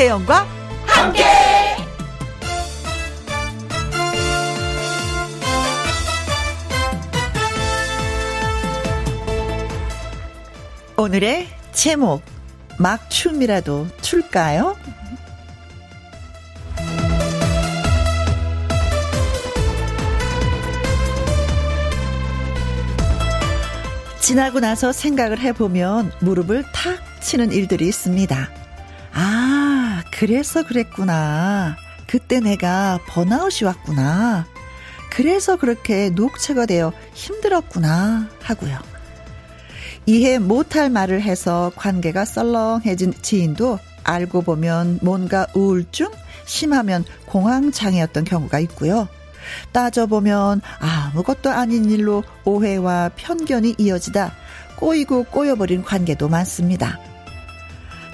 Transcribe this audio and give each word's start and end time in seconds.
김혜영과 0.00 0.46
함께. 0.86 1.24
오늘의 10.96 11.48
제목 11.72 12.22
막춤이라도 12.78 13.88
출까요? 14.00 14.74
지나고 24.18 24.60
나서 24.60 24.92
생각을 24.92 25.40
해보면 25.40 26.10
무릎을 26.20 26.64
탁 26.72 26.98
치는 27.20 27.52
일들이 27.52 27.86
있습니다. 27.86 28.48
아, 29.12 29.69
그래서 30.20 30.62
그랬구나. 30.62 31.78
그때 32.06 32.40
내가 32.40 33.00
번아웃이 33.08 33.64
왔구나. 33.64 34.44
그래서 35.10 35.56
그렇게 35.56 36.10
녹체가 36.10 36.66
되어 36.66 36.92
힘들었구나 37.14 38.28
하고요. 38.42 38.78
이해 40.04 40.38
못할 40.38 40.90
말을 40.90 41.22
해서 41.22 41.72
관계가 41.74 42.26
썰렁해진 42.26 43.14
지인도 43.22 43.78
알고 44.04 44.42
보면 44.42 44.98
뭔가 45.00 45.46
우울증, 45.54 46.10
심하면 46.44 47.02
공황장애였던 47.24 48.24
경우가 48.24 48.58
있고요. 48.58 49.08
따져보면 49.72 50.60
아무것도 50.80 51.48
아닌 51.48 51.90
일로 51.90 52.24
오해와 52.44 53.12
편견이 53.16 53.76
이어지다 53.78 54.34
꼬이고 54.76 55.24
꼬여버린 55.24 55.82
관계도 55.82 56.28
많습니다. 56.28 57.09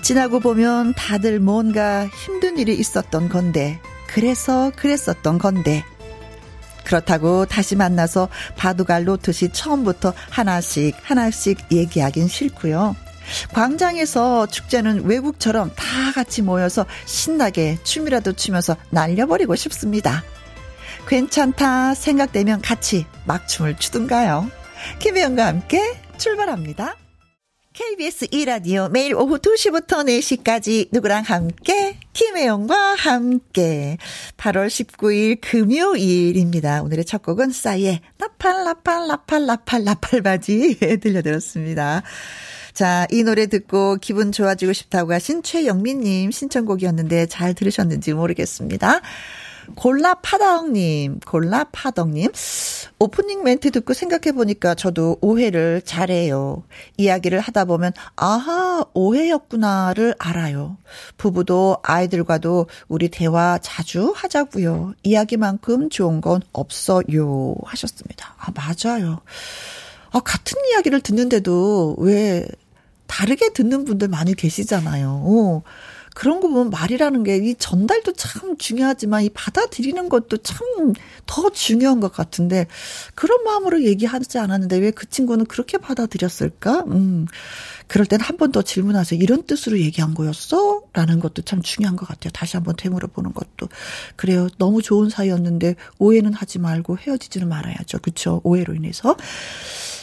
지나고 0.03 0.41
보면 0.41 0.95
다들 0.95 1.41
뭔가 1.41 2.07
힘든 2.07 2.59
일이 2.59 2.75
있었던 2.75 3.29
건데, 3.29 3.81
그래서 4.07 4.71
그랬었던 4.77 5.39
건데, 5.39 5.85
그렇다고 6.85 7.47
다시 7.47 7.75
만나서 7.75 8.29
바둑알 8.57 9.05
놓듯이 9.05 9.51
처음부터 9.53 10.15
하나씩 10.31 10.95
하나씩 11.03 11.59
얘기하긴 11.73 12.29
싫고요. 12.29 12.95
광장에서 13.53 14.47
축제는 14.47 15.05
외국처럼 15.05 15.73
다 15.75 16.13
같이 16.15 16.43
모여서 16.43 16.87
신나게 17.07 17.79
춤이라도 17.83 18.35
추면서 18.35 18.77
날려버리고 18.91 19.57
싶습니다. 19.57 20.23
괜찮다 21.09 21.95
생각되면 21.95 22.63
같이 22.63 23.05
막춤을 23.25 23.79
추든가요. 23.79 24.49
김혜영과 25.01 25.47
함께 25.47 26.01
출발합니다. 26.19 26.97
KBS 27.77 28.29
2라디오 28.29 28.91
매일 28.91 29.15
오후 29.15 29.37
2시부터 29.39 30.07
4시까지 30.07 30.89
누구랑 30.93 31.25
함께 31.25 31.99
김혜영과 32.15 32.95
함께 32.95 33.99
8월 34.39 34.69
19일 34.69 35.39
금요일입니다. 35.43 36.83
오늘의 36.83 37.05
첫 37.05 37.21
곡은 37.21 37.51
싸이의 37.51 38.01
나팔 38.17 38.65
나팔 38.65 39.09
나팔 39.09 39.45
나팔 39.45 39.85
나팔 39.85 40.23
바지 40.23 40.79
들려드렸습니다. 41.03 42.03
자, 42.73 43.07
이 43.11 43.23
노래 43.23 43.47
듣고 43.47 43.97
기분 43.97 44.33
좋아지고 44.33 44.73
싶다고 44.73 45.13
하신 45.13 45.43
최영민님 45.43 46.31
신청곡이었는데 46.31 47.27
잘 47.27 47.53
들으셨는지 47.53 48.15
모르겠습니다. 48.15 49.03
골라파덕님, 49.75 51.21
골라파덕님. 51.21 52.31
오프닝 52.99 53.43
멘트 53.43 53.71
듣고 53.71 53.93
생각해보니까 53.93 54.75
저도 54.75 55.19
오해를 55.21 55.83
잘해요. 55.85 56.63
이야기를 56.97 57.41
하다 57.41 57.65
보면, 57.67 57.93
아하, 58.15 58.85
오해였구나를 58.95 60.15
알아요. 60.19 60.77
부부도 61.17 61.79
아이들과도 61.83 62.67
우리 62.89 63.09
대화 63.09 63.59
자주 63.61 64.13
하자고요. 64.15 64.95
이야기만큼 65.03 65.91
좋은 65.91 66.21
건 66.21 66.41
없어요. 66.53 67.55
하셨습니다. 67.65 68.35
아, 68.39 68.53
맞아요. 68.55 69.21
아, 70.11 70.21
같은 70.21 70.57
이야기를 70.71 71.01
듣는데도 71.01 71.97
왜 71.99 72.47
다르게 73.07 73.53
듣는 73.53 73.85
분들 73.85 74.09
많이 74.09 74.35
계시잖아요. 74.35 75.23
어. 75.25 75.63
그런 76.17 76.41
거 76.41 76.49
보면 76.49 76.71
말이라는 76.71 77.23
게 77.25 77.37
이 77.37 77.55
전달도 77.59 78.15
참 78.15 78.57
중요하지만 78.57 79.23
이 79.25 79.29
받아들이는 79.31 80.09
것도 80.09 80.39
참 80.39 80.57
더 81.27 81.51
중요한 81.51 81.99
것 82.01 82.13
같은데 82.13 82.67
그런 83.17 83.43
마음으로 83.45 83.83
얘기하지 83.83 84.39
않았는데 84.39 84.79
왜 84.79 84.91
그 84.93 85.07
친구는 85.11 85.47
그렇게 85.47 85.77
받아들였을까? 85.79 86.85
음. 86.87 87.27
그럴 87.89 88.07
땐 88.07 88.21
한 88.21 88.37
번 88.37 88.53
더 88.53 88.63
질문하세요. 88.63 89.21
이런 89.23 89.45
뜻으로 89.45 89.79
얘기한 89.81 90.15
거였어? 90.15 90.83
라는 90.93 91.21
것도 91.21 91.43
참 91.43 91.63
중요한 91.63 91.97
것 91.97 92.07
같아요. 92.09 92.31
다시 92.33 92.57
한번 92.57 92.75
되물어 92.77 93.09
보는 93.09 93.33
것도. 93.33 93.69
그래요. 94.17 94.49
너무 94.59 94.83
좋은 94.83 95.09
사이였는데 95.11 95.75
오해는 95.99 96.33
하지 96.33 96.59
말고 96.59 96.99
헤어지지는 96.99 97.49
말아야죠. 97.49 97.99
그쵸? 98.01 98.41
오해로 98.45 98.75
인해서. 98.75 99.17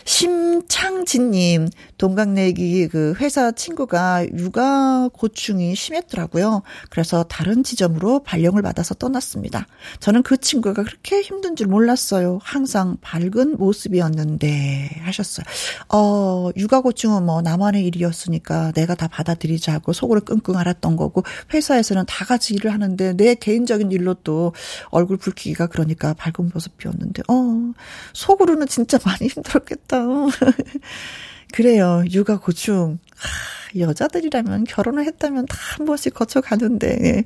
심창진님, 0.06 1.70
동갑내기 1.98 2.90
그 2.90 3.14
회사 3.20 3.52
친구가 3.52 4.28
육아 4.38 5.10
고충이 5.14 5.76
심했더라고요. 5.76 6.62
그래서 6.90 7.24
다른 7.24 7.64
지점으로 7.64 8.22
발령을 8.24 8.62
받아서 8.62 8.96
떠났습니다. 8.96 9.66
저는 10.02 10.24
그 10.24 10.38
친구가 10.38 10.84
그렇게 10.84 11.22
힘든 11.22 11.56
줄 11.56 11.68
몰랐어요. 11.68 12.40
항상 12.44 12.98
밝은 13.02 13.56
모습이었는데 13.58 15.02
하셨어요. 15.04 15.46
어, 15.94 16.50
육아 16.58 16.82
고충은 16.82 17.26
뭐 17.26 17.42
나만 17.42 17.73
의 17.76 17.86
일이었으니까 17.86 18.72
내가 18.74 18.96
다 18.96 19.08
받아들이자 19.08 19.80
고 19.80 19.94
속으로 19.94 20.22
끙끙 20.22 20.58
앓았던 20.58 20.96
거고 20.96 21.24
회사에서는 21.54 22.06
다 22.08 22.26
같이 22.26 22.54
일을 22.54 22.74
하는데 22.74 23.14
내 23.14 23.36
개인적인 23.36 23.92
일로 23.92 24.16
또 24.16 24.54
얼굴 24.90 25.18
붉히기가 25.18 25.68
그러니까 25.68 26.14
밝은 26.14 26.52
모습이었는데 26.54 27.24
어, 27.30 27.74
속으로는 28.14 28.68
진짜 28.68 28.98
많이 29.06 29.28
힘들었겠다. 29.28 29.94
맞다. 29.94 30.06
그래요. 31.54 32.04
육아 32.12 32.40
고충. 32.40 33.00
하, 33.16 33.80
여자들이라면 33.80 34.66
결혼을 34.66 35.06
했다면 35.06 35.46
다 35.46 35.58
한 35.78 35.86
번씩 35.86 36.14
거쳐가는데. 36.14 37.24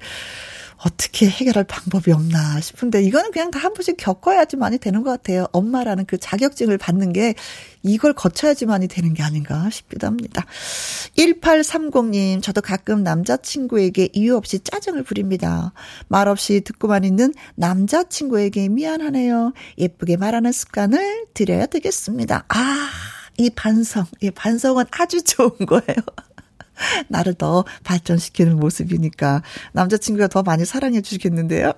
예. 0.77 0.83
어떻게 0.85 1.27
해결할 1.29 1.63
방법이 1.63 2.11
없나 2.11 2.59
싶은데 2.61 3.03
이거는 3.03 3.31
그냥 3.31 3.51
다 3.51 3.67
한 3.67 3.73
번씩 3.73 3.97
겪어야지만이 3.97 4.77
되는 4.77 5.03
것 5.03 5.09
같아요. 5.11 5.47
엄마라는 5.51 6.05
그 6.05 6.17
자격증을 6.17 6.77
받는 6.77 7.11
게 7.11 7.35
이걸 7.83 8.13
거쳐야지만이 8.13 8.87
되는 8.87 9.13
게 9.13 9.23
아닌가 9.23 9.69
싶기도 9.69 10.07
합니다. 10.07 10.45
1830님, 11.17 12.41
저도 12.41 12.61
가끔 12.61 13.03
남자친구에게 13.03 14.09
이유 14.13 14.37
없이 14.37 14.59
짜증을 14.59 15.03
부립니다. 15.03 15.73
말 16.07 16.29
없이 16.29 16.61
듣고만 16.61 17.03
있는 17.03 17.33
남자친구에게 17.55 18.69
미안하네요. 18.69 19.51
예쁘게 19.77 20.15
말하는 20.15 20.53
습관을 20.53 21.25
들여야 21.33 21.65
되겠습니다. 21.65 22.45
아, 22.47 22.89
이 23.37 23.49
반성, 23.49 24.05
이 24.21 24.31
반성은 24.31 24.85
아주 24.91 25.21
좋은 25.23 25.49
거예요. 25.65 25.97
나를 27.07 27.33
더 27.33 27.65
발전시키는 27.83 28.57
모습이니까 28.57 29.41
남자친구가 29.73 30.27
더 30.27 30.43
많이 30.43 30.65
사랑해 30.65 31.01
주시겠는데요. 31.01 31.73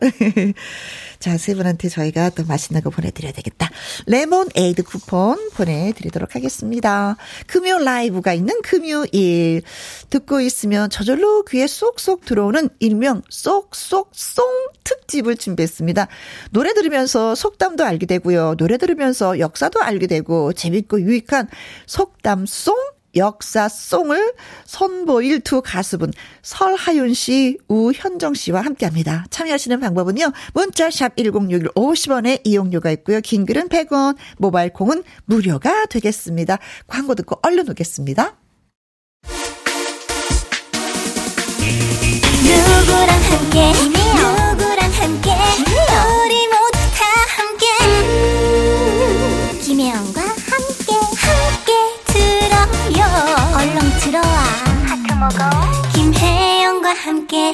자, 1.20 1.38
세 1.38 1.54
분한테 1.54 1.90
저희가 1.90 2.30
또 2.32 2.46
맛있는 2.46 2.82
거 2.82 2.90
보내드려야 2.90 3.32
되겠다. 3.34 3.70
레몬 4.06 4.48
에이드 4.56 4.84
쿠폰 4.84 5.50
보내드리도록 5.52 6.36
하겠습니다. 6.36 7.18
금요 7.48 7.80
라이브가 7.80 8.34
있는 8.34 8.62
금요일. 8.62 9.62
듣고 10.10 10.42
있으면 10.42 10.90
저절로 10.90 11.44
귀에 11.44 11.68
쏙쏙 11.68 12.26
들어오는 12.26 12.70
일명 12.80 13.22
쏙쏙송 13.30 14.46
특집을 14.84 15.38
준비했습니다. 15.38 16.08
노래 16.52 16.74
들으면서 16.74 17.36
속담도 17.36 17.84
알게 17.84 18.06
되고요. 18.06 18.56
노래 18.56 18.78
들으면서 18.78 19.40
역사도 19.40 19.82
알게 19.82 20.08
되고 20.08 20.54
재밌고 20.54 21.02
유익한 21.02 21.48
속담송 21.86 22.76
역사송을 23.16 24.34
선보일 24.66 25.42
두 25.42 25.62
가수분 25.62 26.12
설하윤 26.42 27.14
씨, 27.14 27.58
우현정 27.68 28.34
씨와 28.34 28.62
함께합니다. 28.62 29.26
참여하시는 29.30 29.80
방법은요. 29.80 30.32
문자샵 30.54 31.18
1061 31.18 31.70
50원에 31.70 32.42
이용료가 32.44 32.92
있고요. 32.92 33.22
긴 33.22 33.46
글은 33.46 33.70
100원, 33.70 34.16
모바일 34.38 34.72
콩은 34.74 35.04
무료가 35.26 35.86
되겠습니다. 35.86 36.58
광고 36.88 37.16
듣고 37.16 37.40
얼른 37.42 37.70
오겠습니다. 37.70 38.36
누구랑 42.42 43.10
함께 43.10 43.99
김혜영과 55.94 56.94
함께 56.94 57.54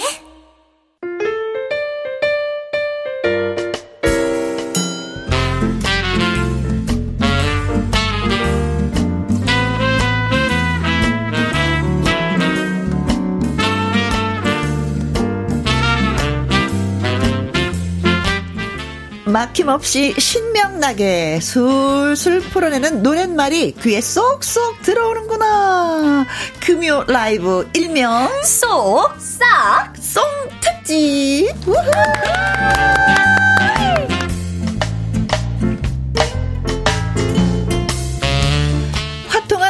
막힘없이 19.26 20.14
신명나게 20.20 21.40
술술 21.42 22.42
풀어내는 22.42 23.02
노랫말이 23.02 23.74
귀에 23.82 24.02
쏙쏙 24.02 24.82
들어오는구나. 24.84 26.26
금요 26.62 27.06
라이브 27.08 27.68
일명 27.74 28.30
쏙 28.44 29.16
싹 29.20 29.94
송 30.00 30.24
특집. 30.62 31.50
우후. 31.68 31.92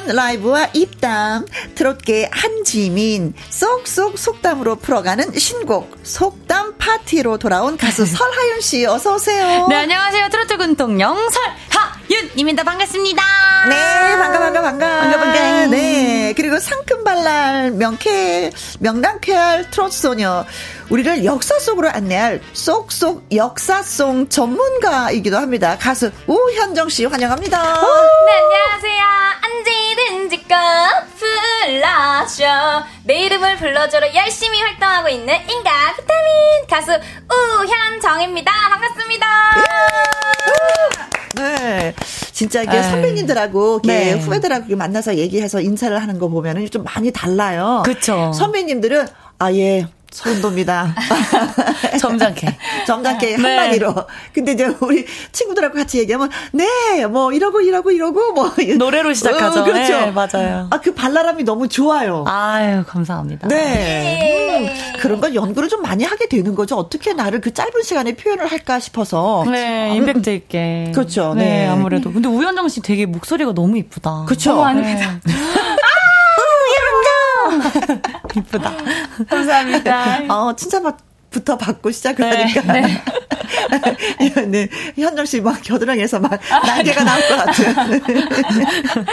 라이브와 0.08 0.70
입담, 0.74 1.46
트롯계 1.76 2.30
한지민, 2.32 3.34
쏙쏙 3.50 4.18
속담으로 4.18 4.76
풀어가는 4.76 5.38
신곡, 5.38 5.98
속담 6.04 6.78
파티로 6.78 7.38
돌아온 7.38 7.78
가수 7.78 8.06
설하윤 8.06 8.62
씨, 8.62 8.86
어서오세요. 8.86 9.68
네, 9.68 9.76
안녕하세요. 9.76 10.30
트로트 10.30 10.58
군통 10.58 11.00
영설 11.00 11.42
하윤입니다. 11.70 12.64
반갑습니다. 12.64 13.24
네, 13.70 13.76
반가, 14.18 14.40
반가, 14.40 14.62
반가. 14.62 15.00
반가, 15.00 15.18
반가. 15.18 15.66
네. 15.68 16.34
그리고 16.36 16.60
상큼발랄, 16.60 17.72
명쾌, 17.72 18.52
명랑쾌할 18.80 19.72
트로트 19.72 19.98
소녀. 19.98 20.46
우리를 20.90 21.26
역사 21.26 21.58
속으로 21.58 21.90
안내할 21.90 22.42
쏙쏙 22.54 23.34
역사송 23.34 24.30
전문가이기도 24.30 25.38
합니다. 25.38 25.78
가수 25.80 26.12
우현정 26.28 26.90
씨 26.90 27.06
환영합니다. 27.06 27.58
네, 27.58 28.32
안녕하세요. 28.34 29.06
꼭 30.48 30.56
불러줘. 31.18 32.84
내 33.04 33.24
이름을 33.24 33.58
불러줘로 33.58 34.14
열심히 34.14 34.62
활동하고 34.62 35.10
있는 35.10 35.34
인간 35.50 35.74
비타민 35.98 36.68
가수 36.70 36.92
우현정입니다. 37.32 38.52
반갑습니다. 38.70 39.28
네. 41.36 41.94
진짜 42.32 42.62
이게 42.62 42.84
선배님들하고 42.84 43.82
네. 43.84 44.14
후배들하고 44.14 44.76
만나서 44.76 45.16
얘기해서 45.16 45.60
인사를 45.60 46.00
하는 46.00 46.20
거 46.20 46.28
보면은 46.28 46.70
좀 46.70 46.84
많이 46.84 47.12
달라요. 47.12 47.82
그렇죠. 47.84 48.32
선배님들은 48.34 49.08
아예 49.40 49.88
소름 50.16 50.42
돋니다. 50.42 50.96
점잖게. 52.00 52.58
점잖게 52.88 53.36
네. 53.36 53.36
한마디로. 53.36 53.94
근데 54.34 54.54
이제 54.54 54.74
우리 54.80 55.06
친구들하고 55.34 55.76
같이 55.76 56.00
얘기하면, 56.00 56.30
네, 56.54 57.06
뭐, 57.06 57.34
이러고, 57.34 57.60
이러고, 57.60 57.92
이러고, 57.92 58.32
뭐. 58.32 58.54
노래로 58.78 59.14
시작하죠. 59.14 59.60
어, 59.60 59.64
그렇죠. 59.66 59.92
네, 59.92 60.12
맞아요. 60.12 60.68
아, 60.72 60.80
그 60.80 60.94
발랄함이 60.94 61.44
너무 61.44 61.68
좋아요. 61.68 62.24
아유, 62.28 62.86
감사합니다. 62.88 63.50
네. 63.50 64.74
음, 64.94 65.00
그런 65.02 65.20
걸 65.20 65.36
연구를 65.36 65.68
좀 65.68 65.82
많이 65.82 66.06
하게 66.06 66.30
되는 66.30 66.56
거죠. 66.56 66.78
어떻게 66.78 67.12
나를 67.12 67.42
그 67.42 67.54
짧은 67.54 67.84
시간에 67.84 68.16
표현을 68.16 68.48
할까 68.48 68.80
싶어서. 68.80 69.44
네, 69.52 69.94
임팩트 69.96 70.30
있게. 70.30 70.92
그렇죠. 70.96 71.34
네, 71.36 71.44
네. 71.44 71.68
아무래도. 71.68 72.14
근데 72.14 72.30
우현정 72.30 72.70
씨 72.70 72.82
되게 72.82 73.06
목소리가 73.06 73.54
너무 73.54 73.78
이쁘다. 73.78 74.24
그렇죠. 74.28 74.52
너무 74.52 74.64
아닙니다. 74.64 75.20
네. 75.26 75.34
이쁘다. 78.38 78.74
감사합니다. 79.30 80.20
어, 80.34 80.56
칭찬받 80.56 80.98
부터 81.32 81.58
받고 81.58 81.92
시작을 81.92 82.30
네, 82.30 82.44
하니까. 82.44 82.74
네. 82.74 83.02
네. 84.48 84.70
현정 84.98 85.26
씨 85.26 85.42
막 85.42 85.62
겨드랑이에서 85.62 86.20
막 86.20 86.40
날개가 86.66 87.04
나올 87.04 87.22
것 87.28 87.36
같은. 87.36 87.76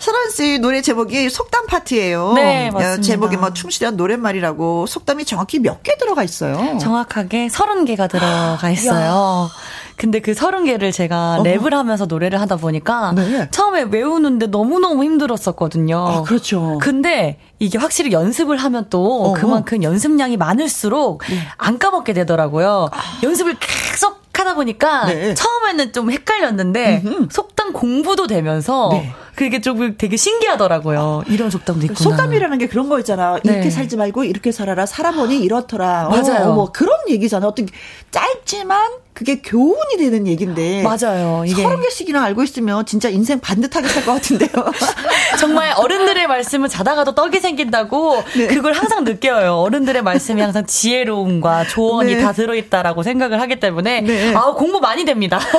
설원 0.00 0.30
씨 0.30 0.58
노래 0.58 0.82
제목이 0.82 1.30
속담 1.30 1.66
파티예요. 1.66 2.32
네, 2.34 2.70
맞습니다. 2.72 3.00
제목이 3.02 3.36
뭐 3.36 3.52
충실한 3.52 3.96
노랫말이라고 3.96 4.86
속담이 4.86 5.24
정확히 5.24 5.58
몇 5.60 5.82
개 5.84 5.96
들어가 5.98 6.24
있어요? 6.24 6.78
정확하게 6.78 7.46
30개가 7.46 8.10
들어가 8.10 8.70
있어요. 8.70 9.48
근데 9.96 10.20
그 10.20 10.34
서른 10.34 10.64
개를 10.64 10.92
제가 10.92 11.38
어. 11.40 11.42
랩을 11.42 11.70
하면서 11.70 12.04
노래를 12.06 12.40
하다 12.40 12.56
보니까 12.56 13.12
네. 13.12 13.48
처음에 13.50 13.86
외우는데 13.90 14.48
너무너무 14.48 15.04
힘들었었거든요. 15.04 15.98
아, 15.98 16.22
그렇죠. 16.22 16.78
근데 16.80 17.38
이게 17.58 17.78
확실히 17.78 18.12
연습을 18.12 18.58
하면 18.58 18.86
또. 18.90 19.32
그만큼 19.36 19.82
연습량이 19.82 20.36
많을수록 20.36 21.22
네. 21.28 21.38
안 21.56 21.78
까먹게 21.78 22.12
되더라고요. 22.12 22.90
아. 22.92 23.20
연습을 23.22 23.56
계속 23.58 24.26
하다 24.46 24.54
보니까 24.54 25.06
네. 25.06 25.34
처음에는 25.34 25.92
좀 25.92 26.10
헷갈렸는데 26.10 27.02
음흠. 27.04 27.28
속 27.30 27.55
담 27.66 27.72
공부도 27.72 28.26
되면서 28.26 28.90
네. 28.92 29.12
그게 29.34 29.60
좀 29.60 29.96
되게 29.98 30.16
신기하더라고요. 30.16 31.24
이런 31.26 31.50
속담도 31.50 31.84
있구나. 31.86 31.98
속담이라는 32.00 32.58
게 32.58 32.66
그런 32.68 32.88
거 32.88 32.98
있잖아. 33.00 33.38
네. 33.44 33.52
이렇게 33.52 33.70
살지 33.70 33.96
말고 33.96 34.24
이렇게 34.24 34.50
살아라. 34.52 34.86
살아보니 34.86 35.40
이렇더라. 35.40 36.08
맞아요. 36.08 36.50
어, 36.50 36.54
뭐 36.54 36.72
그런 36.72 36.96
얘기잖아. 37.10 37.46
어떤 37.46 37.66
짧지만 38.10 38.92
그게 39.12 39.40
교훈이 39.42 39.96
되는 39.98 40.26
얘기인데. 40.26 40.82
맞아요. 40.82 41.44
이게. 41.46 41.62
서른 41.62 41.82
개씩이나 41.82 42.22
알고 42.22 42.42
있으면 42.44 42.86
진짜 42.86 43.08
인생 43.08 43.40
반듯하게 43.40 43.88
살 43.88 44.04
것 44.06 44.12
같은데요. 44.14 44.50
정말 45.40 45.72
어른들의 45.76 46.26
말씀은 46.28 46.68
자다가도 46.68 47.14
떡이 47.14 47.40
생긴다고 47.40 48.22
네. 48.36 48.46
그걸 48.46 48.72
항상 48.72 49.04
느껴요. 49.04 49.56
어른들의 49.56 50.02
말씀이 50.02 50.40
항상 50.40 50.64
지혜로움과 50.66 51.64
조언이 51.66 52.14
네. 52.14 52.22
다 52.22 52.32
들어있다라고 52.32 53.02
생각을 53.02 53.40
하기 53.42 53.60
때문에 53.60 54.00
네. 54.02 54.34
아 54.34 54.52
공부 54.52 54.80
많이 54.80 55.04
됩니다. 55.04 55.40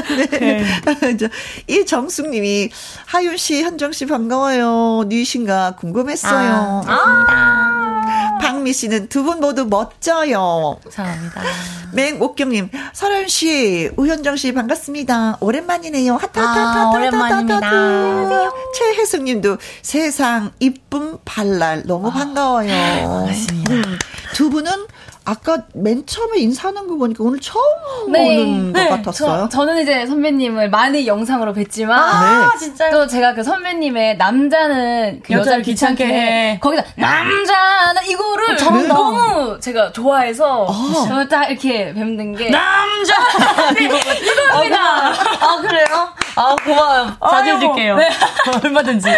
네. 0.00 0.26
네. 0.38 0.64
이 1.68 1.84
정숙님이 1.86 2.70
하윤 3.06 3.36
씨, 3.36 3.62
현정 3.62 3.92
씨 3.92 4.06
반가워요. 4.06 5.04
니신가 5.08 5.72
궁금했어요. 5.76 6.82
아, 6.86 8.38
박미 8.40 8.72
씨는 8.72 9.08
두 9.08 9.22
분 9.22 9.38
모두 9.40 9.66
멋져요. 9.66 10.78
감사합니다. 10.82 11.42
맹옥경님, 11.92 12.70
설현 12.92 13.28
씨, 13.28 13.90
우현정 13.96 14.36
씨 14.36 14.52
반갑습니다. 14.52 15.36
오랜만이네요. 15.40 16.14
하타타타타. 16.14 16.80
아, 16.82 16.90
오랜만입니다. 16.90 18.50
최혜숙님도 18.76 19.58
세상 19.82 20.50
이쁨 20.58 21.18
발랄 21.24 21.82
너무 21.86 22.08
아, 22.08 22.12
반가워요. 22.12 22.68
반갑습니다. 22.70 23.72
음, 23.74 23.98
두 24.34 24.50
분은 24.50 24.72
아까 25.24 25.58
맨 25.74 26.04
처음에 26.04 26.38
인사하는 26.38 26.88
거 26.88 26.96
보니까 26.96 27.22
오늘 27.22 27.38
처음 27.40 28.10
네. 28.10 28.38
오는 28.38 28.72
네. 28.72 28.88
것 28.88 28.96
같았어요. 28.96 29.48
저, 29.50 29.64
는 29.64 29.80
이제 29.80 30.04
선배님을 30.06 30.68
많이 30.70 31.06
영상으로 31.06 31.54
뵀지만 31.54 31.90
아, 31.92 32.50
네. 32.52 32.58
진짜 32.58 32.90
또 32.90 33.06
제가 33.06 33.34
그 33.34 33.44
선배님의 33.44 34.16
남자는 34.16 35.22
그 35.24 35.32
여자를 35.32 35.62
귀찮게 35.62 36.04
해. 36.04 36.58
거기다 36.60 36.84
남자는 36.96 38.02
이거를 38.08 38.56
어, 38.56 38.70
너무 38.88 39.60
제가 39.60 39.92
좋아해서 39.92 40.66
아. 40.68 41.06
저는 41.06 41.28
딱 41.28 41.44
이렇게 41.44 41.94
뵙는 41.94 42.34
게 42.34 42.50
남자 42.50 43.14
네, 43.74 43.84
이거입니다. 43.84 45.01
아, 46.42 46.48
아? 46.48 46.52
아 46.52 46.56
고마워요. 46.64 47.16
자주 47.30 47.50
해줄게요. 47.50 47.96
네. 47.96 48.10
얼마든지. 48.64 49.08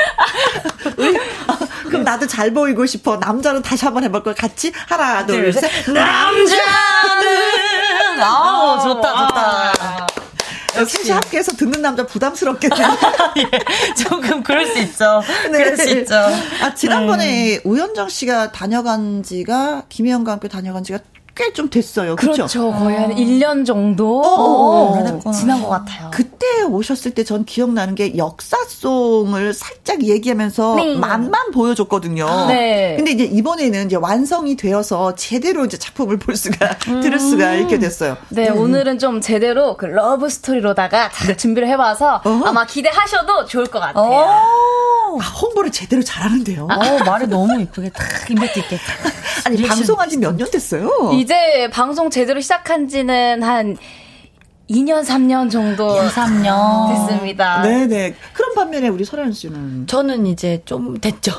그럼 1.88 2.04
나도 2.04 2.26
잘 2.26 2.52
보이고 2.52 2.85
싶어. 2.87 3.16
남자는 3.16 3.62
다시 3.62 3.85
한번 3.85 4.04
해볼 4.04 4.23
걸 4.23 4.35
같이 4.35 4.73
하나 4.88 5.25
둘 5.25 5.52
셋. 5.52 5.71
남자는 5.87 6.61
아우 8.21 8.81
좋다 8.83 9.16
좋다. 9.28 10.07
역시 10.76 11.12
학교에서 11.12 11.52
듣는 11.52 11.83
남자 11.83 12.04
부담스럽겠네요. 12.04 12.88
예, 13.38 13.95
조금 13.95 14.43
그럴 14.43 14.66
수 14.66 14.78
있죠. 14.81 15.23
네. 15.45 15.59
그럴 15.59 15.76
수 15.76 15.88
있죠. 15.99 16.14
아, 16.62 16.75
지난번에 16.75 17.26
네. 17.26 17.61
우현정 17.64 18.09
씨가 18.09 18.50
다녀간 18.52 19.23
지가, 19.23 19.85
김혜영과 19.88 20.33
함께 20.33 20.49
다녀간 20.49 20.83
지가 20.83 20.99
꽤 21.36 21.52
좀 21.52 21.68
됐어요. 21.70 22.16
그렇죠? 22.16 22.46
그렇죠. 22.46 22.72
거의 22.72 22.96
한 22.96 23.10
1년 23.14 23.64
정도 23.66 24.20
어, 24.22 24.28
어, 24.28 25.20
어. 25.24 25.30
지난 25.32 25.60
것 25.62 25.68
같아요. 25.68 26.10
그때 26.12 26.62
오셨을 26.68 27.12
때 27.12 27.24
전 27.24 27.44
기억나는 27.44 27.94
게 27.94 28.16
역사송을 28.16 29.54
살짝 29.54 30.02
얘기하면서 30.04 30.74
네. 30.76 30.94
맛만 30.96 31.50
보여줬거든요. 31.52 32.46
네. 32.48 32.94
근데 32.96 33.12
이제 33.12 33.24
이번에는 33.24 33.86
이제 33.86 33.96
완성이 33.96 34.56
되어서 34.56 35.14
제대로 35.14 35.64
이제 35.64 35.76
작품을 35.78 36.18
볼 36.18 36.36
수가 36.36 36.76
음. 36.88 37.00
들을 37.00 37.18
수가 37.18 37.54
이렇게 37.54 37.78
됐어요. 37.78 38.16
네, 38.28 38.48
음. 38.50 38.58
오늘은 38.58 38.98
좀 38.98 39.20
제대로 39.20 39.76
그 39.76 39.86
러브 39.86 40.28
스토리로다가 40.28 41.10
네. 41.26 41.36
준비를 41.36 41.68
해봐서 41.68 42.20
어허. 42.24 42.46
아마 42.46 42.66
기대하셔도 42.66 43.46
좋을 43.46 43.66
것 43.66 43.80
같아요. 43.80 44.02
아, 45.20 45.24
홍보를 45.40 45.70
제대로 45.70 46.02
잘하는데요. 46.02 46.64
어, 46.64 47.04
말을 47.04 47.28
너무 47.28 47.60
이쁘게 47.60 47.90
탁 47.90 48.04
임팩트 48.30 48.58
있게. 48.60 48.78
아니 49.46 49.62
방송한 49.62 50.08
지 50.08 50.16
몇 50.16 50.34
년 50.36 50.50
됐어요? 50.50 51.10
이제 51.25 51.71
방송 51.73 52.11
제대로 52.11 52.38
시작한 52.38 52.87
지는 52.87 53.43
한 53.43 53.78
2년, 54.69 55.04
3년 55.04 55.50
정도 55.50 55.97
2, 55.97 56.09
3년 56.09 57.09
됐습니다. 57.09 57.62
네네. 57.62 58.14
그런 58.35 58.54
반면에 58.54 58.88
우리 58.88 59.07
설현 59.07 59.33
씨는 59.33 59.87
저는 59.87 60.26
이제 60.26 60.61
좀 60.66 61.00
됐죠. 61.00 61.33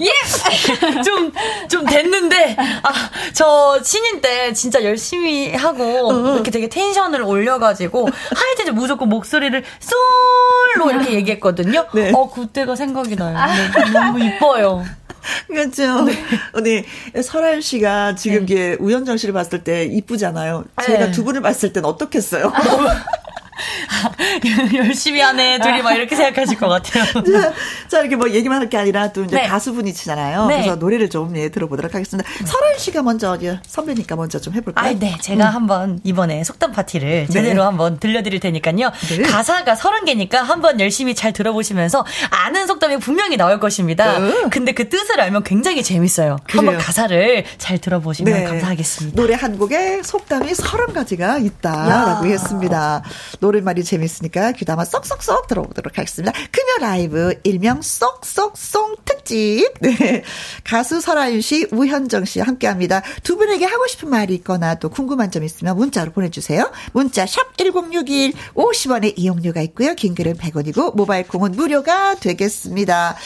예. 0.00 1.02
좀, 1.02 1.30
좀 1.68 1.84
됐는데, 1.84 2.56
아, 2.58 2.90
저 3.34 3.80
신인 3.82 4.22
때 4.22 4.54
진짜 4.54 4.82
열심히 4.82 5.54
하고, 5.54 6.10
어. 6.10 6.34
이렇게 6.34 6.50
되게 6.50 6.68
텐션을 6.68 7.22
올려가지고, 7.22 8.08
할때 8.34 8.70
무조건 8.70 9.08
목소리를 9.10 9.62
솔로 9.80 10.90
이렇게 10.90 11.12
얘기했거든요. 11.12 11.86
네. 11.92 12.12
어, 12.14 12.30
그때가 12.30 12.76
생각이 12.76 13.16
나요. 13.16 13.36
네, 13.36 13.90
너무 13.92 14.24
이뻐요. 14.24 14.84
그렇죠. 15.46 16.04
네. 16.04 16.84
네. 17.12 17.22
설아연 17.22 17.60
씨가 17.60 18.14
지금 18.14 18.38
네. 18.38 18.42
이게 18.44 18.76
우연정 18.80 19.16
씨를 19.16 19.34
봤을 19.34 19.64
때 19.64 19.84
이쁘잖아요. 19.84 20.64
제가 20.84 21.06
네. 21.06 21.12
두 21.12 21.24
분을 21.24 21.40
봤을 21.40 21.72
땐 21.72 21.84
어떻겠어요? 21.84 22.52
열심히 24.74 25.20
하네 25.20 25.58
둘이 25.60 25.82
막 25.82 25.92
이렇게 25.92 26.14
생각하실 26.16 26.58
것 26.58 26.68
같아요. 26.68 27.04
자, 27.04 27.52
자, 27.88 28.00
이렇게 28.00 28.16
뭐 28.16 28.30
얘기만 28.30 28.60
할 28.60 28.68
게 28.68 28.76
아니라 28.76 29.10
또 29.12 29.24
이제 29.24 29.34
네. 29.36 29.46
가수분이시잖아요. 29.48 30.46
네. 30.46 30.56
그래서 30.56 30.76
노래를 30.76 31.08
좀 31.08 31.34
예, 31.38 31.48
들어보도록 31.48 31.94
하겠습니다. 31.94 32.28
설아연 32.44 32.78
씨가 32.78 33.00
먼저 33.02 33.38
예, 33.42 33.60
선배니까 33.66 34.14
먼저 34.14 34.38
좀 34.38 34.52
해볼까요? 34.52 34.90
아, 34.90 34.92
네, 34.98 35.16
제가 35.22 35.48
음. 35.48 35.54
한번 35.54 36.00
이번에 36.04 36.44
속담 36.44 36.72
파티를 36.72 37.08
네. 37.08 37.26
제대로 37.32 37.62
네. 37.62 37.64
한번 37.64 37.98
들려드릴 37.98 38.40
테니까요. 38.40 38.92
네. 39.08 39.22
가사가 39.22 39.74
서른 39.74 40.04
개니까 40.04 40.42
한번 40.42 40.80
열심히 40.80 41.14
잘 41.14 41.32
들어보시면서 41.32 42.04
아는 42.28 42.66
속담이 42.66 42.98
분명히 42.98 43.38
나올 43.38 43.58
것입니다. 43.58 44.18
음. 44.18 44.50
근데 44.50 44.72
그 44.72 44.90
뜻을 44.90 45.18
알면 45.18 45.44
굉장히 45.44 45.82
재밌어요. 45.82 46.36
그래요. 46.46 46.58
한번 46.66 46.78
가사를 46.78 47.44
잘 47.56 47.78
들어보시면 47.78 48.34
네. 48.34 48.44
감사하겠습니다. 48.44 49.16
노래 49.18 49.34
한 49.34 49.56
곡에 49.56 50.02
속담이 50.02 50.54
서른 50.54 50.92
가지가 50.92 51.38
있다라고 51.38 52.26
야. 52.26 52.30
했습니다. 52.30 53.02
노랫말이 53.40 53.84
재밌으니까 53.84 54.52
귀담아 54.52 54.84
쏙쏙쏙 54.84 55.46
들어보도록 55.46 55.98
하겠습니다. 55.98 56.32
금요 56.32 56.78
라이브 56.80 57.34
일명 57.44 57.82
쏙쏙송 57.82 58.96
특집. 59.04 59.72
네. 59.80 60.22
가수 60.64 61.00
설아윤 61.00 61.40
씨, 61.40 61.66
우현정 61.70 62.24
씨 62.24 62.40
함께 62.40 62.66
합니다. 62.66 63.02
두 63.22 63.36
분에게 63.36 63.64
하고 63.64 63.86
싶은 63.86 64.08
말이 64.08 64.34
있거나 64.36 64.76
또 64.76 64.88
궁금한 64.88 65.30
점 65.30 65.44
있으면 65.44 65.76
문자로 65.76 66.12
보내주세요. 66.12 66.70
문자 66.92 67.26
샵 67.26 67.56
1061, 67.56 68.32
50원의 68.54 69.14
이용료가 69.16 69.60
있고요. 69.62 69.94
긴 69.94 70.14
글은 70.14 70.36
100원이고 70.36 70.96
모바일 70.96 71.26
콩은 71.26 71.52
무료가 71.52 72.14
되겠습니다. 72.16 73.16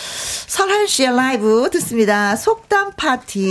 설아윤 0.47 0.87
씨의 0.87 1.17
라이브 1.17 1.71
듣습니다. 1.71 2.37
속담 2.37 2.93
파티. 2.97 3.51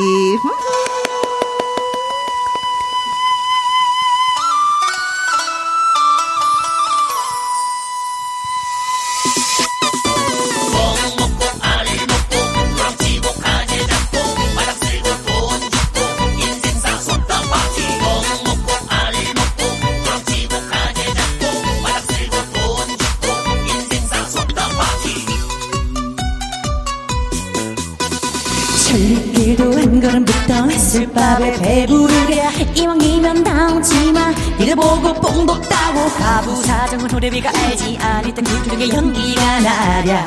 술밥에 31.12 31.54
배부르게 31.58 32.44
이왕이면 32.76 33.44
나오지마. 33.44 34.34
이를 34.60 34.76
보고 34.76 35.14
뽕도 35.14 35.62
따고 35.62 36.10
가부 36.18 36.64
사정은 36.64 37.12
호래비가 37.12 37.52
알지 37.54 37.98
아닐 38.02 38.34
땐 38.34 38.44
굴뚝에 38.46 38.90
연기가 38.90 39.60
나랴. 39.60 40.26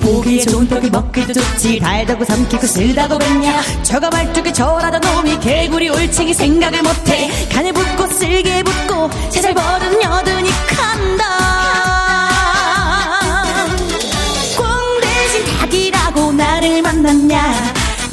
보기에 0.00 0.44
좋은 0.44 0.66
떡이 0.68 0.88
먹기도 0.90 1.32
좋지 1.34 1.78
달다고 1.80 2.24
삼키고 2.24 2.66
쓰다고 2.66 3.18
뱉냐. 3.18 3.62
저가 3.82 4.08
말뚝에 4.10 4.52
절하다 4.52 4.98
놈이 4.98 5.38
개구리 5.40 5.90
올챙이 5.90 6.34
생각을 6.34 6.82
못해. 6.82 7.30
간에 7.52 7.72
붙고 7.72 8.08
쓸개 8.08 8.62
붙고 8.62 9.10
세살 9.30 9.54
버릇 9.54 10.02
여든이 10.02 10.50
간다. 10.68 11.28
나 16.36 16.47
를 16.60 16.82
만났냐? 16.82 17.40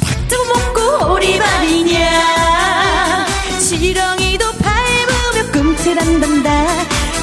닭도 0.00 0.44
먹고 0.44 1.12
오리발이냐? 1.14 3.26
지렁이도 3.58 4.52
밟으며 4.52 5.50
꿈틀한단다. 5.52 6.64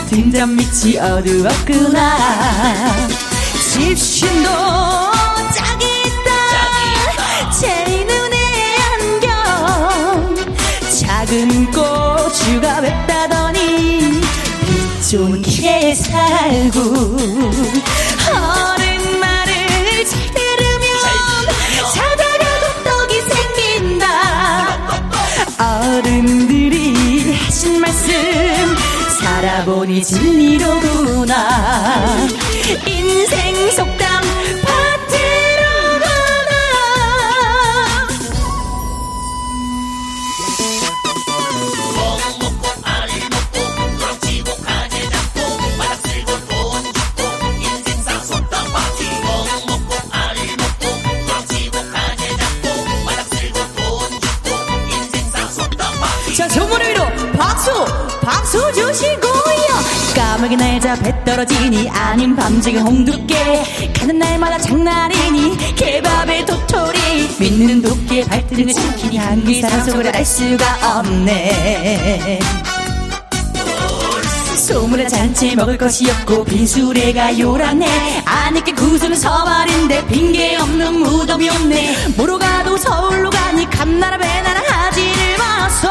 등잔 0.09 0.57
밑이 0.57 0.97
어두웠구나. 0.99 2.17
집신도 3.71 4.49
짝이 5.55 5.85
있다. 6.03 6.29
제 7.57 8.05
눈에 8.05 8.35
안경. 8.91 10.35
작은 10.99 11.71
고추가 11.71 12.81
맵다더니 12.81 14.19
빛 14.65 15.09
좋게 15.09 15.95
살고 15.95 16.79
어른 18.29 18.92
어른들이 25.93 27.33
하신 27.33 27.79
말씀 27.79 28.13
살아보니 29.19 30.03
진리로구나. 30.03 31.37
인생 32.87 33.69
속담 33.71 34.12
박수 58.23 58.57
주시고요. 58.73 59.33
까마귀 60.15 60.55
날자 60.55 60.95
배 60.95 61.13
떨어지니 61.25 61.89
아닌 61.89 62.35
밤중에 62.35 62.79
홍두깨. 62.79 63.91
가는 63.97 64.19
날마다 64.19 64.57
장난이니 64.59 65.75
개밥에 65.75 66.45
도토리. 66.45 66.99
믿는 67.39 67.81
도끼에 67.81 68.23
발등을 68.25 68.73
지키니 68.73 69.17
한귀 69.17 69.61
산속을 69.61 70.15
알 70.15 70.25
수가 70.25 70.99
없네. 70.99 72.39
소문에 74.57 75.07
잔치 75.07 75.55
먹을 75.55 75.77
것이 75.77 76.09
없고 76.09 76.45
빈수레가 76.45 77.37
요란해. 77.39 78.23
아니께 78.25 78.71
구슬은 78.73 79.15
서말인데 79.17 80.07
핑계 80.07 80.55
없는 80.55 80.99
무덤이 80.99 81.49
없네. 81.49 82.13
뭐로 82.15 82.39
가도 82.39 82.77
서울로 82.77 83.29
가니 83.29 83.69
감나라 83.69 84.17
배나라 84.17 84.61
하지를 84.61 85.37
마소 85.37 85.87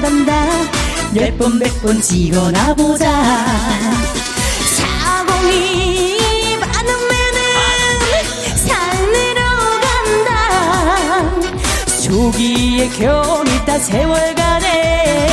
떨어진단다. 0.00 0.46
열 1.16 1.36
번 1.38 1.58
백 1.58 1.70
번 1.82 2.00
찍어나 2.00 2.74
보자. 2.74 3.04
사공이 4.76 6.56
많으면은 6.58 7.38
산으로 8.66 9.40
간다. 9.84 10.30
조기에 12.02 12.88
겨울 12.90 13.48
있다 13.48 13.78
세월간에. 13.78 15.26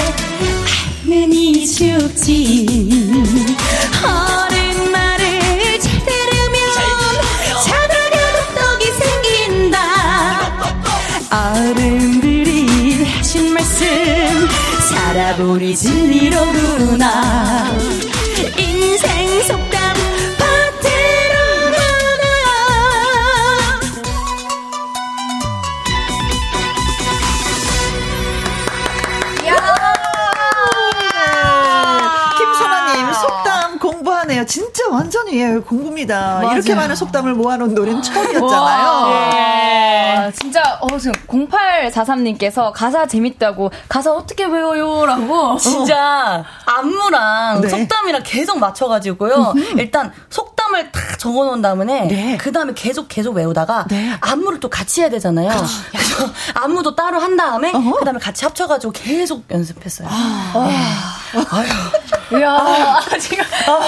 하늘이 1.04 1.68
죽지 1.68 2.66
살아보니 15.16 15.74
진리로구나. 15.74 17.72
인생 18.58 19.42
속 19.44 19.65
공부하네요. 34.36 34.46
진짜 34.46 34.88
완전히 34.90 35.40
예, 35.42 35.58
공부입니다. 35.58 36.40
맞아요. 36.42 36.54
이렇게 36.54 36.76
많은 36.76 36.96
속담을 36.96 37.34
모아놓은 37.34 37.74
노래는 37.74 38.02
처음이었잖아요. 38.02 39.32
예. 40.28 40.32
진짜 40.34 40.78
어 40.82 40.98
지금 40.98 41.14
0843님께서 41.28 42.72
가사 42.74 43.08
재밌다고 43.08 43.72
가사 43.88 44.12
어떻게 44.12 44.46
외워요라고 44.46 45.58
진짜 45.58 46.44
안무랑 46.66 47.62
네. 47.62 47.70
속담이랑 47.70 48.24
계속 48.26 48.60
맞춰가지고요. 48.60 49.54
일단 49.78 50.12
속 50.30 50.56
속담을 50.66 50.92
다 50.92 51.00
적어놓은 51.18 51.62
다음에 51.62 52.08
네. 52.08 52.38
그 52.38 52.52
다음에 52.52 52.74
계속 52.74 53.08
계속 53.08 53.36
외우다가 53.36 53.86
네. 53.90 54.18
안무를 54.22 54.60
또 54.60 54.70
같이 54.70 55.02
해야 55.02 55.10
되잖아요. 55.10 55.50
그래서 55.92 56.34
안무도 56.56 56.96
따로 56.96 57.20
한 57.20 57.38
다음에 57.38 57.72
그 57.72 58.06
다음에 58.06 58.20
같이 58.20 58.46
합쳐가지고 58.46 58.94
계속 58.94 59.46
연습했어요. 59.50 60.08
아, 60.10 60.66
네. 60.68 60.78
아유, 61.50 62.42
야, 62.42 62.52
아, 62.52 63.18
지금 63.20 63.44
아, 63.68 63.82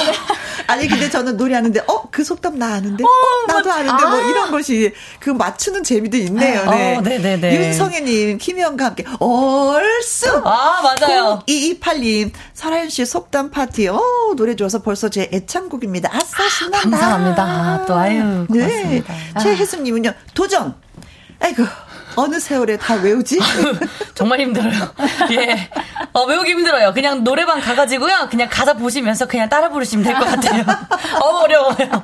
아니 0.68 0.88
근데 0.88 1.10
저는 1.10 1.38
노래하는데 1.38 1.82
어 1.88 2.08
그 2.18 2.24
속담 2.24 2.58
나 2.58 2.74
아는데 2.74 3.04
어, 3.04 3.08
어 3.08 3.54
나도 3.54 3.72
아는데 3.72 3.92
뭐 3.92 4.08
아. 4.08 4.10
뭐 4.10 4.30
이런 4.32 4.50
것이 4.50 4.92
그 5.20 5.30
맞추는 5.30 5.84
재미도 5.84 6.18
있네요. 6.18 6.66
네. 6.68 6.96
어, 6.96 7.02
네네네. 7.02 7.56
윤성애님, 7.56 8.40
김희영과 8.40 8.86
함께 8.86 9.06
얼쑤. 9.20 10.42
아 10.44 10.82
맞아요. 10.82 11.44
2228님, 11.48 12.32
설아윤 12.56 12.90
씨 12.90 13.06
속담 13.06 13.52
파티. 13.52 13.88
어 13.90 14.02
노래 14.36 14.56
좋아서 14.56 14.82
벌써 14.82 15.10
제 15.10 15.30
애창곡입니다. 15.32 16.10
아싸 16.12 16.50
신난다. 16.50 16.90
감사합니다. 16.90 17.86
또 17.86 17.96
아유 17.96 18.48
네. 18.50 18.60
고맙습니다. 18.60 19.14
네. 19.14 19.40
최혜숙님은요 19.44 20.14
도전. 20.34 20.74
아이고 21.40 21.64
어느 22.18 22.40
세월에 22.40 22.78
다 22.78 22.96
외우지? 22.96 23.40
정말 24.16 24.40
힘들어요. 24.42 24.74
예. 25.32 25.70
어, 26.14 26.24
외우기 26.26 26.50
힘들어요. 26.52 26.92
그냥 26.94 27.24
노래방 27.24 27.62
가가지고요. 27.62 28.28
그냥 28.32 28.50
가사 28.52 28.74
보시면서 28.74 29.28
그냥 29.28 29.48
따라 29.50 29.70
부르시면 29.70 30.04
될 30.04 30.16
것 30.18 30.26
같아요. 30.26 30.64
어, 31.24 31.28
어려워요. 31.44 32.04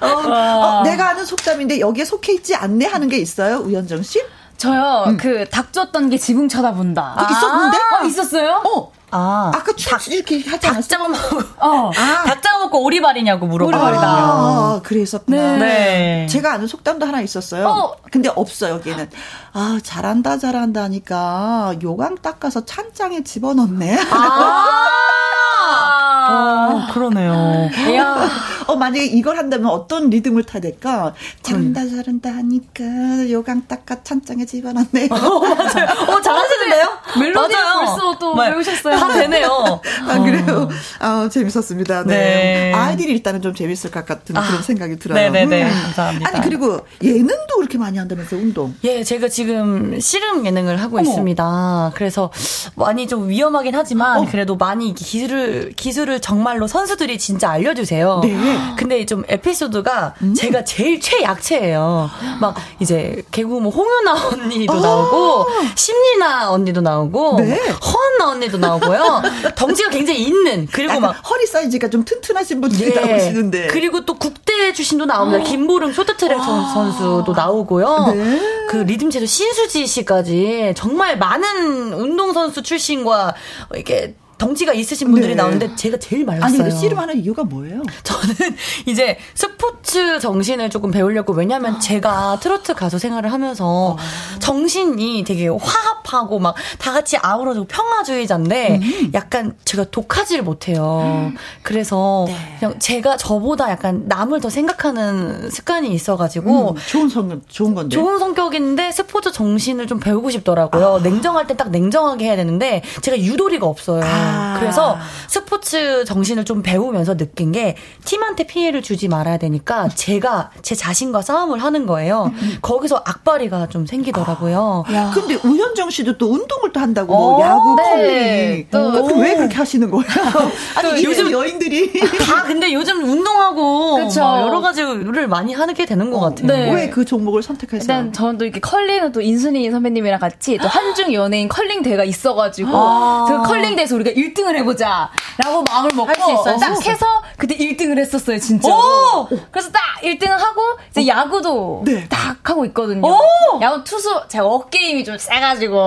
어, 0.00 0.06
어, 0.06 0.82
내가 0.82 1.10
아는 1.10 1.24
속담인데 1.24 1.78
여기에 1.80 2.04
속해 2.04 2.32
있지 2.34 2.54
않네 2.56 2.86
하는 2.86 3.08
게 3.08 3.16
있어요, 3.18 3.58
우현정 3.58 4.02
씨? 4.02 4.20
저요, 4.56 5.04
음. 5.06 5.16
그, 5.16 5.48
닭 5.48 5.72
줬던 5.72 6.10
게 6.10 6.18
지붕 6.18 6.48
쳐다본다. 6.48 7.14
아, 7.16 7.28
있었는데? 7.30 7.78
어, 7.78 8.04
있었어요? 8.06 8.62
어. 8.64 8.92
아, 9.12 9.52
아까 9.54 9.72
닭 9.76 10.08
이렇게 10.08 10.42
하지 10.42 10.66
않았어? 10.66 10.88
닭 10.88 10.88
잡아먹고, 10.88 11.38
어. 11.58 11.90
아. 11.94 12.24
닭 12.24 12.42
잡아먹고 12.42 12.82
오리발이냐고 12.82 13.46
물어봐요. 13.46 13.74
오리발이다. 13.76 14.02
아, 14.08 14.80
그랬었구나. 14.82 15.56
네. 15.56 15.58
네. 15.58 16.26
제가 16.28 16.54
아는 16.54 16.66
속담도 16.66 17.04
하나 17.06 17.20
있었어요. 17.20 17.68
어. 17.68 17.96
근데 18.10 18.30
없어, 18.34 18.70
여기는. 18.70 19.10
아, 19.52 19.78
잘한다, 19.82 20.38
잘한다 20.38 20.82
하니까 20.84 21.74
요강 21.82 22.16
닦아서 22.22 22.64
찬장에 22.64 23.22
집어넣네. 23.22 23.98
아. 24.10 24.88
어, 25.62 26.86
그러네요. 26.92 27.70
야. 27.96 28.28
어, 28.66 28.76
만약에 28.76 29.04
이걸 29.06 29.36
한다면 29.38 29.70
어떤 29.70 30.08
리듬을 30.10 30.44
타야 30.44 30.60
될까? 30.60 31.14
잘한다, 31.42 31.88
잘한다 31.88 32.30
하니까 32.30 33.30
요강 33.30 33.66
닦아 33.66 34.02
찬장에 34.02 34.44
집어넣네. 34.44 35.08
어, 35.10 35.16
맞아요. 35.40 35.88
어, 36.08 36.20
잘하시는데요? 36.20 36.88
멜로디 37.20 37.54
벌써 37.54 38.18
또 38.18 38.34
네. 38.36 38.50
배우셨어요. 38.50 38.98
다 38.98 39.12
되네요. 39.12 39.80
아, 40.08 40.18
그래요? 40.18 40.68
아, 41.00 41.28
재밌었습니다. 41.30 42.04
네. 42.04 42.12
네. 42.14 42.72
아이들이 42.72 43.12
일단은 43.12 43.42
좀 43.42 43.54
재밌을 43.54 43.90
것 43.90 44.06
같은 44.06 44.36
아, 44.36 44.46
그런 44.46 44.62
생각이 44.62 44.98
들어요. 44.98 45.18
네네네. 45.18 45.64
음. 45.64 45.82
감사합니다. 45.82 46.30
아니, 46.30 46.40
그리고 46.44 46.80
예능도 47.02 47.56
그렇게 47.56 47.78
많이 47.78 47.98
한다면서요, 47.98 48.40
운동? 48.40 48.74
예, 48.84 49.02
제가 49.02 49.28
지금 49.28 49.98
씨름 49.98 50.46
예능을 50.46 50.80
하고 50.80 50.98
어머. 50.98 51.08
있습니다. 51.08 51.92
그래서 51.94 52.30
많이 52.76 53.06
좀 53.08 53.28
위험하긴 53.28 53.74
하지만 53.74 54.20
어. 54.20 54.26
그래도 54.30 54.56
많이 54.56 54.94
기술을, 54.94 55.51
기술을 55.76 56.20
정말로 56.20 56.66
선수들이 56.66 57.18
진짜 57.18 57.50
알려주세요. 57.50 58.20
네. 58.22 58.36
근데 58.76 59.04
좀 59.06 59.24
에피소드가 59.28 60.14
음. 60.22 60.34
제가 60.34 60.64
제일 60.64 61.00
최약체예요. 61.00 62.10
막 62.40 62.56
이제 62.80 63.22
개구 63.30 63.60
뭐 63.60 63.70
홍윤아 63.70 64.28
언니도 64.28 64.80
나오고 64.80 65.46
심리나 65.74 66.50
언니도 66.50 66.80
나오고 66.80 67.40
네. 67.40 67.58
허한나 67.68 68.30
언니도 68.30 68.58
나오고요. 68.58 69.22
덩치가 69.56 69.90
굉장히 69.90 70.22
있는 70.24 70.66
그리고 70.70 71.00
막 71.00 71.12
허리 71.28 71.46
사이즈가 71.46 71.88
좀 71.88 72.04
튼튼하신 72.04 72.60
분들이 72.60 72.92
예. 72.94 73.00
나오시는데 73.00 73.68
그리고 73.68 74.04
또 74.04 74.14
국대 74.14 74.72
출신도 74.72 75.06
나옵니다. 75.06 75.44
김보름 75.44 75.92
쇼트트랙 75.92 76.38
아. 76.38 76.72
선수도 76.74 77.32
나오고요. 77.32 78.12
네. 78.14 78.66
그 78.68 78.76
리듬 78.78 79.10
체조 79.10 79.26
신수지 79.26 79.86
씨까지 79.86 80.74
정말 80.76 81.18
많은 81.18 81.92
운동 81.92 82.32
선수 82.32 82.62
출신과 82.62 83.34
이렇게 83.74 84.14
덩치가 84.42 84.72
있으신 84.72 85.10
분들이 85.12 85.28
네. 85.30 85.34
나오는데 85.36 85.76
제가 85.76 85.96
제일 85.98 86.24
말랐어요. 86.24 86.62
아니, 86.64 86.76
씨름 86.76 86.98
하는 86.98 87.16
이유가 87.16 87.44
뭐예요? 87.44 87.82
저는 88.02 88.56
이제 88.86 89.16
스포츠 89.34 90.18
정신을 90.18 90.68
조금 90.68 90.90
배우려고 90.90 91.32
왜냐하면 91.32 91.78
제가 91.78 92.40
트로트 92.40 92.74
가수 92.74 92.98
생활을 92.98 93.32
하면서 93.32 93.96
아. 93.98 94.38
정신이 94.40 95.22
되게 95.24 95.46
화합하고 95.48 96.38
막 96.40 96.54
다 96.78 96.92
같이 96.92 97.16
아우러지고 97.16 97.66
평화주의자인데 97.66 98.80
음. 98.82 99.10
약간 99.14 99.54
제가 99.64 99.84
독하지를 99.90 100.42
못해요. 100.42 101.02
음. 101.30 101.36
그래서 101.62 102.24
네. 102.26 102.56
그냥 102.58 102.78
제가 102.78 103.16
저보다 103.16 103.70
약간 103.70 104.04
남을 104.06 104.40
더 104.40 104.50
생각하는 104.50 105.48
습관이 105.50 105.92
있어가지고 105.92 106.70
음, 106.72 106.76
좋은 106.88 107.08
성격 107.08 107.48
좋은 107.48 107.74
건데 107.74 107.94
좋은 107.94 108.18
성격인데 108.18 108.90
스포츠 108.90 109.30
정신을 109.30 109.86
좀 109.86 110.00
배우고 110.00 110.30
싶더라고요. 110.30 110.96
아. 110.96 110.98
냉정할 111.02 111.46
때 111.46 111.52
딱 111.54 111.70
냉정하게 111.70 112.24
해야 112.24 112.36
되는데 112.36 112.82
제가 113.02 113.18
유도리가 113.18 113.66
없어요. 113.66 114.02
아. 114.04 114.31
그래서 114.60 114.96
스포츠 115.26 116.04
정신을 116.04 116.44
좀 116.44 116.62
배우면서 116.62 117.16
느낀 117.16 117.52
게 117.52 117.76
팀한테 118.04 118.46
피해를 118.46 118.82
주지 118.82 119.08
말아야 119.08 119.38
되니까 119.38 119.88
제가 119.88 120.50
제 120.62 120.74
자신과 120.74 121.22
싸움을 121.22 121.58
하는 121.62 121.86
거예요. 121.86 122.32
거기서 122.62 123.02
악바리가 123.04 123.68
좀 123.68 123.86
생기더라고요. 123.86 124.84
아, 124.86 125.10
근데 125.14 125.34
우현정 125.42 125.90
씨도 125.90 126.18
또 126.18 126.32
운동을 126.32 126.72
또 126.72 126.80
한다고 126.80 127.12
뭐 127.12 127.38
어, 127.38 127.42
야구, 127.42 127.74
네. 127.76 128.66
컬링. 128.70 129.08
또 129.08 129.22
왜 129.22 129.36
그렇게 129.36 129.56
하시는 129.56 129.90
거예요? 129.90 130.06
아니 130.76 131.04
요즘 131.04 131.30
여인들이 131.32 131.92
다 132.24 132.44
근데 132.44 132.72
요즘 132.72 133.02
운동하고 133.02 134.08
여러 134.16 134.60
가지를 134.60 135.26
많이 135.26 135.52
하게 135.52 135.84
되는 135.84 136.10
것 136.10 136.18
어, 136.18 136.20
같아요. 136.20 136.46
네. 136.46 136.72
왜 136.72 136.92
그 136.92 137.04
종목을 137.06 137.42
선택했어요? 137.42 137.80
일단 137.80 138.12
저는 138.12 138.38
또 138.38 138.44
이렇게 138.44 138.60
컬링은 138.60 139.12
또 139.12 139.20
인순이 139.22 139.70
선배님이랑 139.70 140.20
같이 140.20 140.58
또 140.58 140.68
한중 140.68 141.12
연예인 141.14 141.48
컬링 141.48 141.82
대회가 141.82 142.04
있어가지고 142.04 142.70
아~ 142.74 143.24
그 143.28 143.48
컬링 143.48 143.74
대회에서 143.76 143.94
우리가 143.96 144.10
1등을 144.22 144.56
해보자. 144.56 145.10
라고 145.38 145.62
마음을 145.64 145.90
먹고. 145.94 146.44
딱 146.60 146.86
해서 146.86 147.06
그때 147.36 147.56
1등을 147.56 147.98
했었어요, 147.98 148.38
진짜로. 148.38 148.74
오! 148.74 149.28
그래서 149.50 149.70
딱 149.70 149.80
1등을 150.02 150.28
하고, 150.28 150.60
이제 150.90 151.02
어? 151.02 151.16
야구도 151.16 151.82
네. 151.84 152.06
딱 152.08 152.36
하고 152.42 152.64
있거든요. 152.66 153.06
오! 153.06 153.18
야구 153.60 153.82
투수, 153.84 154.22
제가 154.28 154.44
어게임이 154.44 155.04
좀 155.04 155.16
세가지고. 155.18 155.78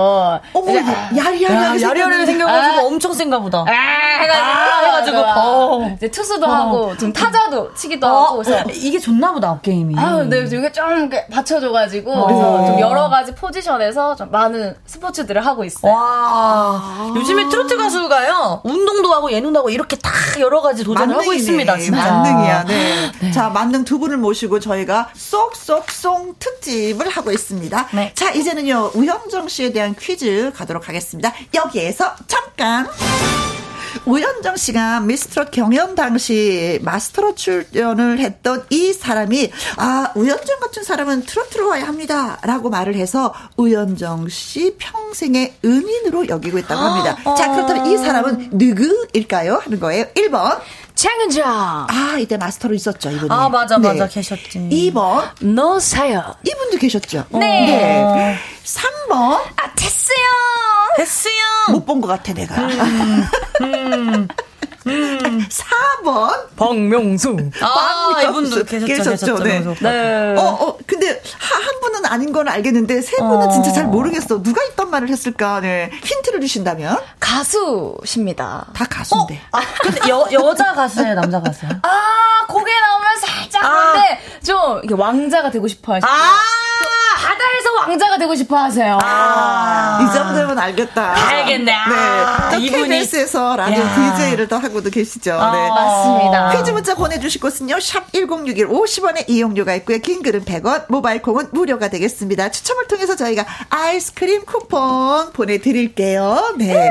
어머, 0.52 0.74
야리야리 1.16 1.82
야리야리 1.82 2.26
생겨가지고 2.26 2.80
아. 2.80 2.84
엄청 2.84 3.12
센가 3.12 3.38
보다. 3.38 3.64
아, 3.66 3.70
해가지고. 3.70 4.46
아, 4.46 4.80
해가지고. 4.80 5.18
어. 5.18 5.90
이제 5.96 6.10
투수도 6.10 6.46
어. 6.46 6.50
하고, 6.50 6.96
좀 6.96 7.12
타자도 7.12 7.74
치기도 7.74 8.06
어. 8.06 8.24
하고. 8.24 8.42
그래서 8.42 8.64
이게 8.70 8.98
좋나 8.98 9.32
보다, 9.32 9.52
어게임이. 9.52 9.94
아, 9.98 10.22
네, 10.28 10.40
이게 10.40 10.72
좀 10.72 11.08
받쳐줘가지고. 11.32 12.12
어. 12.12 12.26
그래서 12.26 12.66
좀 12.66 12.80
여러 12.80 13.08
가지 13.08 13.34
포지션에서 13.34 14.16
좀 14.16 14.30
많은 14.30 14.74
스포츠들을 14.86 15.44
하고 15.44 15.64
있어요. 15.64 15.92
와. 15.92 17.12
요즘에 17.16 17.48
트로트 17.48 17.76
가수가 17.76 18.15
요, 18.24 18.60
운동도 18.64 19.12
하고 19.12 19.30
예능도 19.32 19.58
하고 19.58 19.70
이렇게 19.70 19.96
다 19.96 20.10
여러 20.38 20.60
가지 20.60 20.84
도전을 20.84 21.08
만능이네. 21.14 21.24
하고 21.24 21.32
있습니다. 21.34 21.78
진짜. 21.78 21.96
만능이야. 21.96 22.64
네. 22.64 23.12
네. 23.20 23.30
자, 23.32 23.48
만능 23.48 23.84
두 23.84 23.98
분을 23.98 24.16
모시고 24.16 24.60
저희가 24.60 25.10
쏙쏙송 25.14 26.36
특집을 26.38 27.08
하고 27.08 27.32
있습니다. 27.32 27.88
네. 27.94 28.12
자, 28.14 28.30
이제는요. 28.30 28.92
우현정 28.94 29.48
씨에 29.48 29.72
대한 29.72 29.94
퀴즈 29.98 30.52
가도록 30.54 30.88
하겠습니다. 30.88 31.32
여기에서 31.54 32.14
잠깐 32.26 32.88
우현정 34.04 34.56
씨가 34.56 35.00
미스트롯 35.00 35.50
경연 35.50 35.94
당시 35.94 36.78
마스터로 36.82 37.34
출연을 37.34 38.18
했던 38.18 38.64
이 38.70 38.92
사람이 38.92 39.50
아 39.76 40.12
우현정 40.14 40.60
같은 40.60 40.82
사람은 40.82 41.22
트로트로 41.24 41.68
와야 41.68 41.86
합니다라고 41.86 42.70
말을 42.70 42.94
해서 42.94 43.32
우현정 43.56 44.28
씨 44.28 44.76
평생의 44.78 45.56
은인으로 45.64 46.28
여기고 46.28 46.58
있다고 46.58 46.80
합니다. 46.80 47.16
어. 47.24 47.34
자 47.34 47.52
그렇다면 47.52 47.86
이 47.86 47.96
사람은 47.96 48.50
누구일까요? 48.52 49.56
하는 49.56 49.80
거예요. 49.80 50.06
1번 50.14 50.60
장은정. 51.10 51.46
아, 51.88 52.16
이때 52.18 52.36
마스터로 52.36 52.74
있었죠, 52.74 53.10
이분이. 53.10 53.28
아, 53.30 53.48
맞아, 53.48 53.78
네. 53.78 53.88
맞아, 53.88 54.08
계셨지. 54.08 54.58
2번. 54.70 55.22
노사연. 55.40 56.34
이분도 56.44 56.78
계셨죠. 56.78 57.24
네. 57.30 57.38
네. 57.38 58.38
3번. 58.64 59.12
아, 59.56 59.72
됐어요. 59.76 60.16
됐어요. 60.96 61.34
못 61.70 61.84
본 61.86 62.00
것 62.00 62.08
같아, 62.08 62.32
내가. 62.32 62.56
음, 62.56 63.24
음. 63.62 64.28
음. 64.86 65.46
4번. 65.48 66.56
박명수. 66.56 67.36
아, 67.60 68.22
이분도 68.22 68.64
계셨죠. 68.64 68.86
계셨죠. 68.86 69.38
네. 69.42 69.60
네. 69.80 70.34
어, 70.36 70.42
어, 70.42 70.78
근데 70.86 71.08
한 71.38 71.80
분은 71.80 72.06
아닌 72.06 72.32
건 72.32 72.48
알겠는데 72.48 73.00
세 73.02 73.16
분은 73.16 73.46
어. 73.48 73.50
진짜 73.50 73.72
잘 73.72 73.86
모르겠어. 73.86 74.42
누가 74.42 74.62
있던 74.64 74.90
말을 74.90 75.08
했을까? 75.08 75.60
네. 75.60 75.90
힌트를 76.04 76.40
주신다면? 76.40 76.98
가수십니다. 77.20 78.66
다 78.74 78.84
가수인데. 78.88 79.40
어, 79.52 79.58
아, 79.58 79.60
근데 79.82 80.08
여, 80.08 80.26
여자 80.32 80.72
가수예요, 80.74 81.14
남자 81.14 81.40
가수요? 81.40 81.70
아, 81.82 82.46
고개 82.48 82.70
나오면 82.72 83.16
살짝 83.18 83.64
아. 83.64 83.92
근데 83.92 84.20
좀 84.44 84.80
이게 84.84 84.94
왕자가 84.94 85.50
되고 85.50 85.66
싶어 85.68 85.94
하시죠. 85.94 86.06
아! 86.10 86.36
바다에서 87.16 87.72
왕자가 87.80 88.18
되고 88.18 88.34
싶어 88.34 88.56
하세요. 88.56 88.98
아, 89.02 89.98
이 90.02 90.14
정도면 90.14 90.58
알겠다. 90.58 91.14
알겠네. 91.28 91.72
아, 91.72 92.50
네. 92.50 92.56
또 92.70 92.76
KBS에서 92.76 93.56
라디오 93.56 93.82
DJ를 93.84 94.48
또 94.48 94.56
하고도 94.58 94.90
계시죠. 94.90 95.32
아, 95.32 95.50
네. 95.52 95.68
맞습니다. 95.68 96.50
퀴즈 96.52 96.70
문자 96.70 96.94
보내주실 96.94 97.40
곳은요. 97.40 97.80
샵 97.80 98.12
1061 98.12 98.68
50원의 98.68 99.28
이용료가 99.28 99.74
있고요. 99.76 99.98
긴 99.98 100.22
글은 100.22 100.44
100원, 100.44 100.84
모바일 100.88 101.22
콩은 101.22 101.48
무료가 101.52 101.88
되겠습니다. 101.88 102.50
추첨을 102.50 102.86
통해서 102.86 103.16
저희가 103.16 103.46
아이스크림 103.70 104.44
쿠폰 104.44 105.32
보내드릴게요. 105.32 106.54
네. 106.58 106.90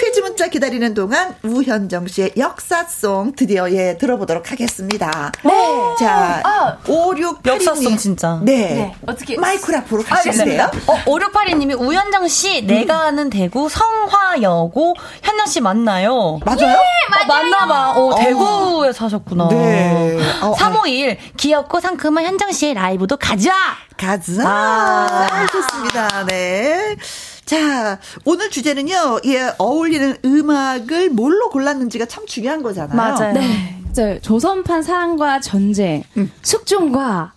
퀴즈 0.00 0.20
문자 0.20 0.46
기다리는 0.48 0.94
동안 0.94 1.34
우현정 1.42 2.06
씨의 2.06 2.32
역사송 2.36 3.32
드디어 3.36 3.70
예 3.72 3.96
들어보도록 3.98 4.52
하겠습니다. 4.52 5.32
네. 5.44 5.50
자, 5.98 6.40
아, 6.44 6.78
5682님. 6.84 7.46
역사송 7.46 7.96
진짜. 7.96 8.40
네. 8.42 8.54
네. 8.74 8.94
어떻게 9.06 9.36
마이크 9.36 9.64
를 9.74 9.80
앞으로 9.80 10.02
가시면 10.02 10.46
돼요. 10.46 10.70
어, 10.86 10.96
5682님이 11.04 11.78
우현정 11.78 12.28
씨 12.28 12.60
음. 12.62 12.66
내가 12.66 13.06
아는 13.06 13.30
대구 13.30 13.68
성화여고 13.68 14.94
현정 15.22 15.46
씨 15.46 15.60
맞나요? 15.60 16.38
맞아요? 16.44 16.60
예, 16.60 17.10
맞아요. 17.10 17.24
어, 17.24 17.26
맞나 17.26 17.66
봐. 17.66 17.90
어, 17.92 18.06
어. 18.06 18.14
대구에 18.14 18.92
사셨구나. 18.92 19.48
네. 19.48 20.18
어, 20.42 20.54
351 20.54 21.18
귀엽고 21.36 21.80
상큼한 21.80 22.24
현정 22.24 22.52
씨의 22.52 22.74
라이브도 22.74 23.16
가자. 23.16 23.52
가자. 23.96 24.42
아, 24.46 25.46
좋습니다. 25.50 26.26
네. 26.26 26.96
자, 27.44 27.98
오늘 28.24 28.48
주제는요, 28.50 29.20
예, 29.26 29.52
어울리는 29.58 30.16
음악을 30.24 31.10
뭘로 31.10 31.50
골랐는지가 31.50 32.06
참 32.06 32.26
중요한 32.26 32.62
거잖아요. 32.62 32.96
맞아요. 32.96 33.32
네. 33.34 33.80
네. 33.94 34.18
조선판 34.20 34.82
사랑과 34.82 35.40
전쟁, 35.40 36.02
음. 36.16 36.32
숙종과 36.42 37.33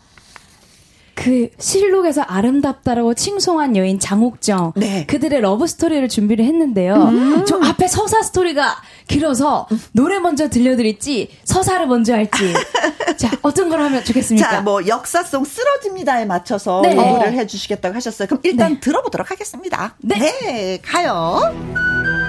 그 1.18 1.50
실록에서 1.58 2.22
아름답다라고 2.22 3.16
칭송한 3.16 3.76
여인 3.76 4.00
장옥정 4.00 4.74
네. 4.76 5.06
그들의 5.08 5.42
러브 5.42 5.66
스토리를 5.66 6.08
준비를 6.08 6.46
했는데요. 6.46 6.94
음. 6.94 7.46
저 7.46 7.60
앞에 7.60 7.88
서사 7.88 8.22
스토리가 8.22 8.76
길어서 9.08 9.68
노래 9.94 10.20
먼저 10.20 10.48
들려드릴지 10.48 11.30
서사를 11.44 11.88
먼저 11.88 12.14
할지 12.14 12.54
자 13.18 13.32
어떤 13.42 13.70
걸 13.70 13.82
하면 13.82 14.04
좋겠습니까? 14.04 14.50
자, 14.50 14.62
뭐 14.62 14.86
역사송 14.86 15.44
쓰러집니다에 15.44 16.26
맞춰서 16.26 16.82
네. 16.84 16.94
노래를 16.94 17.34
해주시겠다고 17.34 17.96
하셨어요. 17.96 18.28
그럼 18.28 18.42
일단 18.44 18.74
네. 18.74 18.80
들어보도록 18.80 19.32
하겠습니다. 19.32 19.96
네, 20.00 20.18
네 20.20 20.80
가요. 20.84 22.27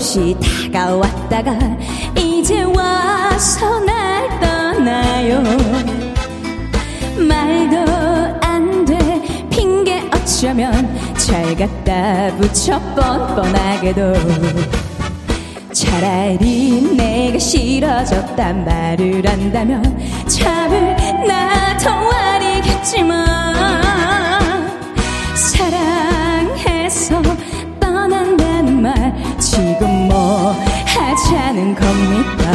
없이 0.00 0.34
다가왔다가 0.72 1.52
이제 2.16 2.62
와서 2.62 3.78
날 3.80 4.40
떠나요. 4.40 5.42
말도 7.18 7.76
안 8.40 8.84
돼. 8.86 8.96
핑계 9.50 10.02
어쩌면 10.10 10.88
잘 11.18 11.54
갖다 11.54 12.34
붙여 12.38 12.80
뻔뻔하게도. 12.94 14.14
차라리 15.70 16.96
내가 16.96 17.38
싫어졌단 17.38 18.64
말을 18.64 19.28
한다면 19.28 19.82
참을 20.26 20.96
나도 21.28 21.90
아니겠지만 21.90 23.54
사랑해서 25.34 27.22
떠난다는 27.78 28.80
말 28.82 29.29
뭐 30.30 30.52
하자는 30.86 31.74
겁니까 31.74 32.52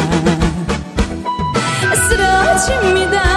쓰러집니다 2.07 3.34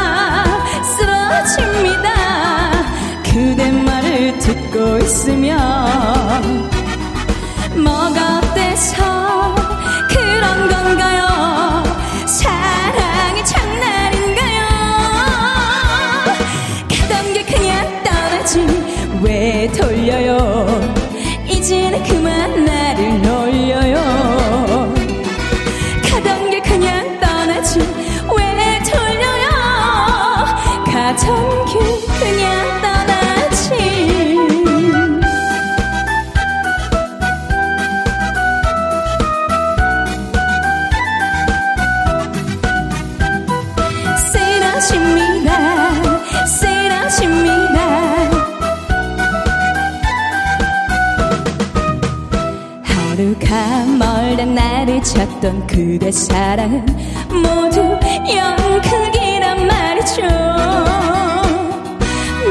찾던 55.38 55.66
그대 55.66 56.10
사랑은 56.10 56.84
모두 57.28 57.98
연극이란 58.28 59.66
말이죠. 59.66 60.22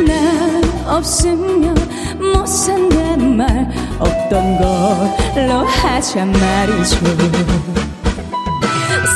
나 0.06 0.96
없으면 0.96 1.76
못 2.18 2.46
산다는 2.48 3.38
말 3.38 3.70
없던 4.00 4.58
걸로 4.58 5.66
하자 5.66 6.26
말이죠. 6.26 6.98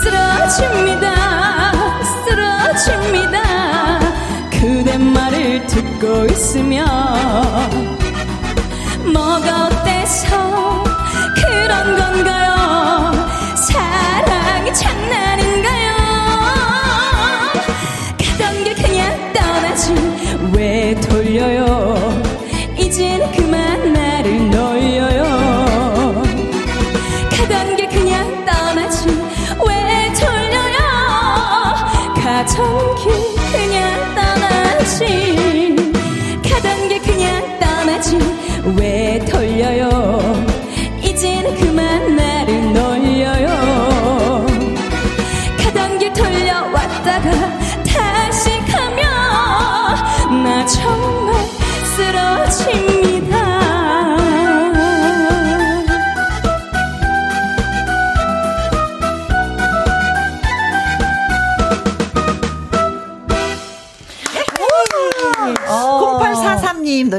쓰러집니다 0.04 1.72
쓰러집니다. 2.26 4.00
그대 4.52 4.98
말을 4.98 5.66
듣고 5.68 6.26
있으면 6.26 6.86
뭐가 9.14 9.68
어때서 9.68 10.84
그런 11.36 11.98
건가요? 11.98 12.51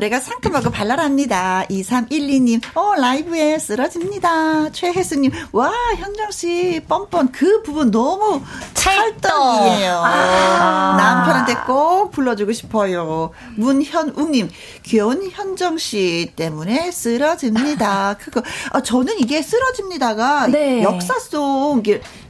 노래가 0.03 0.19
상큼하고 0.19 0.71
발랄합니다. 0.71 1.65
2312님, 1.71 2.61
어, 2.75 2.95
라이브에 2.97 3.59
쓰러집니다. 3.61 4.73
최혜수님, 4.73 5.31
와, 5.53 5.73
현정씨, 5.97 6.83
뻔뻔, 6.88 7.31
그 7.31 7.62
부분 7.62 7.93
너무 7.93 8.43
찰떡이에요. 8.75 10.03
아. 10.05 10.97
남편한테 10.97 11.55
꼭 11.67 12.11
불러주고 12.11 12.53
싶어요. 12.53 13.31
문현웅님, 13.57 14.51
귀여운 14.83 15.31
현정씨 15.31 16.33
때문에 16.35 16.91
쓰러집니다. 16.91 18.17
그거, 18.19 18.43
아, 18.73 18.83
저는 18.83 19.21
이게 19.21 19.41
쓰러집니다가 19.41 20.49
네. 20.49 20.83
역사송, 20.83 21.83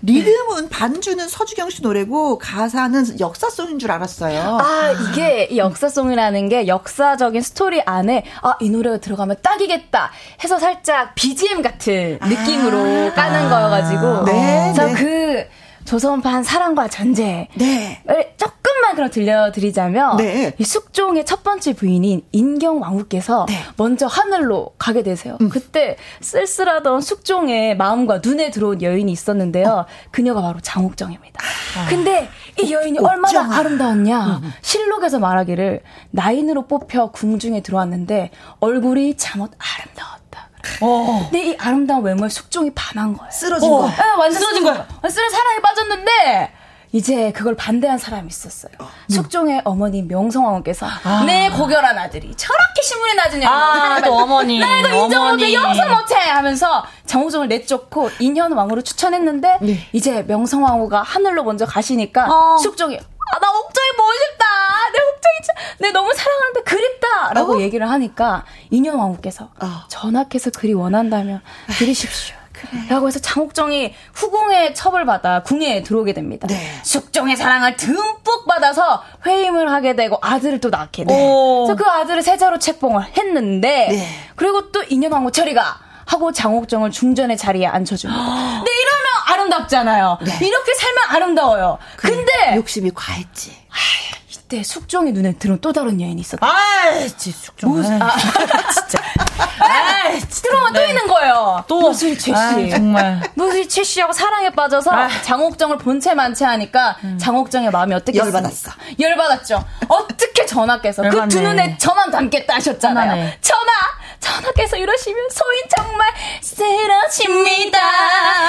리듬은 0.03 0.69
반주는 0.69 1.29
서주경 1.29 1.71
씨 1.71 1.83
노래고 1.83 2.39
가사는 2.39 3.21
역사송인 3.21 3.79
줄 3.79 3.91
알았어요. 3.93 4.59
아, 4.61 4.93
이게 4.93 5.57
역사송이라는 5.57 6.49
게 6.49 6.67
역사적인 6.67 7.41
스토리 7.41 7.81
안에 7.83 8.25
아, 8.43 8.57
이 8.61 8.69
노래가 8.69 8.99
들어가면 8.99 9.37
딱이겠다 9.43 10.11
해서 10.43 10.59
살짝 10.59 11.15
BGM 11.15 11.63
같은 11.63 12.19
느낌으로 12.21 13.11
아~ 13.11 13.15
까는 13.15 13.49
거여가지고. 13.49 14.25
네. 14.25 14.73
그래서 14.75 14.87
네. 14.87 14.95
그 14.95 15.62
조선판 15.85 16.43
사랑과 16.43 16.89
전쟁을 16.89 17.49
네. 17.57 18.03
조금만 18.37 18.95
그럼 18.95 19.11
들려드리자면 19.11 20.17
네. 20.17 20.55
이 20.59 20.65
숙종의 20.65 21.25
첫 21.25 21.43
번째 21.43 21.73
부인인 21.75 22.23
인경 22.33 22.81
왕후께서 22.83 23.47
네. 23.49 23.55
먼저 23.77 24.07
하늘로 24.07 24.75
가게 24.79 25.03
되세요. 25.03 25.39
음. 25.41 25.49
그때 25.49 25.97
쓸쓸하던 26.21 27.01
숙종의 27.01 27.77
마음과 27.77 28.21
눈에 28.25 28.51
들어온 28.51 28.83
여인이 28.83 29.11
있었는데요. 29.11 29.69
어. 29.69 29.87
그녀가 30.11 30.43
바로 30.43 30.61
장옥정입니다. 30.61 31.41
아. 31.79 31.89
근데 31.89 32.29
이 32.61 32.73
여인이 32.73 32.99
옥, 32.99 33.05
얼마나 33.07 33.29
옥정아. 33.41 33.57
아름다웠냐. 33.57 34.27
음, 34.27 34.45
음. 34.45 34.53
실록에서 34.63 35.19
말하기를 35.19 35.81
나인으로 36.11 36.67
뽑혀 36.67 37.11
궁중에 37.11 37.63
들어왔는데 37.63 38.31
얼굴이 38.61 39.17
잠옷 39.17 39.51
아름다웠다. 39.59 40.22
어. 40.81 41.29
근데 41.31 41.51
이 41.51 41.57
아름다운 41.59 42.03
외모에 42.05 42.29
숙종이 42.29 42.71
반한 42.75 43.17
거예요. 43.17 43.31
쓰러진 43.31 43.71
어. 43.71 43.79
거야. 43.79 43.91
네, 43.97 44.03
완전 44.19 44.41
쓰러진 44.41 44.65
거야. 44.65 44.87
쓰러 45.09 45.31
사랑에 45.31 45.61
빠졌는데 45.61 46.53
이제 46.93 47.33
그걸 47.33 47.57
반대한 47.57 47.97
사람이 47.99 48.29
있었어요. 48.29 48.73
어. 48.79 48.89
숙종의 49.09 49.63
어머니 49.65 50.03
명성왕후께서 50.03 50.87
아. 51.05 51.25
내 51.27 51.49
고결한 51.51 51.99
아들이 51.99 52.35
저렇게 52.37 52.83
신문에 52.83 53.15
낮으냐. 53.15 53.51
아, 53.51 54.01
또 54.03 54.15
어머니. 54.15 54.59
나 54.61 54.79
이거 54.79 55.05
인정 55.05 55.31
못해, 55.31 55.55
용서 55.55 55.89
못해 55.89 56.15
하면서 56.17 56.85
장호정을 57.07 57.49
내쫓고 57.49 58.11
인현 58.21 58.53
왕후로 58.53 58.83
추천했는데 58.83 59.59
네. 59.63 59.89
이제 59.93 60.23
명성왕후가 60.23 61.03
하늘로 61.03 61.45
먼저 61.45 61.65
가시니까 61.65 62.27
어. 62.31 62.59
숙종이 62.59 62.97
아, 62.97 63.39
나 63.39 63.51
옥정이 63.51 63.89
보고 63.97 64.13
싶다. 64.13 64.45
내 64.93 64.99
옥정이, 65.01 65.59
내 65.81 65.91
너무 65.93 66.13
사랑하는데 66.13 66.63
그립다. 66.65 67.33
라고 67.33 67.57
어? 67.57 67.61
얘기를 67.61 67.89
하니까 67.89 68.45
인현 68.71 68.97
왕후께서 68.97 69.49
어. 69.63 69.85
전하께서 69.89 70.51
그리 70.51 70.75
원한다면 70.75 71.41
그리십시오. 71.79 72.42
라고 72.89 73.09
해서 73.09 73.19
장옥정이 73.19 73.95
후궁의 74.15 74.75
첩을 74.75 75.05
받아 75.05 75.43
궁에 75.43 75.83
들어오게 75.83 76.13
됩니다. 76.13 76.47
네. 76.49 76.81
숙종의 76.83 77.37
사랑을 77.37 77.77
듬뿍 77.77 78.47
받아서 78.47 79.03
회임을 79.27 79.71
하게 79.71 79.95
되고 79.97 80.19
아들을 80.21 80.61
또 80.61 80.71
낳게 80.71 81.05
돼. 81.05 81.15
그래서 81.15 81.77
그 81.77 81.85
아들을 81.85 82.23
세자로 82.23 82.59
책봉을 82.59 83.17
했는데 83.17 83.89
네. 83.91 84.09
그리고 84.37 84.71
또 84.73 84.83
인현왕후 84.83 85.33
처리가 85.33 85.79
하고 86.07 86.33
장옥정을 86.33 86.91
중전의 86.91 87.37
자리에 87.37 87.67
앉혀줍니다. 87.67 88.21
근데 88.23 88.71
이러면 88.71 89.07
아름답잖아요. 89.29 90.19
네. 90.23 90.47
이렇게 90.47 90.75
살면 90.75 91.05
아름다워요. 91.09 91.79
그래, 91.97 92.17
근데 92.17 92.57
욕심이 92.57 92.91
과했지. 92.95 93.53
아, 93.71 93.75
이때 94.31 94.63
숙종의 94.63 95.13
눈에 95.13 95.33
들은 95.35 95.59
또 95.61 95.73
다른 95.73 96.01
여인이 96.01 96.21
있었다. 96.21 96.47
아, 96.47 97.09
숙종. 97.19 97.79
아, 98.03 98.19
진짜. 98.71 98.99
아, 99.43 100.19
들어만 100.43 100.73
네. 100.73 100.81
또 100.81 100.87
있는 100.89 101.07
거예요. 101.07 101.65
또 101.69 101.81
무술 101.81 102.19
최 102.19 102.33
씨. 102.35 102.71
정말. 102.71 103.21
무술 103.35 103.69
최 103.69 103.83
씨하고 103.85 104.13
사랑에 104.13 104.51
빠져서 104.51 104.91
아. 104.91 105.09
장옥정을 105.23 105.79
본체 105.79 106.15
만체 106.15 106.45
하니까 106.45 106.97
음. 107.05 107.19
장옥정의 107.21 107.71
마음이 107.71 107.95
어떻게 107.95 108.19
열받았어. 108.19 108.73
열받았죠. 108.99 109.65
어떻게 109.89 110.47
전하께서 110.47 111.03
그 111.03 111.29
두 111.29 111.41
눈에 111.41 111.77
저만 111.79 112.11
담겠다 112.11 112.55
하셨잖아요. 112.57 113.11
전하네. 113.11 113.39
전하 113.41 113.73
전하께서 114.23 114.77
이러시면 114.77 115.29
소인 115.31 115.63
정말 115.77 116.09
쓰러집니다. 116.41 117.79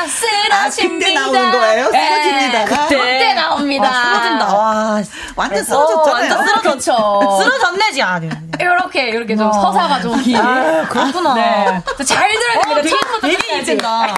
쓰러집니다. 0.07 0.55
아, 0.55 0.69
그때 0.69 1.13
나오는 1.13 1.51
거예요? 1.51 1.89
네, 1.89 2.09
쓰러집니다. 2.09 2.65
그때, 2.65 2.97
그때 2.97 3.33
나옵니다. 3.33 3.87
아, 3.89 4.03
쓰러진다. 4.03 4.53
와, 4.55 5.01
완전 5.35 5.63
쓰러졌잖아요. 5.63 6.13
완전 6.13 6.47
쓰러졌죠. 6.47 7.39
쓰러졌네 7.43 7.91
지. 7.91 8.01
아, 8.03 8.21
이렇게 8.59 9.09
이렇게 9.09 9.35
좀 9.35 9.47
어. 9.47 9.51
서사가 9.51 10.01
좀 10.01 10.21
길. 10.21 10.37
아, 10.37 10.85
그렇구나. 10.87 11.33
네. 11.33 11.81
잘 12.05 12.29
들어야 12.31 12.61
됩니다. 12.61 12.97
어, 13.15 13.19
되게, 13.21 13.37
되게 13.37 13.57
입된다. 13.59 14.13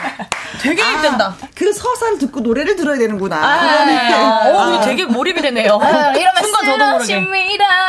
되게 0.61 0.83
아, 0.83 0.91
입된다. 0.91 1.35
그 1.55 1.71
서사를 1.71 2.17
듣고 2.19 2.41
노래를 2.41 2.75
들어야 2.75 2.97
되는구나. 2.97 3.35
아, 3.37 3.85
네. 3.85 4.13
아, 4.13 4.49
어, 4.49 4.81
되게 4.81 5.05
몰입이 5.05 5.41
되네요. 5.41 5.79
아, 5.81 6.11
이러면 6.11 6.43
순간 6.43 6.65
저도 6.65 6.85
모르게. 6.91 7.13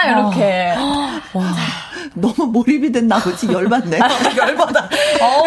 이렇게. 0.07 0.76
와. 1.33 1.86
너무 2.16 2.46
몰입이 2.46 2.90
된 2.92 3.07
나머지 3.09 3.46
열받네. 3.46 3.98
열받아. 4.37 4.88
어우. 5.20 5.44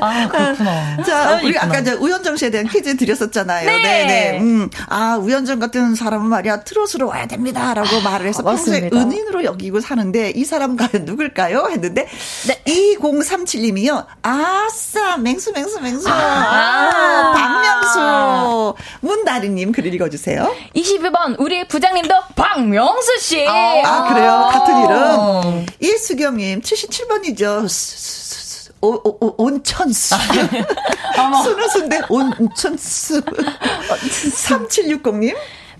아, 0.00 0.28
그렇구나. 0.28 1.02
자, 1.04 1.40
우리 1.42 1.50
있구나. 1.50 1.64
아까 1.64 1.82
저 1.82 1.96
우현정 1.96 2.36
씨에 2.36 2.50
대한 2.50 2.68
퀴즈 2.68 2.96
드렸었잖아요. 2.96 3.66
네. 3.66 3.82
네, 3.82 4.04
네. 4.06 4.38
음. 4.40 4.70
아, 4.86 5.16
우현정 5.16 5.58
같은 5.58 5.94
사람은 5.94 6.26
말이야, 6.26 6.60
트롯으로 6.60 7.08
와야 7.08 7.26
됩니다. 7.26 7.74
라고 7.74 7.96
아, 7.96 8.00
말을 8.00 8.28
해서 8.28 8.42
평소에 8.42 8.90
은인으로 8.92 9.44
여기고 9.44 9.80
사는데 9.80 10.30
이 10.30 10.44
사람 10.44 10.76
과연 10.76 11.04
누굴까요? 11.06 11.68
했는데 11.70 12.06
네. 12.46 12.62
2037님이요. 12.66 14.06
아싸, 14.22 15.16
맹수, 15.16 15.52
맹수, 15.52 15.80
맹수. 15.80 16.08
아, 16.08 16.12
아 16.12 17.32
박명수. 17.34 18.74
문다리님 19.00 19.72
글 19.72 19.86
읽어주세요. 19.86 20.54
22번, 20.76 21.36
우리 21.38 21.66
부장님도 21.66 22.14
박명수 22.36 23.18
씨. 23.20 23.46
아, 23.48 23.80
아 23.84 24.08
그래요? 24.14 24.48
같은 24.52 24.76
이름. 24.84 25.07
어. 25.16 25.64
이수경님 25.80 26.60
77번이죠. 26.60 28.68
오, 28.80 28.92
오, 28.94 29.34
온천수. 29.38 30.14
수는 31.42 31.68
순대 31.68 32.00
온천수. 32.08 33.20
3760님. 33.22 35.34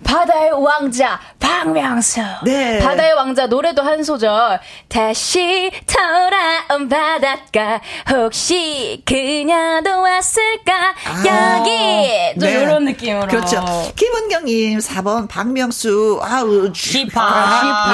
바다의 0.04 0.52
왕자 0.52 1.20
박명수. 1.38 2.20
네. 2.44 2.78
바다의 2.78 3.12
왕자 3.14 3.46
노래도 3.46 3.82
한 3.82 4.02
소절. 4.02 4.61
다시 4.88 5.70
돌아온 5.87 6.88
바닷가 6.88 7.80
혹시 8.11 9.02
그녀도 9.04 10.00
왔을까 10.02 10.94
아, 11.06 11.58
여기 11.58 12.38
또 12.40 12.46
네. 12.46 12.62
이런 12.62 12.84
느낌으로. 12.84 13.26
그렇죠. 13.28 13.62
김은경님 13.96 14.78
4번 14.78 15.28
박명수 15.28 16.20
아우 16.22 16.72
쥐파 16.72 17.20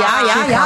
야야야야야. 0.02 0.60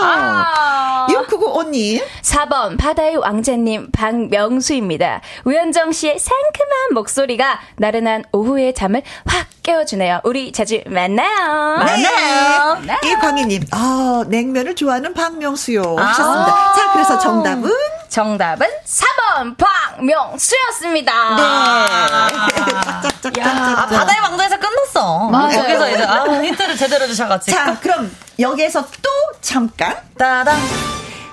아. 0.00 1.06
6995님 1.08 2.02
4번 2.22 2.78
바다의 2.78 3.16
왕자님 3.16 3.90
박명수입니다. 3.92 5.20
우현정 5.44 5.92
씨의 5.92 6.18
상큼한 6.18 6.94
목소리가 6.94 7.60
나른한 7.76 8.24
오후의 8.32 8.74
잠을 8.74 9.02
확 9.26 9.46
깨워주네요. 9.62 10.20
우리 10.24 10.41
자주 10.50 10.80
만나요. 10.86 11.76
만나요. 11.78 12.80
네. 12.84 12.98
이광희님, 13.04 13.66
아, 13.70 14.24
냉면을 14.26 14.74
좋아하는 14.74 15.14
박명수요. 15.14 15.96
아~ 15.98 16.02
하셨습니다. 16.02 16.72
자, 16.74 16.92
그래서 16.92 17.18
정답은? 17.18 17.70
정답은 18.08 18.66
4번 18.84 19.56
박명수였습니다. 19.56 21.12
네. 21.36 21.42
야, 23.40 23.46
아, 23.46 23.86
바다의 23.86 24.20
왕자에서 24.22 24.58
끝났어. 24.58 25.28
맞아요. 25.30 25.58
여기서 25.60 25.90
이제 25.90 26.02
아, 26.02 26.24
힌트를 26.24 26.76
제대로 26.76 27.06
주셔가지고. 27.06 27.56
자, 27.56 27.78
그럼 27.80 28.14
여기에서 28.38 28.82
또 29.02 29.08
잠깐. 29.40 29.96
따당. 30.18 30.56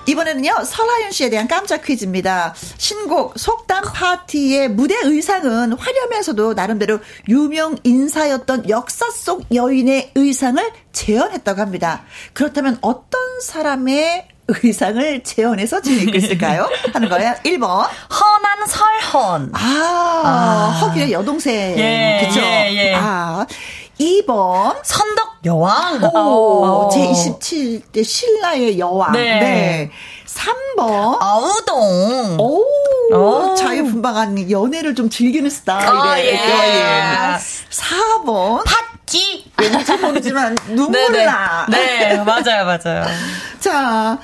이번에는요, 0.10 0.64
설하윤 0.66 1.12
씨에 1.12 1.30
대한 1.30 1.48
깜짝 1.48 1.84
퀴즈입니다. 1.84 2.56
신곡 2.78 3.38
속담 3.38 3.84
파티의 3.94 4.70
무대 4.70 4.96
의상은 5.04 5.74
화려면서도 5.74 6.56
나름대로 6.56 7.00
유명 7.28 7.78
인사였던 7.84 8.70
역사 8.70 9.12
속 9.12 9.46
여인의 9.54 10.12
의상을 10.16 10.72
재현했다고 10.94 11.62
합니다. 11.62 12.02
그렇다면 12.34 12.80
어떤 12.82 13.22
사람의 13.42 14.28
의상을 14.48 15.24
재현해서 15.24 15.82
지니고 15.82 16.18
있을까요? 16.18 16.68
하는 16.92 17.08
거예요. 17.08 17.36
1번. 17.46 17.88
허난 18.10 18.68
설헌. 18.68 19.52
아, 19.54 20.22
아. 20.26 20.80
허기의 20.82 21.12
여동생. 21.12 21.78
예, 21.78 22.26
그죠? 22.26 22.40
예, 22.42 22.74
예. 22.74 22.96
아. 22.96 23.46
2번. 24.00 24.76
선덕 24.84 25.40
여왕. 25.46 26.04
오, 26.16 26.90
제27대 26.92 28.04
신라의 28.04 28.80
여왕. 28.80 29.12
네. 29.12 29.40
네. 29.40 29.92
3번. 30.26 31.18
아우동. 31.20 32.38
오, 32.40 32.64
오. 33.14 33.56
자유분방한 33.56 34.50
연애를 34.52 34.96
좀 34.96 35.10
즐기는 35.10 35.50
스타일의 35.50 35.90
아, 36.02 36.20
예. 36.20 37.32
여인. 37.34 37.38
4번. 37.70 38.64
팥 38.66 38.90
모르겠지? 39.10 39.52
왠지 39.58 39.98
모르지만 39.98 40.56
눈물 40.70 41.26
나. 41.26 41.66
네, 41.70 42.16
맞아요, 42.18 42.66
맞아요. 42.66 43.06
자, 43.60 44.18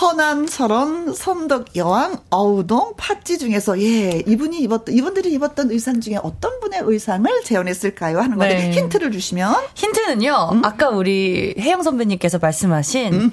허난철원, 0.00 1.14
선덕 1.14 1.76
여왕, 1.76 2.18
어우동, 2.30 2.94
팥지 2.96 3.38
중에서 3.38 3.80
예 3.80 4.22
이분이 4.26 4.58
입었던 4.58 4.94
이분들이 4.94 5.32
입었던 5.34 5.70
의상 5.70 6.00
중에 6.00 6.18
어떤 6.22 6.58
분의 6.60 6.80
의상을 6.82 7.30
재현했을까요 7.44 8.18
하는 8.18 8.36
건데 8.36 8.54
네. 8.54 8.70
힌트를 8.72 9.12
주시면 9.12 9.54
힌트는요. 9.74 10.48
음? 10.52 10.64
아까 10.64 10.88
우리 10.88 11.54
혜영 11.58 11.82
선배님께서 11.84 12.38
말씀하신 12.38 13.14
음? 13.14 13.32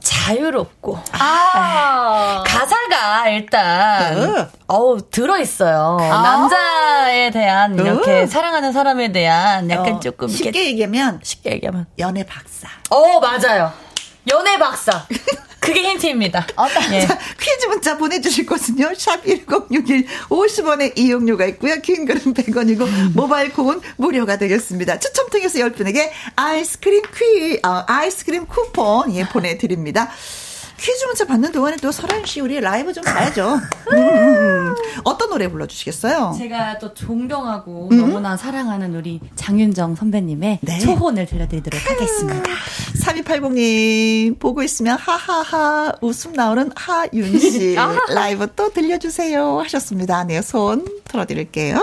자유롭고 0.00 0.98
아~ 1.12 2.42
가사가 2.44 3.28
일단 3.28 4.18
어. 4.18 4.48
어우 4.66 5.10
들어 5.10 5.38
있어요. 5.38 5.98
아~ 6.00 6.22
남자에 6.22 7.30
대한 7.30 7.78
이렇게 7.78 8.22
어. 8.22 8.26
사랑하는 8.26 8.72
사람에 8.72 9.12
대한 9.12 9.70
약간 9.70 9.94
어. 9.94 10.00
조금 10.00 10.26
쉽게 10.26 10.66
얘기하면 10.66 11.20
쉽게 11.22 11.52
얘기하면 11.52 11.86
연애 11.98 12.24
박사. 12.24 12.68
어 12.88 13.20
맞아요. 13.20 13.72
연애 14.32 14.58
박사. 14.58 15.06
그게 15.72 15.88
힌트입니다. 15.90 16.46
어, 16.56 16.66
예. 16.92 17.06
자, 17.06 17.18
퀴즈 17.38 17.66
문자 17.66 17.96
보내주실 17.96 18.46
곳은요. 18.46 18.92
샵 18.96 19.24
1061, 19.24 20.06
50원의 20.28 20.98
이용료가 20.98 21.46
있고요. 21.46 21.76
긴 21.80 22.04
글은 22.04 22.34
100원이고, 22.34 23.12
모바일 23.14 23.52
콩은 23.52 23.80
무료가 23.96 24.36
되겠습니다. 24.38 24.98
추첨 24.98 25.28
통해서 25.30 25.58
10분에게 25.58 26.10
아이스크림 26.36 27.02
퀴, 27.02 27.60
어, 27.64 27.84
아이스크림 27.86 28.46
쿠폰, 28.46 29.14
예, 29.14 29.24
보내드립니다. 29.28 30.10
퀴즈 30.80 31.04
문자 31.04 31.26
받는 31.26 31.52
동안에 31.52 31.76
또 31.76 31.92
설아윤 31.92 32.24
씨 32.24 32.40
우리 32.40 32.58
라이브 32.58 32.92
좀 32.94 33.04
가야죠. 33.04 33.60
음, 33.92 33.98
음, 33.98 34.68
음. 34.68 34.74
어떤 35.04 35.28
노래 35.28 35.46
불러주시겠어요? 35.48 36.34
제가 36.38 36.78
또 36.78 36.94
존경하고 36.94 37.90
음? 37.92 37.96
너무나 37.98 38.38
사랑하는 38.38 38.94
우리 38.94 39.20
장윤정 39.36 39.96
선배님의 39.96 40.60
네. 40.62 40.78
초혼을 40.78 41.26
들려드리도록 41.26 41.90
하겠습니다. 41.90 42.50
3280님 43.04 44.38
보고 44.38 44.62
있으면 44.62 44.96
하하하 44.96 45.92
웃음 46.00 46.32
나오는 46.32 46.70
하윤 46.74 47.38
씨 47.38 47.76
라이브 48.14 48.48
또 48.56 48.72
들려주세요 48.72 49.60
하셨습니다. 49.60 50.24
네, 50.24 50.40
손 50.40 50.86
들어드릴게요. 51.04 51.82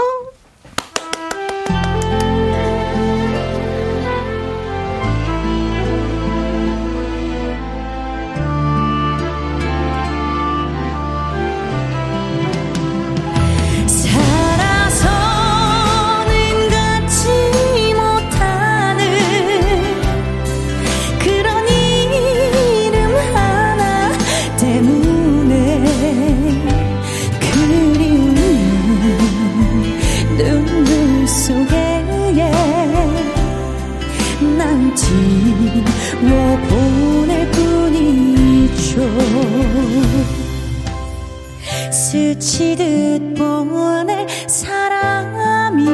스치듯 43.17 43.36
보낼 43.36 44.27
사람이 44.47 45.88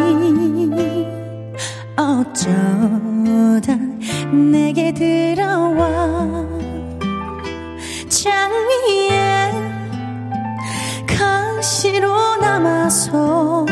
어쩌다 1.96 3.76
내게 4.32 4.94
들어와 4.94 6.46
장미에 8.10 9.52
가시로 11.08 12.36
남아서 12.38 13.66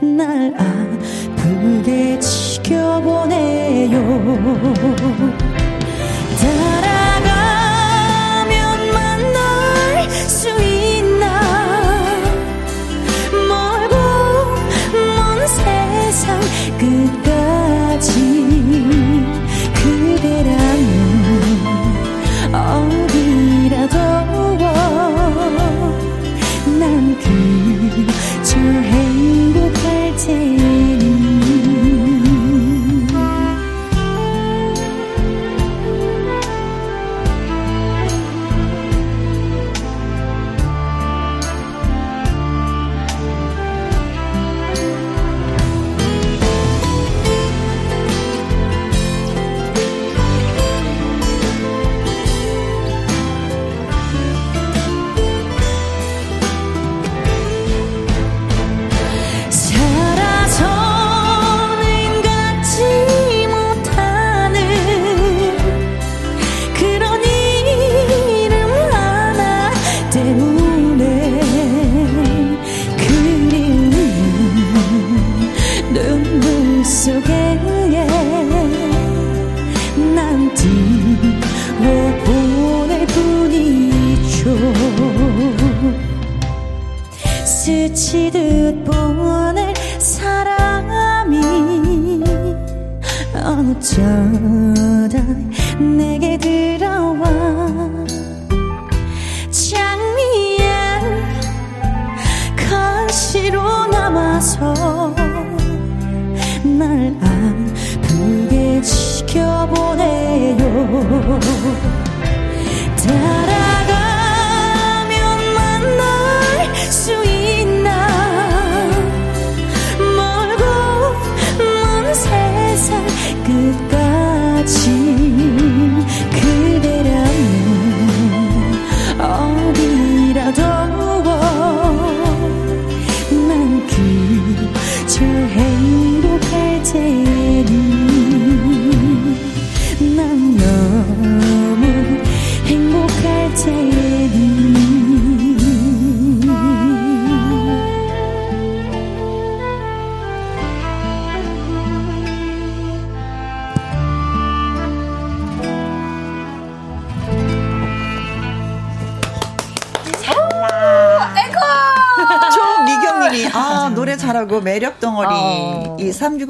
날 0.00 0.54
아프게 0.56 2.18
지켜보네요 2.20 3.96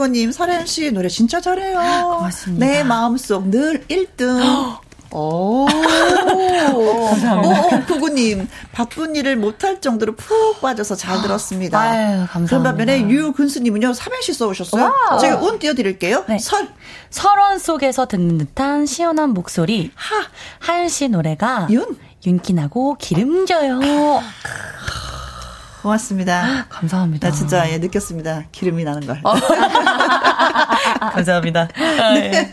2365님, 0.07 0.33
설현 0.33 0.67
씨 0.67 0.91
노래 0.93 1.09
진짜 1.09 1.41
잘해요. 1.41 2.17
고맙습니다. 2.19 2.67
내 2.67 2.83
마음속 2.83 3.49
늘 3.49 3.85
1등. 3.89 4.79
오. 5.13 5.67
감사합니다. 5.67 7.61
오, 7.63 7.85
구구님, 7.87 8.49
바쁜 8.73 9.15
일을 9.17 9.37
못할 9.37 9.81
정도로 9.81 10.17
푹 10.17 10.61
빠져서 10.61 10.97
잘 10.97 11.23
들었습니다. 11.23 11.79
아유, 11.81 12.27
감사합니다. 12.29 12.49
그런 12.49 12.63
반면에 12.63 13.09
유근수님은요, 13.09 13.93
삼행시 13.95 14.35
써오셨어요? 14.35 14.93
와. 15.11 15.19
제가 15.19 15.41
운 15.41 15.59
띄워드릴게요. 15.59 16.25
네. 16.29 16.39
설. 16.39 16.69
설원 17.11 17.59
속에서 17.59 18.07
듣는 18.07 18.39
듯한 18.39 18.87
시원한 18.87 19.31
목소리. 19.31 19.91
하. 19.95 20.27
하윤 20.59 20.89
씨 20.89 21.09
노래가. 21.09 21.69
윤. 21.71 21.97
윤기나고 22.27 22.97
기름져요. 22.99 23.81
고맙습니다. 25.83 26.67
감사합니다. 26.69 27.29
나 27.29 27.35
진짜 27.35 27.71
예, 27.71 27.79
느꼈습니다. 27.79 28.47
기름이 28.51 28.83
나는 28.83 29.07
걸. 29.07 29.23
어. 31.17 31.25
감사합니다. 31.25 31.69
네. 32.15 32.53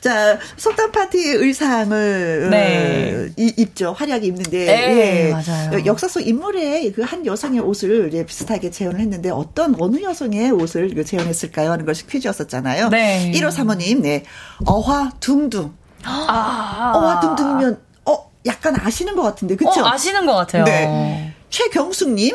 자, 0.00 0.38
속담 0.56 0.90
파티 0.92 1.18
의상을 1.18 2.48
네. 2.50 3.14
어, 3.28 3.32
입죠. 3.36 3.92
화려하게 3.92 4.26
입는데 4.26 4.66
네, 4.66 5.28
예. 5.28 5.32
맞아요. 5.32 5.84
역사 5.86 6.08
속 6.08 6.20
인물의 6.20 6.92
그 6.92 7.02
한 7.02 7.26
여성의 7.26 7.60
옷을 7.60 8.10
예, 8.14 8.24
비슷하게 8.24 8.70
재현을 8.70 8.98
했는데 9.00 9.28
어떤 9.28 9.74
어느 9.78 10.00
여성의 10.02 10.50
옷을 10.52 11.04
재현했을까요? 11.04 11.70
하는 11.72 11.84
것이 11.84 12.06
퀴즈였었잖아요. 12.06 12.88
네. 12.88 13.30
1호 13.34 13.50
사모님, 13.50 14.00
네. 14.02 14.24
어화 14.64 15.10
둥둥. 15.20 15.74
아. 16.04 16.92
어화 16.94 17.20
둥둥이면 17.20 17.80
어 18.06 18.30
약간 18.46 18.74
아시는 18.80 19.14
것 19.14 19.22
같은데 19.22 19.56
그렇죠? 19.56 19.82
어, 19.82 19.88
아시는 19.88 20.24
것 20.24 20.34
같아요. 20.34 20.64
네. 20.64 21.34
최경숙님. 21.50 22.34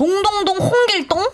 동동동 0.00 0.56
홍길동? 0.56 1.18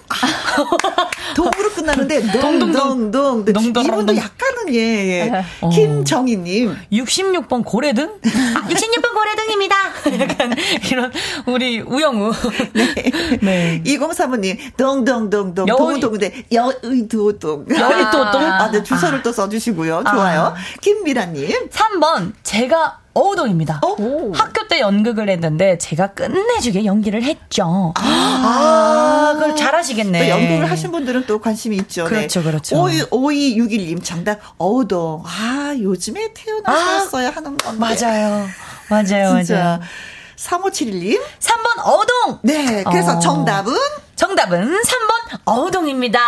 동으로 1.36 1.70
끝나는데 1.70 2.32
동동동. 2.34 3.44
이분도 3.46 4.16
약간은 4.16 4.74
예. 4.74 4.80
예. 4.80 5.44
어. 5.60 5.68
김정희님. 5.68 6.76
66번 6.92 7.64
고래등? 7.64 8.18
아, 8.26 8.68
66번 8.68 9.14
고래등입니다. 9.14 9.76
약간 10.18 10.54
이런 10.90 11.12
우리 11.46 11.80
우영우. 11.80 12.32
네. 12.72 12.94
네. 13.40 13.82
2035님 13.84 14.76
동동동동 14.76 15.66
동동인데 15.66 16.46
여의도동. 16.50 17.66
여의도동. 17.70 18.42
아, 18.42 18.68
네, 18.72 18.82
주소를 18.82 19.22
또 19.22 19.30
써주시고요. 19.30 20.02
좋아요. 20.10 20.40
아. 20.40 20.54
김미라님. 20.80 21.68
3번 21.70 22.32
제가 22.42 22.98
어우동입니다. 23.16 23.80
어? 23.82 23.96
학교 24.34 24.68
때 24.68 24.80
연극을 24.80 25.30
했는데 25.30 25.78
제가 25.78 26.08
끝내주게 26.08 26.84
연기를 26.84 27.22
했죠. 27.22 27.94
아, 27.96 28.02
아 28.02 29.32
그걸 29.34 29.56
잘하시겠네. 29.56 30.18
또 30.18 30.28
연극을 30.28 30.70
하신 30.70 30.92
분들은 30.92 31.24
또 31.26 31.38
관심이 31.38 31.76
있죠. 31.76 32.04
네. 32.04 32.10
그렇죠, 32.10 32.40
네. 32.40 32.50
그렇죠. 32.50 32.76
5261님 32.76 34.04
정답 34.04 34.38
어우동. 34.58 35.22
아, 35.24 35.74
요즘에 35.80 36.34
태어나셨어야 36.34 37.28
아, 37.28 37.32
하는 37.32 37.56
건데. 37.56 37.78
맞아요. 37.78 38.46
맞아요, 38.90 39.36
진짜. 39.36 39.54
맞아요. 39.54 39.80
3571님. 40.36 41.18
3번 41.40 41.86
어우동. 41.86 42.38
네, 42.42 42.84
그래서 42.84 43.16
어. 43.16 43.18
정답은? 43.18 43.72
정답은 44.16 44.80
3번 44.82 45.38
어우동입니다. 45.44 46.18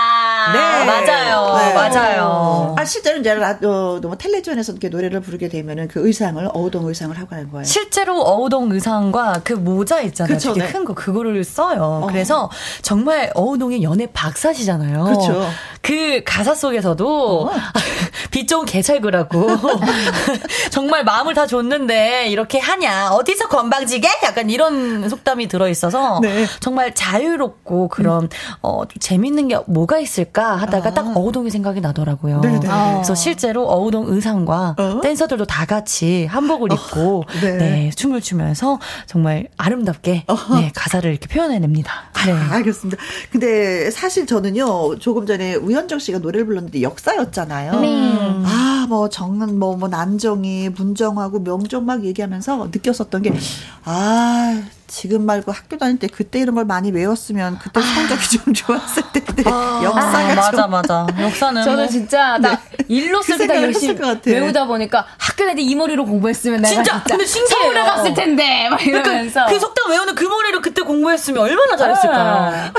네. 0.53 0.85
맞아요. 0.85 1.57
네. 1.57 1.75
맞아요. 1.75 2.75
아, 2.77 2.85
실제로 2.85 3.19
이제 3.19 3.31
어, 3.33 3.99
너무 4.01 4.17
텔레비전에서 4.19 4.73
이렇게 4.73 4.91
노래를 4.91 5.21
부르게 5.21 5.49
되면은 5.49 5.89
그 5.89 6.07
의상을 6.07 6.47
어우동 6.53 6.87
의상을 6.87 7.19
하고 7.19 7.35
하는 7.35 7.51
거예요. 7.51 7.65
실제로 7.65 8.21
어우동 8.21 8.71
의상과 8.73 9.41
그 9.43 9.55
모자 9.55 10.03
있잖아요. 10.03 10.37
그쵸, 10.37 10.53
되게 10.53 10.67
네. 10.67 10.73
큰거 10.73 10.95
그거를 10.95 11.43
써요. 11.45 12.03
어. 12.05 12.07
그래서 12.09 12.51
정말 12.83 13.33
어우동의 13.35 13.83
연애 13.83 14.07
박사시잖아요. 14.13 15.05
그렇죠. 15.05 15.51
그 15.81 16.23
가사 16.27 16.55
속에서도 16.55 17.47
어. 17.47 17.51
빛 18.31 18.47
좋은 18.47 18.67
개찰구라고 18.67 19.47
정말 20.71 21.05
마음을 21.05 21.33
다 21.33 21.47
줬는데 21.47 22.29
이렇게 22.29 22.59
하냐 22.59 23.13
어디서 23.13 23.49
건방지게 23.49 24.07
약간 24.25 24.51
이런 24.51 25.09
속담이 25.09 25.49
들어 25.49 25.69
있어서 25.69 26.21
네. 26.23 26.47
정말 26.61 26.95
자유롭고 26.95 27.78
그런 27.87 28.25
음. 28.25 28.29
어, 28.63 28.83
좀 28.89 28.99
재밌는 28.99 29.49
게 29.49 29.59
뭐가 29.67 30.01
있을까 30.01 30.57
하다가 30.57 30.89
아. 30.89 30.95
딱 30.95 31.17
어우동이 31.17 31.51
생각이 31.51 31.81
나더라고요. 31.81 32.41
네네. 32.41 32.59
네. 32.61 32.69
그래서 32.95 33.15
실제로 33.15 33.69
어우동 33.69 34.07
의상과 34.09 34.75
어? 34.77 35.01
댄서들도 35.03 35.45
다 35.45 35.65
같이 35.67 36.27
한복을 36.27 36.73
어. 36.73 36.75
입고 36.75 37.25
네. 37.41 37.57
네. 37.57 37.91
춤을 37.95 38.21
추면서 38.21 38.81
정말 39.07 39.49
아름답게 39.57 40.25
네, 40.55 40.73
가사를 40.75 41.09
이렇게 41.09 41.29
표현해냅니다. 41.29 41.93
네. 42.27 42.33
아, 42.33 42.55
알겠습니다. 42.55 43.01
근데 43.31 43.91
사실 43.91 44.27
저는요 44.27 44.99
조금 44.99 45.27
전에 45.27 45.55
우현정 45.55 45.99
씨가 45.99 46.19
노래를 46.19 46.47
불렀는데 46.47 46.83
역사였잖아요. 46.83 47.81
네. 47.81 47.89
아, 48.45 48.87
뭐 48.89 49.09
정은 49.09 49.59
뭐, 49.59 49.77
뭐 49.77 49.89
난정이 49.89 50.71
문정하고 50.71 51.41
명정 51.41 51.85
막 51.85 52.05
얘기하면서 52.05 52.69
느꼈었던 52.73 53.23
게 53.23 53.33
아, 53.85 54.63
지금 54.89 55.25
말고 55.25 55.53
학교 55.53 55.77
다닐 55.77 55.99
때 55.99 56.09
그때 56.09 56.41
이런 56.41 56.55
걸 56.55 56.65
많이 56.65 56.91
외웠으면 56.91 57.59
그때 57.59 57.81
성적이 57.81 58.21
아. 58.21 58.43
좀 58.45 58.55
좋았을 58.55 59.03
텐데 59.13 59.45
아. 59.47 59.81
역사가 59.85 60.19
아, 60.19 60.35
맞아 60.35 60.67
맞아 60.67 61.07
역사는 61.21 61.63
저는 61.63 61.79
뭐. 61.85 61.87
진짜 61.87 62.39
나 62.39 62.51
네. 62.57 62.59
일로 62.89 63.23
쓰기 63.23 63.47
다 63.47 63.63
열심히 63.63 63.97
외우다 64.27 64.67
보니까 64.67 65.07
학교 65.19 65.45
다닐 65.45 65.57
때 65.57 65.69
이 65.69 65.75
머리로 65.75 66.07
공부했으면 66.07 66.63
내가 66.63 66.75
진짜, 66.75 66.93
진짜 66.95 67.05
근데 67.11 67.27
신기해요. 67.27 67.63
서울에 67.63 67.83
갔을 67.83 68.15
텐데 68.15 68.69
막 68.71 68.79
그러니까 68.79 69.11
이러면서 69.11 69.45
그러니까 69.45 69.53
그 69.53 69.61
속담 69.61 69.91
외우는 69.91 70.15
그 70.15 70.25
머리로 70.25 70.63
그때 70.63 70.81
공부했으면 70.81 71.43
얼마나 71.43 71.77
잘했을까요? 71.77 72.73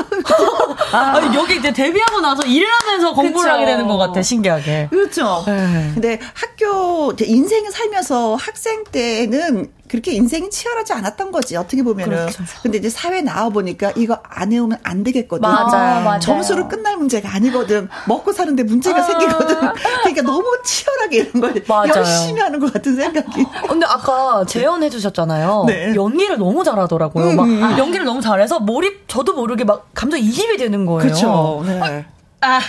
아. 0.92 0.98
아니, 1.16 1.36
여기 1.38 1.58
이제 1.58 1.72
데뷔하고 1.72 2.20
나서 2.22 2.44
일을 2.44 2.68
하면서 2.68 3.14
공부를 3.14 3.52
그쵸. 3.52 3.54
하게 3.54 3.66
되는 3.68 3.88
것 3.88 3.98
같아 3.98 4.24
신기하게 4.24 4.88
그렇죠. 4.90 5.44
네. 5.46 5.92
근데 5.94 6.20
학교 6.34 7.14
인생 7.22 7.70
살면서 7.70 8.36
학생 8.36 8.84
때는 8.86 9.72
그렇게 9.90 10.14
인생이 10.14 10.50
치열하지 10.50 10.94
않았던 10.94 11.32
거지 11.32 11.58
어떻게 11.58 11.82
보면은. 11.84 12.16
그렇죠. 12.16 12.44
근데 12.62 12.78
이제 12.78 12.90
사회 12.90 13.22
나와 13.22 13.50
보니까 13.50 13.92
이거 13.96 14.20
안 14.24 14.54
해오면 14.54 14.80
안 14.84 15.04
되겠거든. 15.04 15.42
맞아요, 15.42 16.04
맞아요. 16.04 16.20
점수로 16.20 16.68
끝날 16.68 16.96
문제가 16.98 17.34
아니거든. 17.34 17.90
먹고 18.08 18.32
사는데 18.32 18.64
문제가 18.64 19.00
아~ 19.00 19.02
생기거든. 19.02 19.56
그러니까 20.02 20.22
너무 20.22 20.46
치열하게 20.64 21.18
이런 21.18 21.42
걸 21.42 21.64
맞아요. 21.68 21.92
열심히 21.96 22.40
하는 22.40 22.60
것 22.60 22.72
같은 22.72 22.96
생각이. 22.96 23.46
근데 23.68 23.86
아까 23.88 24.46
재연해 24.46 24.90
주셨잖아요. 24.90 25.66
네. 25.68 25.96
연기를 25.96 26.38
너무 26.38 26.64
잘하더라고요. 26.64 27.32
음. 27.32 27.60
막 27.60 27.78
연기를 27.78 28.06
너무 28.06 28.22
잘해서 28.22 28.60
몰입 28.60 29.06
저도 29.08 29.34
모르게 29.34 29.64
막 29.64 29.90
감정 29.96 30.20
이입이 30.20 30.58
되는 30.58 30.86
거예요. 30.86 31.02
그렇죠. 31.02 31.64
네. 31.66 31.82
아, 31.82 32.04
아, 32.42 32.60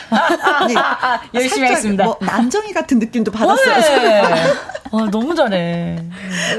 네. 0.67 0.75
아, 0.77 1.21
열심히 1.35 1.69
하겠습니다. 1.69 2.05
뭐 2.05 2.17
남정이 2.21 2.73
같은 2.73 2.99
느낌도 2.99 3.31
받았어요. 3.33 3.77
네. 4.03 4.23
아, 4.93 5.09
너무 5.11 5.35
잘해. 5.35 6.03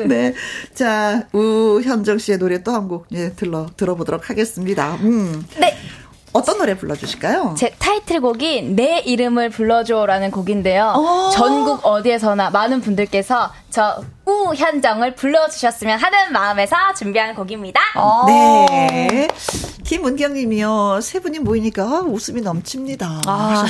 네. 0.08 0.34
자, 0.74 1.24
우현정 1.34 2.18
씨의 2.18 2.38
노래 2.40 2.64
또 2.64 2.72
한 2.72 2.88
곡, 2.88 3.08
예, 3.12 3.34
들러, 3.34 3.68
들어보도록 3.76 4.30
하겠습니다. 4.30 4.96
음. 5.02 5.46
네. 5.60 5.78
어떤 6.34 6.58
노래 6.60 6.78
불러주실까요? 6.78 7.56
제 7.58 7.72
타이틀곡이 7.78 8.62
내 8.78 9.00
이름을 9.00 9.50
불러줘라는 9.50 10.32
곡인데요. 10.32 10.94
어. 10.96 11.30
전국 11.34 11.86
어디에서나 11.86 12.52
많은 12.52 12.80
분들께서 12.80 13.52
저 13.70 14.02
우현정을 14.26 15.16
불러주셨으면 15.16 16.00
하는 16.00 16.32
마음에서 16.32 16.78
준비한 16.98 17.36
곡입니다. 17.36 17.82
어. 17.96 18.24
네. 18.28 19.28
김은경님이요. 19.92 21.00
세 21.02 21.20
분이 21.20 21.40
모이니까 21.40 22.04
웃음이 22.04 22.40
넘칩니다. 22.40 23.24
아. 23.26 23.66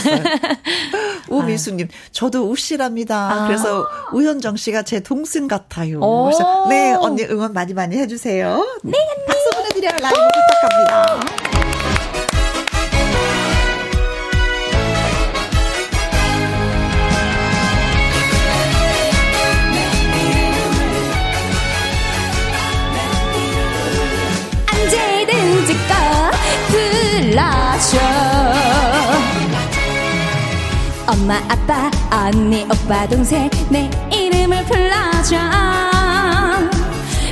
우미수님, 1.30 1.88
저도 2.12 2.48
우씨랍니다. 2.48 3.32
아. 3.32 3.48
그래서 3.48 3.88
우현정 4.14 4.56
씨가 4.56 4.84
제 4.84 5.00
동생 5.00 5.48
같아요. 5.48 6.00
그래서 6.00 6.68
네 6.70 6.94
언니 6.94 7.24
응원 7.24 7.54
많이 7.54 7.74
많이 7.74 7.98
해주세요. 7.98 8.64
네. 8.84 8.92
박수 9.28 9.50
보내드려요. 9.50 9.96
라이브 10.00 10.20
부탁합니다. 10.62 11.41
엄마 31.12 31.36
아빠 31.50 31.92
언니 32.10 32.64
오빠 32.64 33.06
동생 33.06 33.50
내 33.70 33.90
이름을 34.14 34.64
불러줘. 34.64 35.36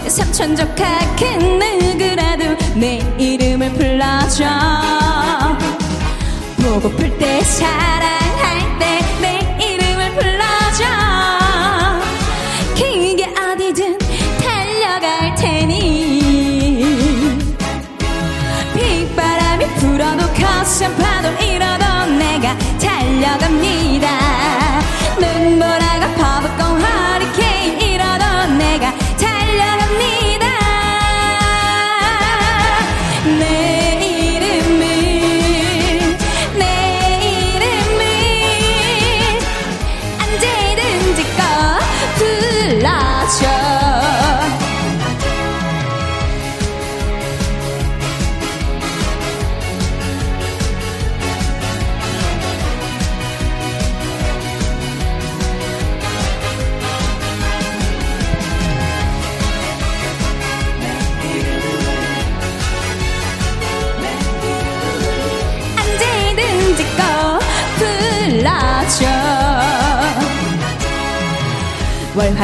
사촌 0.09 0.53
조카 0.53 0.99
큰 1.15 1.59
누구라도 1.79 2.57
내 2.75 2.99
이름을 3.17 3.71
불러줘. 3.73 4.45
보고플 6.57 7.17
때 7.17 7.41
사랑할 7.41 8.79
때 8.79 8.99
내 9.21 9.39
이름을 9.65 10.11
불러줘. 10.15 10.83
그게 12.75 13.23
어디든 13.39 13.97
달려갈 14.43 15.35
테니. 15.35 16.19
빗바람이 18.73 19.65
불월 19.75 20.17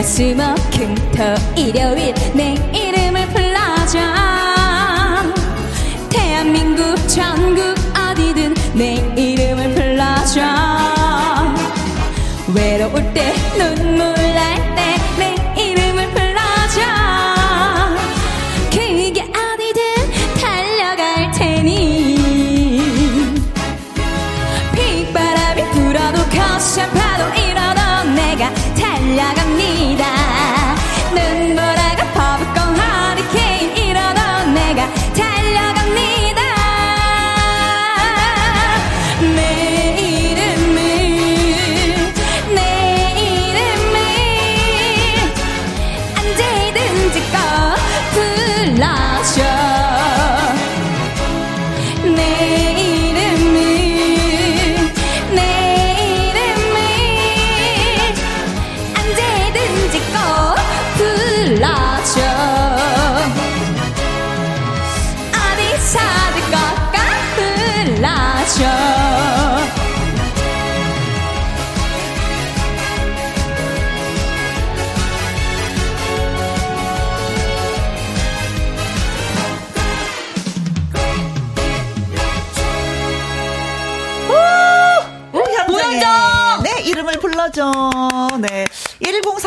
화수목금토 0.05 1.23
일요일 1.57 2.13
내 2.35 2.53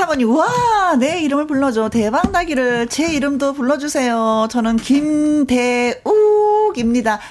1035님, 0.08 0.36
와, 0.36 0.96
내 0.96 1.20
이름을 1.20 1.46
불러줘. 1.46 1.88
대박 1.90 2.30
나기를 2.30 2.88
제 2.88 3.12
이름도 3.12 3.52
불러주세요. 3.52 4.48
저는 4.50 4.76
김대욱입니다. 4.76 6.00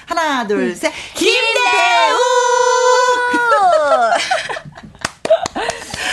하나, 0.06 0.46
둘, 0.46 0.74
셋. 0.76 0.92
김대욱! 1.14 1.38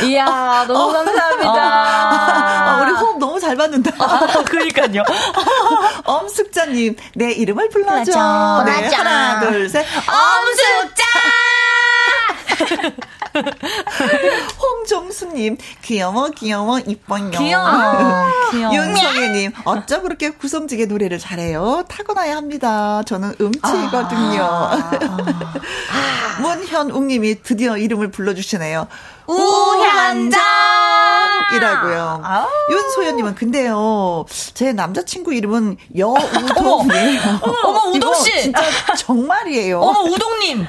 이야, 0.03 0.65
너무 0.67 0.91
감사합니다. 0.91 1.53
아, 1.53 2.81
우리 2.81 2.91
호흡 2.91 3.17
너무 3.17 3.39
잘 3.39 3.55
받는다. 3.55 3.91
그러니까요. 4.45 5.03
엄숙자님, 6.03 6.95
내 7.15 7.31
이름을 7.31 7.69
불러줘. 7.69 8.11
불러줘. 8.11 8.63
네. 8.65 8.87
하나, 8.95 9.39
둘, 9.39 9.69
셋. 9.69 9.85
엄숙자! 9.85 11.03
홍종수님, 14.61 15.57
귀여워, 15.81 16.29
귀여워, 16.29 16.79
이뻐요. 16.79 17.31
귀여워. 17.31 18.27
귀여워. 18.51 18.73
윤성애님, 18.75 19.51
어쩜 19.65 20.03
그렇게 20.03 20.29
구성지게 20.31 20.85
노래를 20.85 21.19
잘해요? 21.19 21.83
타고나야 21.87 22.35
합니다. 22.37 23.01
저는 23.05 23.35
음치거든요. 23.39 24.41
아. 24.43 24.91
문현웅님이 26.41 27.43
드디어 27.43 27.77
이름을 27.77 28.11
불러주시네요. 28.11 28.87
우현정! 29.27 30.39
이라고요. 31.55 32.21
아. 32.23 32.47
윤소연님은 32.69 33.35
근데요, 33.35 34.25
제 34.53 34.73
남자친구 34.73 35.33
이름은 35.33 35.77
여우동이에요. 35.97 37.21
어머, 37.41 37.69
우동 37.89 37.95
이거 37.95 38.13
씨. 38.15 38.41
진짜 38.43 38.61
정말이에요. 38.97 39.79
어머, 39.79 40.01
우동님! 40.01 40.65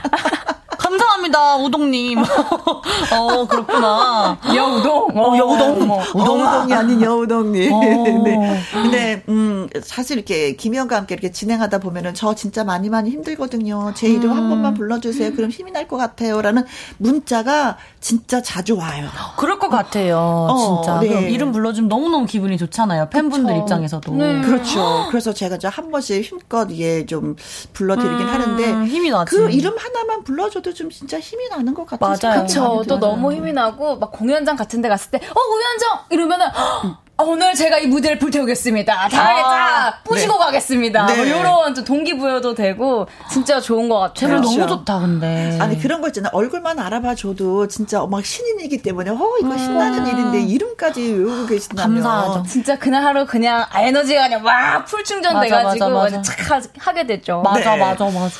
감사합니다, 0.78 1.56
우동님. 1.56 2.18
어, 3.12 3.46
그렇구나. 3.48 4.38
여우동. 4.54 5.10
어, 5.16 5.36
여우동. 5.36 6.00
우동이 6.14 6.72
아닌 6.74 7.00
여우동님. 7.02 7.72
어. 7.72 7.80
네. 8.24 8.60
근데, 8.72 9.22
음, 9.28 9.68
사실 9.82 10.16
이렇게 10.18 10.54
김희영과 10.56 10.96
함께 10.96 11.14
이렇게 11.14 11.30
진행하다 11.32 11.78
보면은 11.78 12.14
저 12.14 12.34
진짜 12.34 12.64
많이 12.64 12.88
많이 12.88 13.10
힘들거든요. 13.10 13.92
제 13.94 14.08
이름 14.08 14.32
한 14.32 14.48
번만 14.48 14.74
불러주세요. 14.74 15.32
그럼 15.34 15.50
힘이 15.50 15.72
날 15.72 15.86
것 15.86 15.96
같아요. 15.98 16.42
라는 16.42 16.64
문자가 16.98 17.76
진짜 18.00 18.42
자주 18.42 18.76
와요. 18.76 19.06
그럴 19.36 19.60
것 19.60 19.68
같아요, 19.68 20.48
진짜. 20.58 20.98
네. 20.98 21.08
그럼 21.08 21.28
이름 21.28 21.52
불러주면 21.52 21.88
너무너무 21.88 22.26
기분이 22.26 22.58
좋잖아요, 22.58 23.08
팬분들 23.10 23.56
입장에서도. 23.58 24.12
그렇죠. 24.12 25.06
그래서 25.10 25.32
제가 25.32 25.56
이제 25.56 25.68
한 25.68 25.92
번씩 25.92 26.24
힘껏 26.24 26.68
예, 26.72 27.06
좀 27.06 27.36
불러드리긴 27.72 28.18
음, 28.20 28.26
하는데. 28.28 28.86
힘이 28.86 29.10
나지. 29.10 29.30
그 29.36 29.48
이름 29.50 29.74
하나만 29.78 30.24
불러줘도 30.24 30.65
좀 30.74 30.90
진짜 30.90 31.18
힘이 31.18 31.48
나는 31.48 31.74
것 31.74 31.86
같아요. 31.86 32.16
맞아요. 32.22 32.46
저도 32.46 32.98
너무 32.98 33.32
힘이 33.32 33.52
나고 33.52 33.96
막 33.98 34.10
공연장 34.12 34.56
같은 34.56 34.80
데 34.82 34.88
갔을 34.88 35.10
때 35.10 35.18
어 35.18 35.40
우현정 35.40 35.98
이러면은 36.10 36.46
헉, 36.46 36.96
어, 37.18 37.24
오늘 37.24 37.54
제가 37.54 37.78
이 37.78 37.86
무대를 37.86 38.18
불태우겠습니다. 38.18 39.08
다 39.08 39.22
아, 39.22 39.42
다 39.90 40.00
부시고 40.04 40.36
가겠습니다. 40.36 41.06
네. 41.06 41.16
뭐 41.16 41.24
이런 41.24 41.74
좀 41.74 41.82
동기부여도 41.84 42.54
되고 42.54 43.06
진짜 43.32 43.58
좋은 43.58 43.88
것 43.88 43.98
같아요. 43.98 44.28
그렇죠. 44.28 44.50
너무 44.50 44.66
좋다, 44.66 44.98
근데. 45.00 45.56
아니 45.58 45.78
그런 45.80 46.02
거 46.02 46.08
있잖아요. 46.08 46.30
얼굴만 46.34 46.78
알아봐줘도 46.78 47.68
진짜 47.68 48.04
막 48.04 48.22
신인이기 48.22 48.82
때문에 48.82 49.10
어 49.12 49.18
이거 49.40 49.56
신나는 49.56 50.00
음. 50.00 50.06
일인데 50.06 50.42
이름까지 50.42 51.00
외우고 51.12 51.46
계신다면 51.46 52.02
감사하죠. 52.02 52.42
진짜 52.46 52.78
그날 52.78 53.02
하루 53.02 53.24
그냥 53.24 53.64
에너지가 53.74 54.24
그냥 54.24 54.42
막 54.42 54.84
풀충전 54.84 55.32
맞아, 55.32 55.44
돼가지고 55.46 55.84
맞아, 55.84 55.88
맞아. 55.88 55.98
완전 56.16 56.22
착 56.22 56.50
하- 56.50 56.60
하게 56.78 57.06
됐죠. 57.06 57.40
맞아, 57.42 57.76
네. 57.76 57.80
맞아, 57.80 58.04
맞아. 58.04 58.30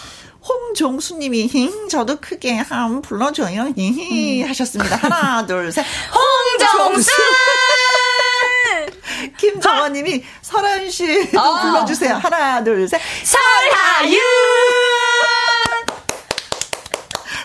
홍종수님이 0.49 1.47
힝 1.49 1.89
저도 1.89 2.17
크게 2.21 2.55
한 2.57 3.03
불러줘요 3.03 3.73
히히 3.77 4.43
음. 4.43 4.49
하셨습니다. 4.49 4.97
하나 4.97 5.45
둘 5.47 5.71
셋. 5.73 5.85
홍정수! 6.15 7.11
김정원님이 9.39 10.25
설아윤 10.43 10.91
씨도 10.91 11.41
아. 11.41 11.61
불러주세요. 11.63 12.15
하나 12.17 12.63
둘 12.63 12.87
셋. 12.89 13.01
설하윤! 13.25 14.21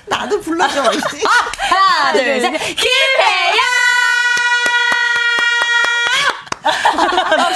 나도 0.05 0.41
불러줘. 0.41 0.81
하나, 0.83 2.11
둘, 2.13 2.41
셋. 2.41 2.51
김혜야! 2.75 3.61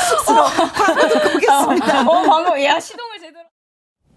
쑥스러워. 0.09 0.49
광고 0.49 1.07
듣고 1.07 1.29
오겠습니다. 1.37 2.01
어 2.01 2.23
방금 2.23 2.63
야 2.63 2.79
시동을. 2.79 3.14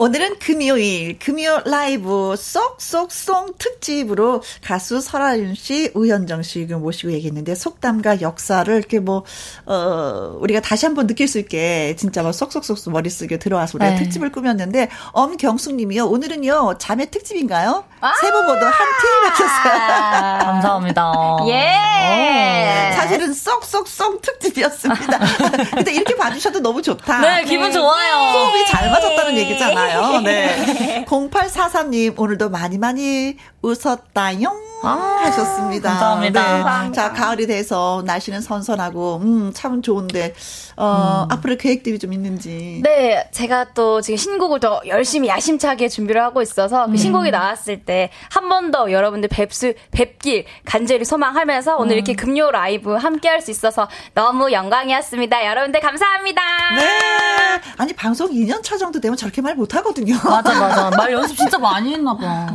오늘은 0.01 0.39
금요일, 0.39 1.19
금요 1.19 1.63
라이브 1.67 2.37
쏙쏙송 2.39 3.55
특집으로 3.59 4.43
가수 4.63 5.01
설아윤 5.01 5.57
씨, 5.57 5.91
우현정 5.93 6.45
씨 6.45 6.67
모시고 6.67 7.11
얘기했는데 7.15 7.57
속담과 7.57 8.21
역사를 8.21 8.73
이렇게 8.73 9.01
뭐, 9.01 9.25
어, 9.67 10.39
우리가 10.39 10.61
다시 10.61 10.87
한번 10.87 11.09
느낄 11.09 11.27
수 11.27 11.41
있게 11.41 11.97
진짜 11.97 12.23
막 12.23 12.31
쏙쏙쏙 12.31 12.93
머릿속에 12.93 13.39
들어와서 13.39 13.77
우리가 13.77 13.91
네. 13.91 13.97
특집을 13.97 14.31
꾸몄는데 14.31 14.89
엄경숙 15.11 15.75
님이요. 15.75 16.07
오늘은요, 16.07 16.79
자매 16.79 17.07
특집인가요? 17.07 17.83
세분 18.21 18.47
모두 18.47 18.65
한팀 18.65 19.09
하셨어요. 19.25 20.39
감사합니다. 20.47 21.13
예. 21.49 22.95
사실은 22.95 23.33
쏙쏙쏙 23.33 24.23
특집이었습니다. 24.23 25.19
근데 25.75 25.93
이렇게 25.93 26.15
봐주셔도 26.15 26.61
너무 26.61 26.83
좋다. 26.83 27.19
네, 27.19 27.45
기분 27.45 27.73
좋아요. 27.73 28.15
호흡이 28.15 28.65
잘 28.67 28.91
맞았다는 28.91 29.37
얘기잖아요. 29.39 29.88
네. 30.23 31.05
0843님, 31.09 32.19
오늘도 32.19 32.51
많이 32.51 32.79
많이 32.79 33.37
웃었다용. 33.63 34.69
하셨습니다. 34.81 35.91
감사합니다. 35.91 36.41
네. 36.41 36.49
감사합니다. 36.63 36.93
자, 37.03 37.13
가을이 37.13 37.49
돼서 37.49 38.01
날씨는 38.07 38.41
선선하고, 38.41 39.17
음, 39.21 39.51
참 39.53 39.83
좋은데, 39.83 40.35
어, 40.77 41.27
앞으로 41.29 41.57
계획들이 41.57 41.99
좀 41.99 42.13
있는지. 42.13 42.81
네, 42.85 43.29
제가 43.33 43.73
또 43.75 44.01
지금 44.01 44.17
신곡을 44.17 44.61
더 44.61 44.81
열심히 44.87 45.27
야심차게 45.27 45.89
준비를 45.89 46.23
하고 46.23 46.43
있어서 46.43 46.87
그 46.87 46.97
신곡이 46.97 47.33
나왔을 47.33 47.85
때 47.85 48.11
한 48.31 48.49
번 48.49 48.71
더 48.71 48.93
여러분들 48.93 49.29
뵙수, 49.29 49.73
뵙길 49.91 50.45
간절히 50.65 51.05
소망하면서 51.05 51.77
오늘 51.79 51.97
이렇게 51.97 52.15
금요 52.15 52.51
라이브 52.53 52.95
함께 52.95 53.29
할 53.29 53.41
수 53.41 53.51
있어서 53.51 53.89
너무 54.15 54.53
영광이었습니다. 54.53 55.45
여러분들 55.47 55.81
감사합니다. 55.81 56.41
네. 56.77 57.61
아니, 57.79 57.93
방송 57.95 58.29
2년 58.31 58.63
차 58.63 58.77
정도 58.77 59.01
되면 59.01 59.17
저렇게 59.17 59.43
말 59.43 59.57
못하거든요. 59.57 60.15
맞아, 60.25 60.55
맞아. 60.61 60.91
말 60.97 61.13
연습 61.13 61.37
진짜 61.37 61.59
많이 61.59 61.95
했나 61.95 62.17
봐. 62.17 62.47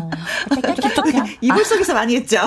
어떡해. 0.98 1.38
이불 1.42 1.66
속에서 1.66 1.94
많이 1.94 2.16
했죠. 2.16 2.38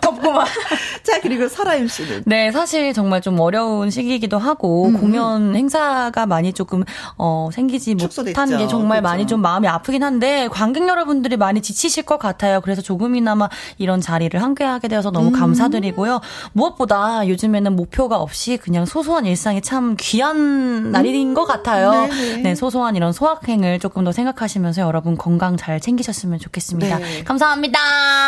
덥구만. 0.00 0.46
자, 1.02 1.20
그리고 1.20 1.48
설아윤 1.48 1.88
씨는? 1.88 2.24
네, 2.26 2.50
사실 2.52 2.92
정말 2.92 3.20
좀 3.20 3.38
어려운 3.40 3.90
시기이기도 3.90 4.38
하고, 4.38 4.86
음. 4.86 5.00
공연 5.00 5.54
행사가 5.54 6.26
많이 6.26 6.52
조금, 6.52 6.84
어, 7.16 7.50
생기지 7.52 7.94
못한 7.94 8.48
게 8.58 8.66
정말 8.66 9.00
그렇죠. 9.00 9.02
많이 9.02 9.26
좀 9.26 9.40
마음이 9.42 9.68
아프긴 9.68 10.02
한데, 10.02 10.48
관객 10.48 10.86
여러분들이 10.88 11.36
많이 11.36 11.60
지치실 11.60 12.04
것 12.04 12.18
같아요. 12.18 12.60
그래서 12.60 12.82
조금이나마 12.82 13.48
이런 13.78 14.00
자리를 14.00 14.40
함께하게 14.40 14.88
되어서 14.88 15.10
너무 15.10 15.28
음. 15.28 15.32
감사드리고요. 15.32 16.20
무엇보다 16.52 17.28
요즘에는 17.28 17.76
목표가 17.76 18.16
없이 18.16 18.56
그냥 18.56 18.86
소소한 18.86 19.26
일상이 19.26 19.60
참 19.60 19.96
귀한 19.98 20.90
날인 20.90 21.34
것 21.34 21.44
같아요. 21.44 21.90
네네. 21.92 22.36
네, 22.42 22.54
소소한 22.54 22.96
이런 22.96 23.12
소확행을 23.12 23.78
조금 23.78 24.04
더 24.04 24.12
생각하시면서 24.12 24.82
여러분 24.82 25.16
건강 25.16 25.56
잘 25.56 25.80
챙기셨으면 25.80 26.38
좋겠습니다. 26.38 26.98
네. 26.98 27.24
감사합니다. 27.24 27.49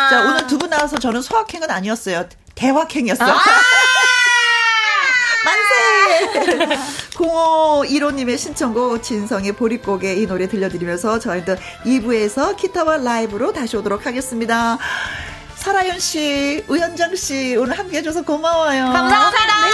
자, 0.09 0.21
오늘 0.29 0.47
두 0.47 0.57
분 0.57 0.69
나와서 0.69 0.97
저는 0.97 1.21
소확행은 1.21 1.69
아니었어요. 1.69 2.27
대확행이었어요. 2.55 3.31
아~ 3.31 3.41
만세! 5.45 6.77
0515님의 7.15 8.37
신청곡 8.37 9.03
진성의 9.03 9.53
보릿고개 9.53 10.15
이 10.15 10.25
노래 10.25 10.47
들려드리면서 10.47 11.19
저희도 11.19 11.55
2부에서 11.85 12.55
기타와 12.55 12.97
라이브로 12.97 13.51
다시 13.53 13.75
오도록 13.77 14.05
하겠습니다. 14.05 14.77
설아윤 15.57 15.99
씨, 15.99 16.63
우현정 16.67 17.15
씨 17.15 17.55
오늘 17.57 17.77
함께 17.77 17.97
해줘서 17.97 18.21
고마워요. 18.23 18.85
감사합니다. 18.85 19.53
네. 19.67 19.71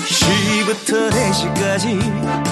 2시부터 0.00 1.10
4시까지 1.10 2.51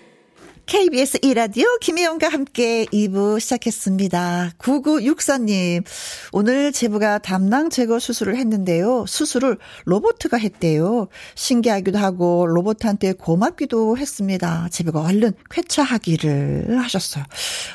KBS 0.71 1.19
이라디오 1.23 1.65
김혜영과 1.81 2.29
함께 2.29 2.85
2부 2.93 3.41
시작했습니다. 3.41 4.51
9964님, 4.57 5.83
오늘 6.31 6.71
제부가 6.71 7.17
담낭 7.17 7.69
제거 7.69 7.99
수술을 7.99 8.37
했는데요. 8.37 9.03
수술을 9.05 9.57
로보트가 9.83 10.37
했대요. 10.37 11.09
신기하기도 11.35 11.99
하고 11.99 12.47
로봇한테 12.47 13.11
고맙기도 13.11 13.97
했습니다. 13.97 14.69
제부가 14.71 15.01
얼른 15.01 15.33
쾌차하기를 15.49 16.79
하셨어요. 16.81 17.25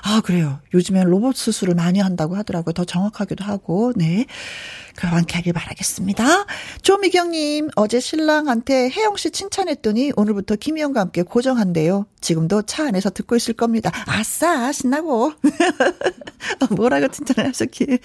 아, 0.03 0.23
그래요. 0.25 0.61
요즘엔 0.73 1.07
로봇 1.07 1.37
수술을 1.37 1.75
많이 1.75 2.01
한다고 2.01 2.35
하더라고요. 2.35 2.73
더 2.73 2.87
정확하기도 2.87 3.45
하고, 3.45 3.93
네. 3.95 4.25
그만게 4.97 5.37
하길 5.37 5.53
바라겠습니다. 5.53 6.47
조미경님, 6.83 7.69
어제 7.77 8.01
신랑한테 8.01 8.91
혜영 8.91 9.17
씨 9.17 9.31
칭찬했더니 9.31 10.13
오늘부터 10.17 10.57
김희영과 10.57 11.01
함께 11.01 11.23
고정한대요. 11.23 12.07
지금도 12.21 12.63
차 12.63 12.87
안에서 12.87 13.11
듣고 13.11 13.37
있을 13.37 13.55
겁니다. 13.55 13.93
아싸, 14.07 14.73
신나고. 14.73 15.33
뭐라고 16.77 17.09
칭찬을 17.09 17.51
하셨기에. 17.51 17.87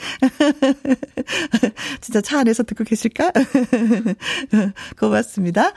진짜 2.02 2.22
차 2.22 2.40
안에서 2.40 2.64
듣고 2.64 2.84
계실까? 2.84 3.32
고맙습니다. 5.00 5.72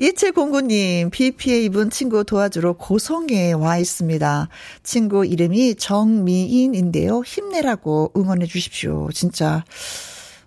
2709님, 0.00 1.10
BPA 1.10 1.64
입은 1.64 1.90
친구 1.90 2.24
도와주러 2.24 2.74
고성에 2.74 3.52
와 3.52 3.78
있습니다. 3.78 4.48
친구 4.82 5.24
이름이 5.24 5.76
정미인인데요. 5.76 7.22
힘내라고 7.24 8.12
응원해 8.16 8.46
주십시오. 8.46 9.08
진짜. 9.12 9.64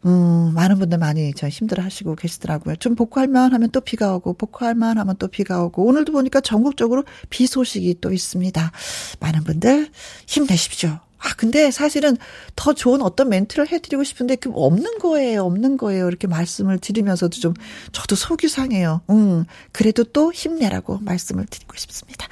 음, 0.05 0.51
많은 0.55 0.79
분들 0.79 0.97
많이 0.97 1.33
저 1.33 1.47
힘들어 1.47 1.83
하시고 1.83 2.15
계시더라고요. 2.15 2.75
좀 2.77 2.95
복구할만 2.95 3.53
하면 3.53 3.69
또 3.71 3.81
비가 3.81 4.15
오고, 4.15 4.33
복구할만 4.33 4.97
하면 4.97 5.15
또 5.19 5.27
비가 5.27 5.63
오고, 5.63 5.85
오늘도 5.85 6.11
보니까 6.11 6.41
전국적으로 6.41 7.03
비 7.29 7.45
소식이 7.45 7.97
또 8.01 8.11
있습니다. 8.11 8.71
많은 9.19 9.43
분들 9.43 9.89
힘내십시오. 10.27 10.99
아, 11.23 11.33
근데 11.37 11.69
사실은 11.69 12.17
더 12.55 12.73
좋은 12.73 13.01
어떤 13.01 13.29
멘트를 13.29 13.71
해드리고 13.71 14.03
싶은데 14.03 14.35
그 14.37 14.51
없는 14.53 14.97
거예요, 14.97 15.43
없는 15.43 15.77
거예요. 15.77 16.07
이렇게 16.07 16.27
말씀을 16.27 16.79
드리면서도 16.79 17.39
좀 17.39 17.53
저도 17.91 18.15
속이 18.15 18.47
상해요. 18.47 19.01
음, 19.11 19.45
그래도 19.71 20.03
또 20.03 20.33
힘내라고 20.33 20.97
말씀을 21.01 21.45
드리고 21.45 21.75
싶습니다. 21.77 22.27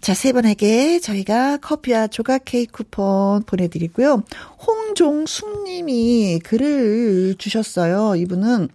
자, 0.00 0.14
세 0.14 0.32
분에게 0.32 1.00
저희가 1.00 1.58
커피와 1.58 2.06
조각 2.06 2.42
케이크 2.46 2.72
쿠폰 2.72 3.42
보내드리고요. 3.42 4.22
홍종숙 4.66 5.64
님이 5.64 6.40
글을 6.42 7.34
주셨어요. 7.38 8.16
이분은, 8.16 8.68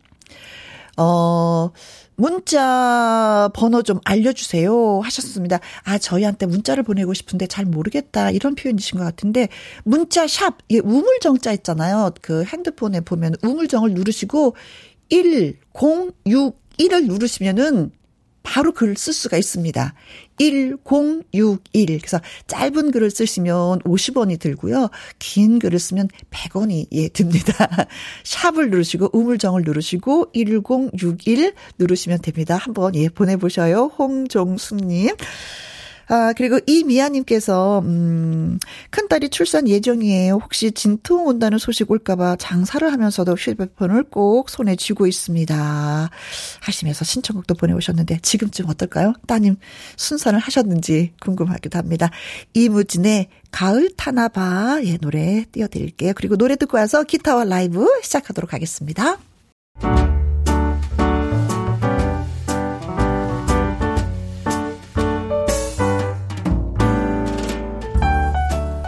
어, 0.98 1.72
문자 2.22 3.50
번호 3.56 3.82
좀 3.82 4.00
알려주세요 4.06 5.00
하셨습니다. 5.00 5.60
아, 5.84 5.98
저희한테 5.98 6.46
문자를 6.46 6.84
보내고 6.84 7.16
싶은데 7.16 7.48
잘 7.48 7.66
모르겠다. 7.66 8.30
이런 8.30 8.54
표현이신 8.54 9.00
것 9.00 9.04
같은데, 9.04 9.48
문자 9.84 10.28
샵, 10.28 10.60
예, 10.70 10.78
우물정자 10.78 11.52
있잖아요. 11.54 12.12
그 12.22 12.44
핸드폰에 12.44 13.00
보면 13.00 13.34
우물정을 13.42 13.96
누르시고, 13.96 14.56
1061을 15.10 17.06
누르시면은 17.08 17.92
바로 18.44 18.72
글을 18.72 18.96
쓸 18.98 19.14
수가 19.14 19.38
있습니다. 19.38 19.94
1061. 20.38 22.00
그래서 22.00 22.20
짧은 22.48 22.92
글을 22.92 23.12
쓰시면 23.12 23.80
50원이 23.80 24.39
들고요. 24.39 24.89
긴 25.20 25.60
글을 25.60 25.78
쓰면 25.78 26.10
100원이 26.32 26.88
예 26.92 27.10
듭니다. 27.10 27.54
샵을 28.24 28.72
누르시고 28.72 29.10
우물정을 29.14 29.64
누르시고 29.64 30.32
1061 30.34 31.54
누르시면 31.78 32.22
됩니다. 32.22 32.56
한번 32.58 32.96
예 32.96 33.10
보내 33.10 33.36
보셔요. 33.36 33.92
홍종숙 33.98 34.78
님. 34.86 35.10
아, 36.12 36.34
그리고 36.36 36.59
이미아님께서, 36.68 37.80
음, 37.86 38.59
큰딸이 38.89 39.30
출산 39.30 39.66
예정이에요. 39.70 40.39
혹시 40.43 40.74
진통 40.74 41.26
온다는 41.26 41.57
소식 41.57 41.89
올까봐 41.89 42.36
장사를 42.36 42.91
하면서도 42.91 43.32
휴대폰을 43.36 44.03
꼭 44.09 44.49
손에 44.49 44.76
쥐고 44.76 45.07
있습니다. 45.07 46.09
하시면서 46.59 47.05
신청곡도 47.05 47.53
보내오셨는데, 47.53 48.20
지금쯤 48.24 48.68
어떨까요? 48.68 49.14
따님 49.26 49.55
순산을 49.95 50.39
하셨는지 50.39 51.14
궁금하기도 51.22 51.78
합니다. 51.78 52.09
이무진의 52.53 53.28
가을 53.51 53.89
타나봐, 53.95 54.82
예, 54.84 54.97
노래 54.97 55.45
띄워드릴게요. 55.49 56.12
그리고 56.18 56.36
노래 56.36 56.57
듣고 56.57 56.78
와서 56.78 57.03
기타와 57.03 57.45
라이브 57.45 57.88
시작하도록 58.03 58.51
하겠습니다. 58.51 59.18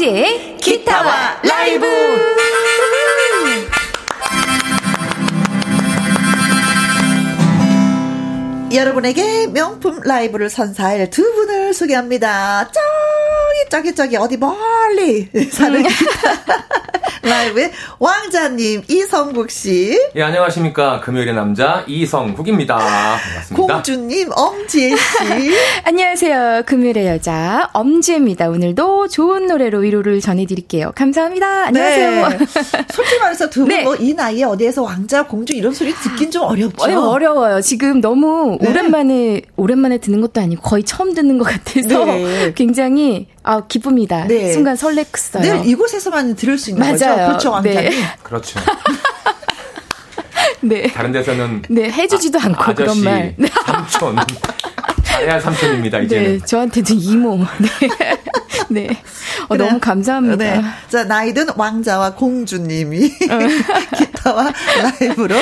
엄지의 0.00 0.56
기타와 0.56 1.40
라이브. 1.42 1.86
여러분에게 8.72 9.48
명품 9.48 10.00
라이브를 10.00 10.48
선사할 10.48 11.10
두 11.10 11.22
분을 11.34 11.74
소개합니다. 11.74 12.70
저기 12.70 13.68
저기 13.70 13.94
저기 13.94 14.16
어디 14.16 14.36
멀리 14.38 15.28
사는 15.50 15.82
라이브의 17.22 17.70
왕자님 17.98 18.82
이성국 18.88 19.50
씨. 19.50 19.98
예, 20.16 20.22
안녕하십니까. 20.22 21.00
금요일의 21.00 21.34
남자 21.34 21.84
이성국입니다. 21.86 22.76
반갑습니다. 22.76 23.74
공주님 23.74 24.30
엄지혜 24.34 24.96
씨. 24.96 25.54
안녕하세요. 25.84 26.62
금요일의 26.64 27.06
여자 27.06 27.68
엄지혜입니다. 27.74 28.48
오늘도 28.48 29.08
좋은 29.08 29.46
노래로 29.46 29.80
위로를 29.80 30.20
전해드릴게요. 30.20 30.92
감사합니다. 30.94 31.66
안녕하세요. 31.66 32.28
네. 32.28 32.38
솔직히 32.90 33.18
말해서 33.20 33.50
두분 33.50 33.84
뭐이 33.84 34.08
네. 34.08 34.14
나이에 34.14 34.44
어디에서 34.44 34.82
왕자 34.82 35.24
공주 35.26 35.54
이런 35.54 35.74
소리 35.74 35.92
듣긴 35.94 36.30
좀 36.30 36.44
어렵죠. 36.44 36.82
어려, 36.84 37.00
어려워요. 37.00 37.60
지금 37.60 38.00
너무 38.00 38.56
네. 38.60 38.70
오랜만에 38.70 39.42
오랜만에 39.56 39.98
듣는 39.98 40.22
것도 40.22 40.40
아니고 40.40 40.62
거의 40.62 40.84
처음 40.84 41.12
듣는 41.12 41.38
것 41.38 41.44
같아서 41.44 42.04
네. 42.06 42.52
굉장히 42.56 43.28
아, 43.42 43.62
기쁩니다. 43.66 44.26
네. 44.26 44.52
순간 44.52 44.76
설렜어요. 44.76 45.40
늘 45.40 45.66
이곳에서만 45.66 46.36
들을 46.36 46.58
수 46.58 46.70
있는 46.70 46.80
맞아요. 46.82 46.96
거죠. 46.98 47.26
그렇죠, 47.26 47.50
왕자님. 47.52 47.90
네. 47.90 47.90
그렇죠. 48.22 48.60
네. 50.62 50.86
다른 50.92 51.10
데서는 51.12 51.62
네, 51.70 51.90
해주지도 51.90 52.38
아, 52.38 52.44
않고 52.44 52.62
아저씨, 52.62 52.74
그런 52.76 53.04
말. 53.04 53.34
삼촌. 53.64 54.16
잘해야 55.04 55.40
삼촌입니다, 55.40 56.00
이제는. 56.00 56.38
네, 56.38 56.44
저한테도 56.44 56.94
이모. 56.94 57.38
네. 57.58 57.68
네. 58.70 58.88
어, 59.48 59.56
너무 59.56 59.78
감사합니다. 59.80 60.36
네. 60.36 60.62
자, 60.88 61.04
나이든 61.04 61.48
왕자와 61.56 62.14
공주님이 62.14 63.12
어. 63.30 63.38
기타와 63.96 64.52
라이브로 65.00 65.36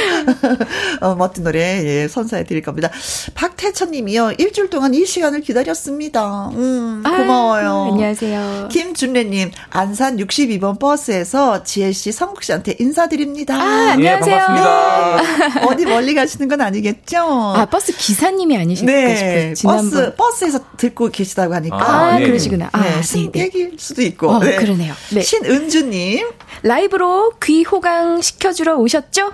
어, 1.01 1.15
멋진 1.15 1.45
노래 1.45 1.59
예, 1.85 2.09
선사해 2.09 2.45
드릴 2.45 2.63
겁니다. 2.63 2.91
박태천 3.35 3.91
님이요. 3.91 4.33
일주일 4.39 4.71
동안 4.71 4.95
이 4.95 5.05
시간을 5.05 5.41
기다렸습니다. 5.41 6.49
음, 6.55 7.03
고마워요. 7.03 7.71
아, 7.71 7.93
안녕하세요. 7.93 8.69
김준래 8.71 9.25
님, 9.25 9.51
안산 9.71 10.17
62번 10.19 10.79
버스에서 10.79 11.65
지혜 11.65 11.93
씨, 11.93 12.13
성국 12.13 12.43
씨한테 12.43 12.77
인사드립니다. 12.79 13.55
아, 13.57 13.91
안녕하세요. 13.93 14.35
예, 14.35 14.39
반갑습니다. 14.39 15.61
네. 15.61 15.67
어디 15.67 15.85
멀리 15.87 16.15
가시는 16.15 16.49
건 16.49 16.61
아니겠죠? 16.61 17.19
아, 17.19 17.67
버스 17.67 17.97
기사님이 17.97 18.57
아니실까 18.59 18.93
네. 18.93 19.55
싶어요. 19.55 19.77
버스, 19.77 20.15
버스에서 20.17 20.61
듣고 20.77 21.09
계시다고 21.11 21.55
하니까. 21.55 21.77
아, 21.77 22.09
아 22.09 22.19
네. 22.19 22.27
그러시구나. 22.27 22.69
아, 22.73 22.81
네. 22.83 22.98
승객일 23.03 23.75
수도 23.79 24.03
있고. 24.03 24.31
어, 24.31 24.39
네. 24.41 24.57
그러네요. 24.57 24.95
네. 25.13 25.21
신은주님. 25.21 26.29
라이브로 26.63 27.33
귀 27.43 27.63
호강 27.63 28.21
시켜주러 28.21 28.77
오셨죠? 28.77 29.33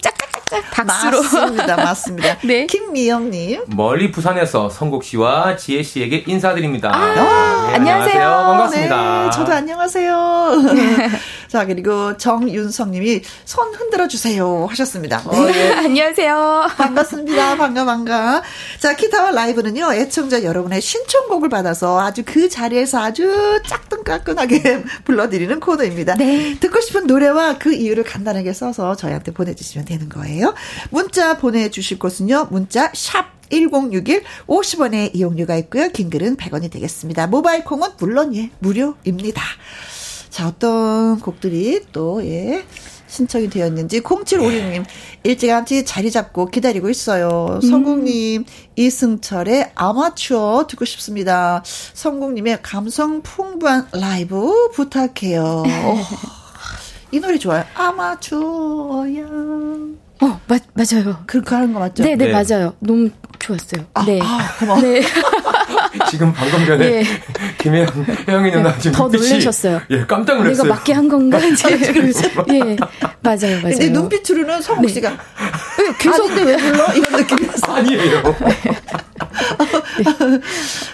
짝짝짝짝 0.00 0.70
박수로. 0.70 1.22
맞습니다. 1.22 1.76
맞습니다. 1.76 2.38
네. 2.44 2.66
김미영님. 2.66 3.64
멀리 3.68 4.10
부산에서 4.10 4.70
성국 4.70 5.04
씨와 5.04 5.56
지혜 5.56 5.82
씨에게 5.82 6.24
인사드립니다. 6.26 6.90
아, 6.94 7.14
네, 7.14 7.74
안녕하세요. 7.74 7.74
안녕하세요. 7.74 8.28
반갑습니다. 8.28 9.24
네, 9.24 9.30
저도 9.30 9.52
안녕하세요. 9.52 10.62
자, 11.52 11.66
그리고 11.66 12.16
정윤성님이 12.16 13.20
손 13.44 13.74
흔들어 13.74 14.08
주세요 14.08 14.66
하셨습니다. 14.70 15.22
네. 15.30 15.38
어, 15.38 15.50
예. 15.54 15.72
안녕하세요. 15.84 16.70
반갑습니다. 16.78 17.58
반가, 17.58 17.84
반가. 17.84 18.42
자, 18.80 18.96
기타와 18.96 19.32
라이브는요, 19.32 19.92
애청자 19.92 20.44
여러분의 20.44 20.80
신청곡을 20.80 21.50
받아서 21.50 22.00
아주 22.00 22.22
그 22.24 22.48
자리에서 22.48 23.02
아주 23.02 23.60
짝꿍까꿍하게 23.66 24.82
불러드리는 25.04 25.60
코너입니다. 25.60 26.14
네. 26.14 26.58
듣고 26.58 26.80
싶은 26.80 27.06
노래와 27.06 27.58
그 27.58 27.74
이유를 27.74 28.04
간단하게 28.04 28.54
써서 28.54 28.96
저희한테 28.96 29.32
보내주시면 29.32 29.84
되는 29.84 30.08
거예요. 30.08 30.54
문자 30.88 31.36
보내주실 31.36 31.98
곳은요. 31.98 32.48
문자 32.50 32.90
샵 32.94 33.26
1061 33.50 34.22
50원의 34.46 35.14
이용료가 35.14 35.56
있고요. 35.56 35.90
긴 35.90 36.08
글은 36.08 36.38
100원이 36.38 36.70
되겠습니다. 36.70 37.26
모바일 37.26 37.62
콩은 37.62 37.90
물론 37.98 38.34
예 38.34 38.48
무료입니다. 38.60 39.42
자, 40.32 40.48
어떤 40.48 41.20
곡들이 41.20 41.82
또, 41.92 42.24
예, 42.24 42.64
신청이 43.06 43.50
되었는지 43.50 44.00
0756님 44.00 44.84
일찌감치 45.24 45.84
자리 45.84 46.10
잡고 46.10 46.46
기다리고 46.46 46.88
있어요. 46.88 47.58
음. 47.62 47.68
성국님 47.68 48.46
이승철의 48.74 49.72
아마추어 49.74 50.66
듣고 50.66 50.86
싶습니다. 50.86 51.62
성국님의 51.92 52.62
감성 52.62 53.20
풍부한 53.20 53.88
라이브 53.92 54.70
부탁해요. 54.70 55.64
이 57.12 57.20
노래 57.20 57.36
좋아요. 57.36 57.64
아마추어야. 57.74 59.26
어, 60.22 60.40
맞, 60.46 60.62
맞아요. 60.74 61.18
그렇게 61.26 61.54
하는 61.54 61.72
거 61.72 61.80
맞죠? 61.80 62.04
네, 62.04 62.14
네, 62.14 62.26
네. 62.26 62.32
맞아요. 62.32 62.74
너무 62.78 63.10
좋았어요. 63.40 63.84
아, 63.94 64.04
네. 64.04 64.20
아, 64.22 64.54
고마워. 64.58 64.80
네. 64.80 65.02
지금 66.08 66.32
방금 66.32 66.64
전에 66.64 66.88
네. 67.02 67.04
김혜영 67.58 67.88
혜영이 68.28 68.50
누나 68.52 68.78
지금 68.78 68.92
더 68.92 69.08
놀라셨어요. 69.08 69.80
예, 69.90 70.06
깜짝 70.06 70.36
놀랐어요. 70.38 70.62
내가 70.62 70.74
맞게 70.76 70.92
한 70.92 71.08
건가 71.08 71.38
이제. 71.38 71.70
예, 72.50 72.60
맞아요, 73.20 73.60
맞아요. 73.62 73.62
근데 73.62 73.88
눈빛으로는 73.88 74.62
성욱 74.62 74.88
씨가 74.88 75.10
네. 75.10 75.16
계속 75.98 76.28
근데 76.28 76.42
왜 76.44 76.56
불러? 76.56 76.86
이런 76.94 77.12
느낌이었어. 77.20 77.74
아니에요. 77.74 78.22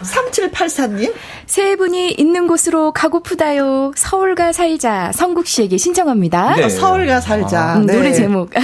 3784님. 0.03 1.13
세 1.47 1.77
분이 1.77 2.13
있는 2.13 2.47
곳으로 2.47 2.93
가고프다요. 2.93 3.93
서울가 3.97 4.53
살자. 4.53 5.13
성국 5.13 5.47
씨에게 5.47 5.77
신청합니다. 5.77 6.57
네. 6.57 6.69
서울가 6.69 7.21
살자. 7.21 7.73
아, 7.73 7.79
네. 7.79 7.95
노래 7.95 8.13
제목. 8.13 8.51
네. 8.51 8.61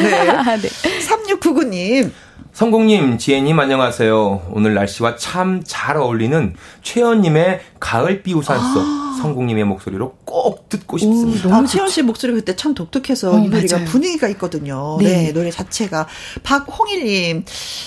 네. 0.57 0.69
3699님. 0.69 2.11
성공님, 2.53 3.19
지혜님 3.19 3.59
안녕하세요. 3.59 4.51
오늘 4.53 4.75
날씨와 4.75 5.17
참 5.17 5.63
잘 5.67 5.97
어울리는 5.97 6.55
최연님의 6.83 7.61
가을비 7.81 8.33
우산 8.33 8.59
속 8.73 8.81
아. 8.81 9.19
성공님의 9.21 9.65
목소리로 9.65 10.15
꼭 10.25 10.69
듣고 10.69 10.99
싶습니다. 10.99 11.49
오, 11.49 11.51
너무 11.51 11.65
아, 11.65 11.67
최연 11.67 11.89
씨 11.89 12.03
목소리 12.03 12.33
그때 12.33 12.55
참 12.55 12.75
독특해서 12.75 13.35
어, 13.35 13.39
이 13.39 13.49
노래가 13.49 13.77
맞아요. 13.79 13.89
분위기가 13.91 14.29
있거든요. 14.29 14.99
네. 15.01 15.25
네. 15.25 15.33
노래 15.33 15.51
자체가 15.51 16.07
박홍일님, 16.43 17.45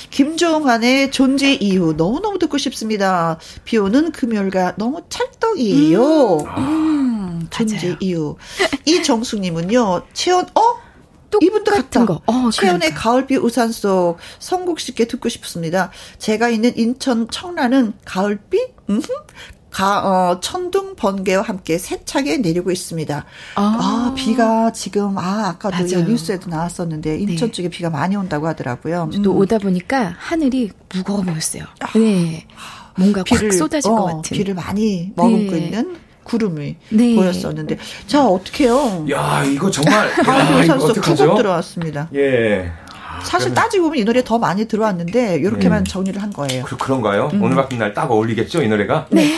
김종환의 0.09 1.11
존재 1.11 1.53
이유 1.53 1.95
너무 1.95 2.20
너무 2.20 2.38
듣고 2.38 2.57
싶습니다. 2.57 3.39
비 3.63 3.78
오는 3.78 4.11
금요일과 4.11 4.76
너무 4.78 5.01
찰떡이에요. 5.09 6.38
음, 6.38 6.47
음 6.57 7.47
존재 7.49 7.95
이유. 8.01 8.36
이정숙님은요, 8.86 10.03
최연, 10.13 10.45
어? 10.55 10.87
이분도 11.41 11.71
같은 11.71 12.05
거. 12.05 12.21
어, 12.25 12.49
최연의 12.51 12.93
가을비 12.93 13.38
우산 13.38 13.71
속 13.71 14.17
성국 14.39 14.80
씨께 14.80 15.05
듣고 15.05 15.30
싶습니다. 15.30 15.91
제가 16.17 16.49
있는 16.49 16.78
인천 16.78 17.28
청라는 17.30 17.93
가을비? 18.05 18.59
음? 18.89 19.01
가, 19.69 20.32
어, 20.32 20.39
천둥 20.39 20.95
번개와 20.95 21.43
함께 21.43 21.78
세차게 21.78 22.38
내리고 22.38 22.71
있습니다. 22.71 23.25
아, 23.55 23.61
아 23.61 24.13
비가 24.15 24.71
지금, 24.71 25.17
아, 25.17 25.49
아까도 25.49 25.84
뉴스에도 25.84 26.49
나왔었는데, 26.49 27.19
인천 27.19 27.49
네. 27.49 27.51
쪽에 27.51 27.69
비가 27.69 27.89
많이 27.89 28.15
온다고 28.15 28.47
하더라고요. 28.47 29.11
또 29.23 29.34
음. 29.34 29.38
오다 29.38 29.59
보니까 29.59 30.15
하늘이 30.17 30.71
무거워 30.93 31.21
보였어요. 31.21 31.65
아, 31.82 31.91
네. 31.93 32.47
뭔가 32.97 33.23
비를, 33.23 33.51
확 33.51 33.53
쏟아질 33.57 33.91
어, 33.91 33.95
것 33.95 34.05
같은. 34.05 34.38
비를 34.38 34.55
많이 34.55 35.11
머금고 35.15 35.51
네. 35.51 35.57
있는 35.59 35.97
구름이 36.28 36.75
네. 36.89 37.15
보였었는데 37.15 37.78
자 38.05 38.25
어떡해요? 38.25 39.05
야 39.11 39.43
이거 39.45 39.71
정말 39.71 40.11
가을 40.11 40.65
산소 40.65 40.93
두곡 40.93 41.38
들어왔습니다. 41.38 42.09
예. 42.15 42.71
사실 43.23 43.51
따지고 43.53 43.86
보면 43.86 43.97
이 43.97 44.05
노래 44.05 44.23
더 44.23 44.38
많이 44.38 44.65
들어왔는데 44.67 45.38
이렇게만 45.38 45.84
네. 45.86 45.89
정리를 45.89 46.21
한 46.21 46.32
거예요. 46.32 46.63
그, 46.65 46.78
그런가요? 46.78 47.30
음. 47.34 47.41
오늘 47.41 47.55
같은 47.55 47.78
날 47.80 47.93
딱 47.93 48.11
어울리겠죠 48.11 48.61
이 48.61 48.67
노래가? 48.67 49.07
네. 49.09 49.34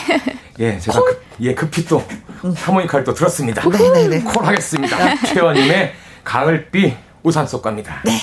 예, 0.60 0.78
제가 0.80 1.00
급, 1.00 1.22
예 1.40 1.54
급히 1.54 1.86
또 1.86 2.04
음. 2.44 2.54
하모니카를 2.58 3.06
또 3.06 3.14
들었습니다. 3.14 3.68
네네네. 3.70 4.08
네, 4.08 4.18
네. 4.18 4.24
콜 4.24 4.44
하겠습니다. 4.46 5.16
최원님의 5.28 5.94
가을비 6.26 6.94
우산 7.24 7.48
속 7.48 7.62
갑니다. 7.62 8.02
네. 8.04 8.18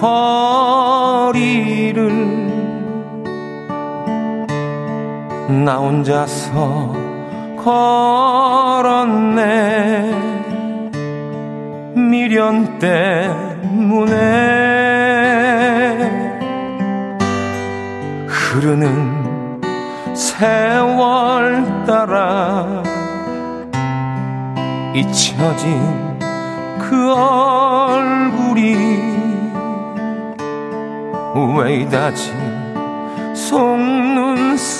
거리를 0.00 1.96
나 5.64 5.78
혼자서 5.78 6.94
걸었네. 7.64 9.38
미련 11.96 12.78
때문에 12.78 14.14
흐르는 18.28 19.60
세월 20.14 21.84
따라 21.86 22.84
잊혀진 24.94 26.18
그 26.78 27.12
얼굴이 27.12 28.97
왜 31.46 31.76
이다지? 31.76 32.32
속눈썹에 33.34 34.78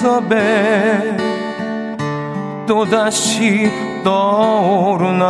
또다시 2.66 3.70
떠오르나 4.04 5.28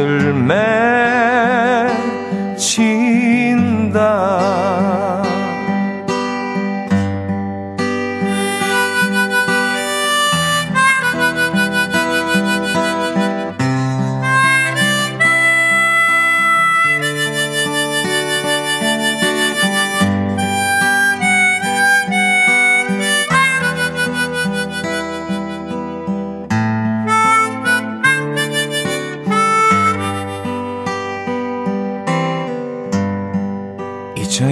있을 0.00 0.32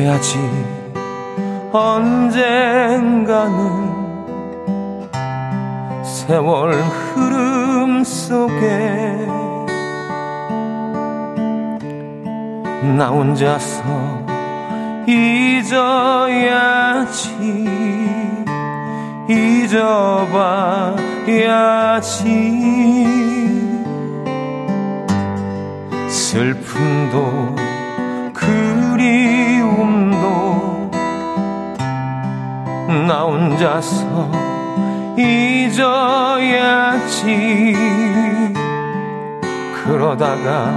잊어야지. 0.08 0.38
언젠가는 1.70 3.52
세월 6.02 6.72
흐름 6.72 8.02
속에 8.02 9.26
나 12.96 13.08
혼자서 13.08 13.82
잊어야지. 15.06 16.48
잊어봐야지. 19.28 20.38
슬픔도 26.08 27.67
나 32.88 33.22
혼자서 33.24 34.30
잊어야지. 35.18 36.16
그러다가 39.84 40.72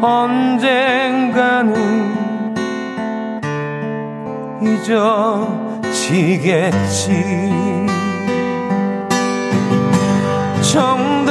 언젠가는 0.00 1.74
잊어지겠지. 5.82 6.72
정 10.72 11.21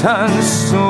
산속 0.00 0.89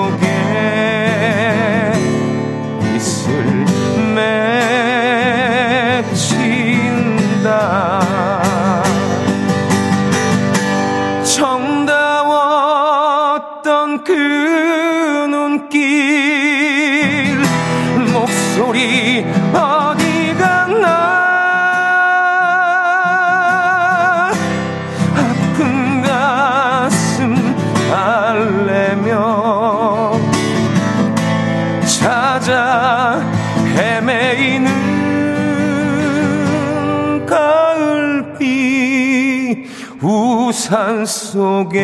산 40.60 41.06
속에 41.06 41.80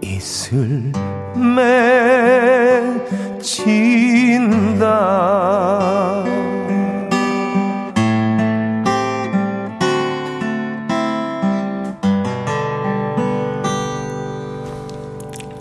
이슬 0.00 0.92
맺힌다. 3.34 4.86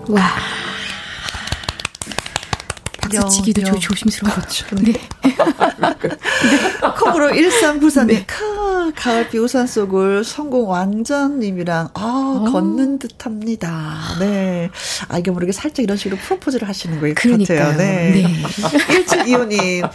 와. 0.08 0.22
박수치기도 3.02 3.64
조, 3.64 3.80
조심스러워. 3.80 4.36
그렇죠. 4.36 4.68
네. 4.76 4.94
네. 4.94 5.10
콩으로 7.00 7.30
1394님, 7.30 8.08
네. 8.08 8.26
카, 8.26 8.92
가을비 8.96 9.38
우산 9.38 9.68
속을 9.68 10.24
성공 10.24 10.70
왕자님이랑, 10.70 11.90
아, 11.94 12.44
오. 12.48 12.52
걷는 12.52 13.00
듯 13.00 13.26
합니다. 13.26 13.98
네. 14.20 14.70
아, 15.08 15.18
이게 15.18 15.32
모르게 15.32 15.52
살짝 15.52 15.84
이런 15.84 15.98
식으로 15.98 16.20
프로포즈를 16.22 16.68
하시는 16.68 17.00
거예요. 17.00 17.16
그러니까요. 17.16 17.78
네. 17.78 18.12
네. 18.12 18.24
1725님, 18.44 19.90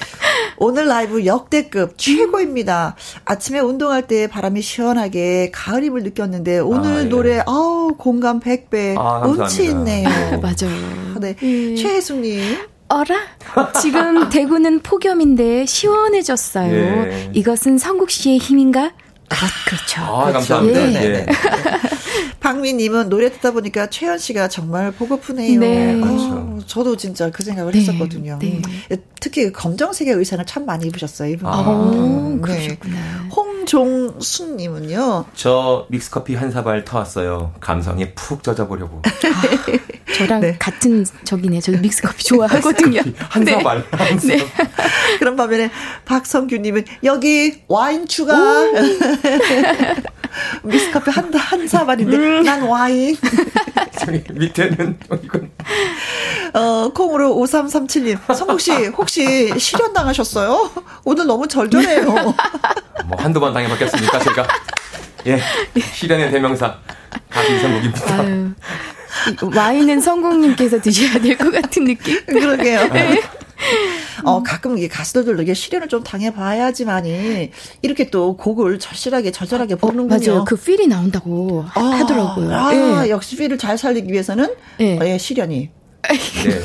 오늘 0.59 0.87
라이브 0.87 1.25
역대급 1.27 1.99
최고입니다. 1.99 2.97
아침에 3.25 3.61
운동할 3.61 4.07
때 4.07 4.27
바람이 4.27 4.63
시원하게 4.63 5.51
가을임을 5.53 6.03
느꼈는데, 6.03 6.59
오늘 6.61 6.91
아, 6.91 7.01
예. 7.01 7.05
노래, 7.05 7.43
아우, 7.47 7.95
공감 7.97 8.41
100배. 8.41 8.97
아, 8.99 9.27
운치 9.27 9.65
있네요. 9.67 10.09
맞아요. 10.43 11.19
네. 11.21 11.37
음. 11.43 11.77
최혜숙님. 11.77 12.74
어라? 12.89 13.17
지금 13.81 14.29
대구는 14.31 14.81
폭염인데 14.81 15.67
시원해졌어요. 15.67 16.73
예. 16.73 17.31
이것은 17.33 17.79
성국 17.79 18.11
씨의 18.11 18.39
힘인가? 18.39 18.93
아, 19.31 19.37
그렇죠. 19.67 20.03
아, 20.03 20.25
그렇죠. 20.27 20.33
감사합니다. 20.33 20.81
예. 20.81 20.95
예. 20.95 21.09
네. 21.09 21.27
박미님은 22.41 23.09
노래 23.09 23.31
듣다 23.33 23.53
보니까 23.53 23.89
최현 23.89 24.19
씨가 24.19 24.49
정말 24.49 24.93
보고프네요. 24.93 25.59
네. 25.61 26.01
아, 26.05 26.59
저도 26.67 26.97
진짜 26.99 27.31
그 27.31 27.43
생각을 27.43 27.73
네. 27.73 27.81
했었거든요. 27.81 28.39
네. 28.39 28.61
특히 29.19 29.45
그 29.45 29.53
검정색의 29.53 30.13
의상을 30.13 30.45
참 30.45 30.67
많이 30.67 30.87
입으셨어요. 30.87 31.31
이분. 31.31 31.49
아, 31.49 31.63
음, 31.63 32.43
그러셨구나. 32.43 32.97
홍종순님은요. 33.35 35.25
저 35.35 35.87
믹스커피 35.89 36.35
한 36.35 36.51
사발 36.51 36.85
터왔어요. 36.85 37.55
감성에 37.61 38.13
푹 38.13 38.43
젖어보려고. 38.43 39.01
아, 40.15 40.19
저랑 40.19 40.41
네. 40.41 40.57
같은 40.59 41.05
적이네요. 41.25 41.61
저도 41.61 41.79
믹스커피 41.79 42.25
좋아하거든요. 42.25 43.01
한 43.29 43.45
사발. 43.45 43.85
한 43.91 44.19
네. 44.19 44.39
그런 45.19 45.37
반면에 45.37 45.71
박성규님은 46.05 46.85
여기 47.03 47.63
와인 47.69 48.07
추가. 48.07 48.35
미스커피 50.63 51.11
한, 51.11 51.35
한 51.35 51.67
사발인데, 51.67 52.17
음. 52.17 52.43
난 52.45 52.63
와인. 52.63 53.17
저기 53.99 54.23
밑에는, 54.33 54.99
이건. 55.25 55.51
어, 56.55 56.91
콩으로 56.95 57.35
5337님. 57.35 58.35
성국 58.35 58.61
씨, 58.61 58.73
혹시 58.87 59.53
실현 59.59 59.93
당하셨어요? 59.93 60.71
오늘 61.05 61.27
너무 61.27 61.47
절절해요. 61.49 62.05
뭐, 63.07 63.19
한두 63.19 63.41
번 63.41 63.53
당해봤겠습니까, 63.53 64.19
제가? 64.21 64.47
예. 65.27 65.41
실현의 65.95 66.31
대명사. 66.31 66.77
가비성국입니다. 67.31 68.55
와인은 69.55 70.01
성국님께서 70.01 70.81
드셔야 70.81 71.19
될 71.21 71.37
것 71.37 71.51
같은 71.53 71.85
느낌? 71.85 72.19
그러게요. 72.27 72.89
네. 72.93 73.21
어, 74.25 74.43
가끔 74.43 74.77
이게 74.79 74.89
가수들도 74.89 75.43
이게 75.43 75.55
실현을 75.55 75.89
좀 75.89 76.03
당해봐야지만이 76.03 77.51
이렇게 77.83 78.11
또 78.11 78.37
곡을 78.37 78.79
절실하게, 78.79 79.31
절절하게 79.33 79.77
부르는군요. 79.77 80.15
어, 80.15 80.19
맞아요. 80.35 80.45
그 80.45 80.57
필이 80.57 80.87
나온다고 80.89 81.65
아, 81.75 81.81
하더라고요. 81.81 82.55
아, 82.55 82.73
네. 83.03 83.11
역시 83.11 83.37
필을 83.37 83.59
잘 83.59 83.79
살리기 83.79 84.13
위해서는 84.13 84.55
네. 84.79 84.99
어, 85.01 85.07
예, 85.07 85.19
실현이. 85.19 85.71
네. 86.03 86.61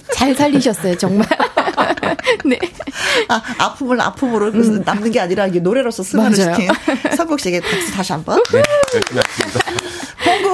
잘 0.14 0.34
살리셨어요, 0.34 0.96
정말. 0.96 1.28
네. 2.44 2.58
아, 3.28 3.40
아픔을 3.58 4.00
아픔으로 4.00 4.48
음. 4.48 4.82
남는 4.84 5.10
게 5.12 5.20
아니라 5.20 5.46
이게 5.46 5.60
노래로서 5.60 6.02
승화를 6.02 6.36
시킨 6.36 6.68
성국 7.16 7.38
씨에게 7.40 7.60
박수 7.60 7.92
다시 7.92 8.12
한 8.12 8.24
번. 8.24 8.42
네, 8.52 8.62
열심히 8.94 9.20
하겠습니다. 9.20 9.63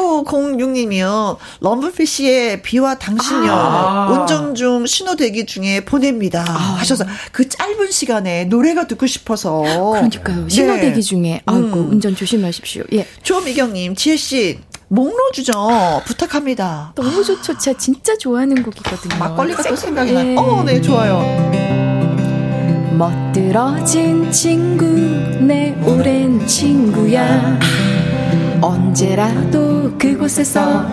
0906님이요. 0.00 1.36
럼블피쉬의 1.60 2.62
비와 2.62 2.96
당신요. 2.98 3.50
아~ 3.50 4.08
운전 4.10 4.54
중 4.54 4.86
신호 4.86 5.16
대기 5.16 5.46
중에 5.46 5.84
보냅니다. 5.84 6.44
아~ 6.48 6.76
하셔서 6.78 7.04
그 7.32 7.48
짧은 7.48 7.90
시간에 7.90 8.44
노래가 8.44 8.86
듣고 8.86 9.06
싶어서. 9.06 9.60
그러니까요. 9.60 10.48
신호 10.48 10.74
네. 10.74 10.80
대기 10.80 11.02
중에. 11.02 11.42
아이고, 11.46 11.66
음. 11.66 11.90
운전 11.90 12.14
조심하십시오. 12.16 12.84
예. 12.94 13.06
조미경님, 13.22 13.94
지혜씨, 13.94 14.58
목로주죠. 14.88 16.02
부탁합니다. 16.04 16.92
너무 16.96 17.22
좋죠. 17.22 17.56
제가 17.58 17.78
진짜 17.78 18.16
좋아하는 18.16 18.62
곡이거든요. 18.62 19.16
막걸리가 19.18 19.62
또 19.62 19.76
생각이 19.76 20.12
나. 20.12 20.26
예. 20.26 20.36
어, 20.36 20.64
네, 20.64 20.80
좋아요. 20.80 21.20
멋들어진 22.96 24.30
친구, 24.30 24.84
내 24.84 25.74
오랜 25.86 26.44
친구야. 26.46 27.58
언제라도 28.60 29.96
그곳에서 29.98 30.86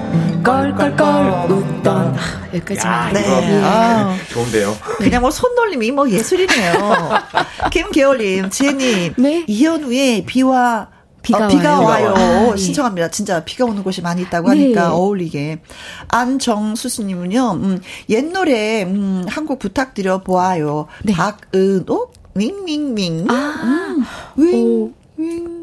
껄껄껄 0.44 1.52
웃던 1.52 2.16
아, 2.16 2.48
여기까지만. 2.54 3.14
네. 3.14 3.22
네. 3.22 3.62
아, 3.64 4.16
좋은데요. 4.30 4.76
그냥 4.98 5.22
뭐 5.22 5.32
손놀림이 5.32 5.92
뭐 5.92 6.10
예술이네요. 6.10 7.10
김계월님, 7.72 8.50
지혜님, 8.50 9.14
네? 9.18 9.44
이현우의 9.48 10.26
비와 10.26 10.90
비가, 11.22 11.46
어, 11.46 11.48
비가 11.50 11.82
와요. 11.82 12.14
와요. 12.14 12.14
아, 12.16 12.52
예. 12.54 12.58
신청합니다. 12.58 13.10
진짜 13.10 13.44
비가 13.44 13.66
오는 13.66 13.84
곳이 13.84 14.02
많이 14.02 14.22
있다고 14.22 14.50
하니까 14.50 14.82
네. 14.84 14.88
어울리게. 14.88 15.60
안정수스님은요, 16.08 17.52
음, 17.52 17.82
옛 18.10 18.24
노래, 18.24 18.84
음, 18.84 19.26
한곡 19.28 19.60
부탁드려 19.60 20.24
보아요. 20.24 20.88
네. 21.04 21.14
박은옥, 21.14 22.14
윙윙윙. 22.36 23.28
아, 23.30 23.96
음, 23.98 24.06
윙, 24.38 24.94
윙. 25.18 25.57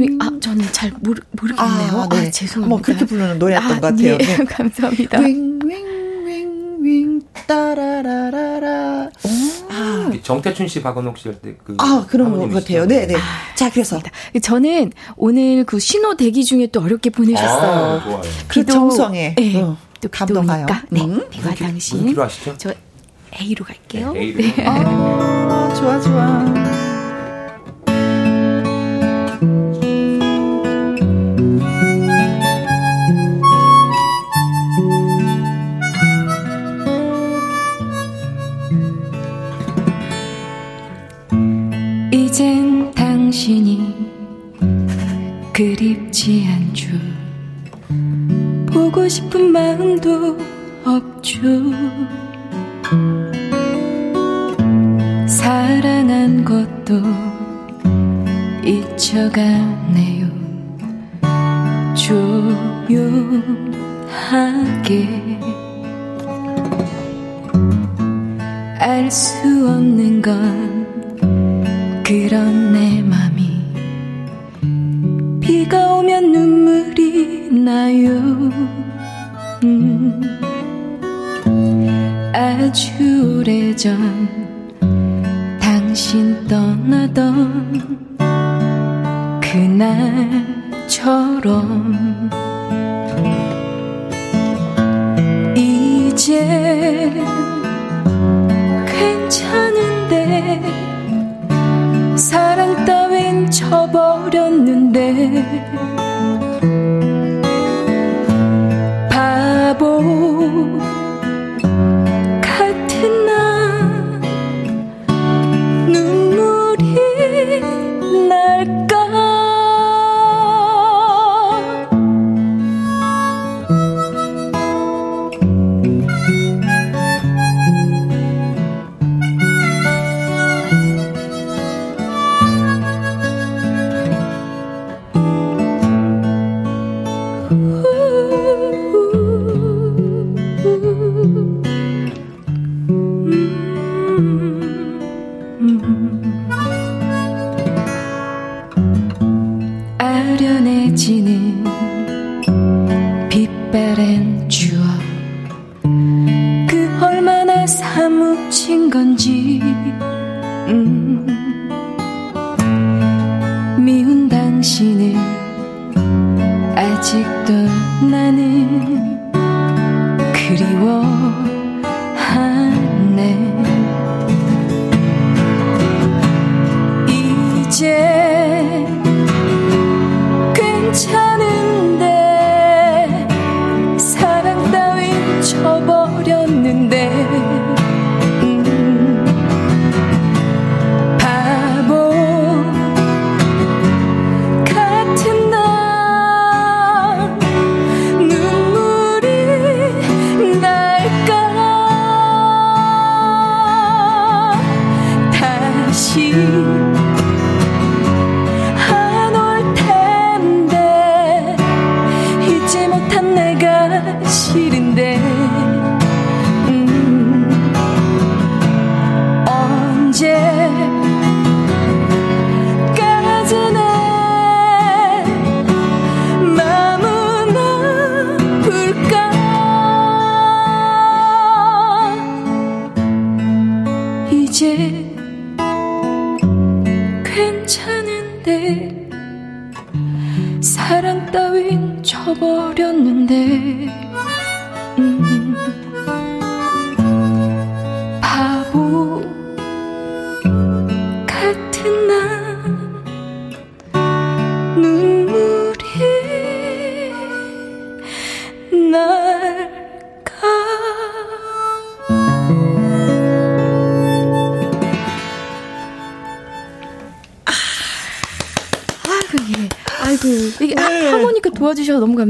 윙, 0.00 0.18
아, 0.20 0.30
저는 0.40 0.64
잘 0.72 0.90
모르, 1.00 1.20
모르겠네요. 1.32 2.00
아, 2.00 2.08
네. 2.10 2.26
아, 2.26 2.30
죄송합니다. 2.30 2.68
뭐 2.68 2.80
그렇게 2.80 3.04
부르는 3.04 3.38
노래였던 3.38 3.70
아, 3.70 3.74
것 3.74 3.80
같아요. 3.80 4.12
예, 4.12 4.18
네. 4.18 4.44
감사합니다. 4.44 5.18
윙, 5.20 5.60
윙, 5.64 6.26
윙, 6.26 6.78
윙, 6.82 7.22
따라라라라. 7.46 9.10
아. 9.70 10.10
정태춘 10.22 10.68
씨, 10.68 10.82
박원옥 10.82 11.18
씨할 11.18 11.40
때 11.40 11.54
그. 11.62 11.76
아, 11.78 12.06
그런 12.08 12.32
것 12.36 12.48
같아요. 12.52 12.86
네, 12.86 13.06
네. 13.06 13.14
아, 13.16 13.54
자, 13.54 13.70
그래서. 13.70 14.00
저는 14.42 14.92
오늘 15.16 15.64
그 15.64 15.78
신호 15.78 16.16
대기 16.16 16.44
중에 16.44 16.66
또 16.68 16.80
어렵게 16.80 17.10
보내셨어요. 17.10 17.70
아, 17.70 18.02
좋아요. 18.04 18.22
그 18.48 18.64
정성에. 18.64 19.34
네. 19.36 19.62
어, 19.62 19.76
또 20.00 20.08
감동가요. 20.10 20.66
네. 20.90 21.02
음? 21.02 21.28
비가 21.30 21.54
당신. 21.54 22.06
기로 22.06 22.22
하시죠? 22.24 22.54
저 22.58 22.72
A로 23.40 23.64
갈게요. 23.64 24.12
네, 24.12 24.20
A로. 24.20 24.36
네. 24.38 24.66
아, 24.66 25.74
좋아, 25.74 26.00
좋아. 26.00 26.44
당신이 43.40 43.94
그립지 45.54 46.46
않죠. 46.46 46.88
보고 48.70 49.08
싶은 49.08 49.50
마음도 49.50 50.36
없죠. 50.84 51.40
사랑한 55.26 56.44
것도 56.44 57.00
잊혀가네요. 58.62 60.28
조용하게 61.94 63.48
알 68.78 69.10
수 69.10 69.66
없는 69.66 70.20
건 70.20 70.90
그런 72.10 72.72
내 72.72 73.00
맘이 73.02 73.29
비가 75.50 75.94
오면 75.94 76.30
눈물이 76.30 77.50
나요. 77.50 78.08
음, 79.64 80.22
아주 82.32 83.40
오래전 83.40 84.28
당신 85.60 86.46
떠나던 86.46 87.98
그날처럼 90.60 91.50
이제 95.56 97.10
괜찮은데 98.86 100.62
사랑 102.16 102.84
따 102.84 103.09
윈 103.30 103.48
쳐버렸는데 103.48 105.30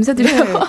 감사드려요. 0.01 0.43
네. 0.43 0.59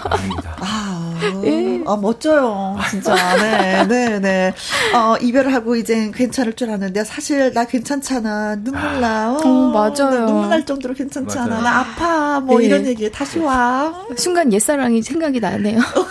아, 0.61 1.21
예. 1.45 1.83
아, 1.87 1.97
멋져요. 1.97 2.77
진짜. 2.91 3.15
네, 3.37 3.87
네, 3.87 4.19
네. 4.19 4.55
어, 4.95 5.17
이별을 5.21 5.53
하고 5.53 5.75
이제 5.77 6.11
괜찮을 6.15 6.53
줄 6.55 6.69
알았는데 6.69 7.05
사실 7.05 7.53
나 7.53 7.65
괜찮잖아. 7.65 8.57
눈물 8.57 9.01
나. 9.01 9.33
어, 9.33 9.41
어 9.43 9.71
맞아요. 9.73 10.27
눈물 10.27 10.49
날 10.51 10.65
정도로 10.65 10.95
괜찮잖아. 10.95 11.47
맞아요. 11.47 11.63
나 11.63 11.81
아파. 11.81 12.41
뭐 12.41 12.59
네. 12.59 12.67
이런 12.67 12.87
얘기 12.87 13.11
다시 13.11 13.39
와. 13.39 13.93
순간 14.17 14.53
옛사랑이 14.53 15.03
생각이 15.03 15.41
나네요. 15.41 15.81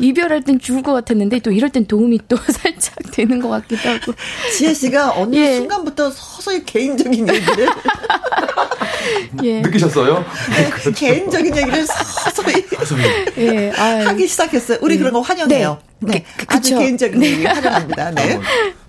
이, 0.00 0.06
이별할 0.08 0.42
땐 0.42 0.58
죽을 0.58 0.82
것 0.82 0.92
같았는데 0.92 1.40
또 1.40 1.50
이럴 1.50 1.70
땐 1.70 1.86
도움이 1.86 2.20
또 2.28 2.36
살짝 2.50 2.94
되는 3.12 3.40
것 3.40 3.48
같기도 3.48 3.88
하고. 3.88 4.12
지혜 4.52 4.74
씨가 4.74 5.12
어느 5.16 5.36
예. 5.36 5.56
순간부터 5.56 6.10
서서히 6.10 6.64
개인적인 6.64 7.28
얘기를 7.28 7.68
예. 9.44 9.60
느끼셨어요? 9.60 10.24
네, 10.56 10.70
그렇죠. 10.70 10.92
개인적인 10.92 11.56
얘기를 11.56 11.86
서서히, 11.86 12.66
서서히. 12.76 13.02
예, 13.38 13.70
하기 13.70 14.26
시작했어요. 14.26 14.78
우리 14.80 14.94
예. 14.94 14.98
그런 14.98 15.12
거 15.12 15.20
환영해요. 15.20 15.78
네, 16.00 16.12
네. 16.12 16.24
그, 16.36 16.44
아주 16.48 16.78
개인적인 16.78 17.22
얘기 17.22 17.44
환영합니다. 17.46 18.10
네. 18.12 18.34
어, 18.36 18.40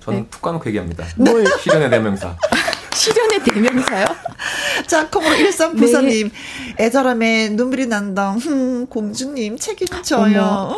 저는 0.03 0.19
네. 0.21 0.25
툭 0.31 0.41
까놓고 0.41 0.65
얘기합니다. 0.67 1.05
뭘? 1.17 1.45
실현의 1.61 1.89
대명사. 1.89 2.35
실현의 3.07 3.43
대명사요? 3.43 4.05
자, 4.87 5.09
콩으로 5.09 5.35
1394님. 5.35 6.31
네. 6.77 6.85
애절함에 6.85 7.49
눈물이 7.49 7.87
난다. 7.87 8.31
흠, 8.33 8.87
공주님 8.87 9.57
책임져요. 9.57 10.75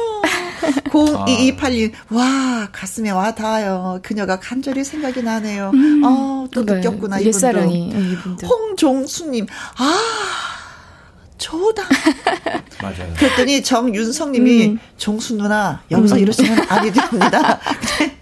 0228님. 0.85 1.91
어. 1.93 2.15
와, 2.15 2.69
가슴에 2.72 3.10
와 3.10 3.34
닿아요. 3.34 3.99
그녀가 4.03 4.39
간절히 4.39 4.84
생각이 4.84 5.23
나네요. 5.23 5.72
음, 5.73 6.01
어, 6.06 6.47
또 6.53 6.65
네. 6.65 6.76
느꼈구나, 6.76 7.19
이분도. 7.19 7.27
옛사랑이, 7.27 7.89
이분도. 7.89 8.47
홍종수님. 8.47 9.47
아. 9.77 9.95
좋다. 11.39 11.84
맞아요. 12.84 13.14
그랬더니 13.18 13.64
정윤성님이 13.64 14.68
음. 14.68 14.80
종수 14.97 15.35
누나 15.35 15.81
여기서 15.89 16.15
음. 16.15 16.19
이러시면 16.19 16.65
아니 16.69 16.91
됩니다. 16.91 17.60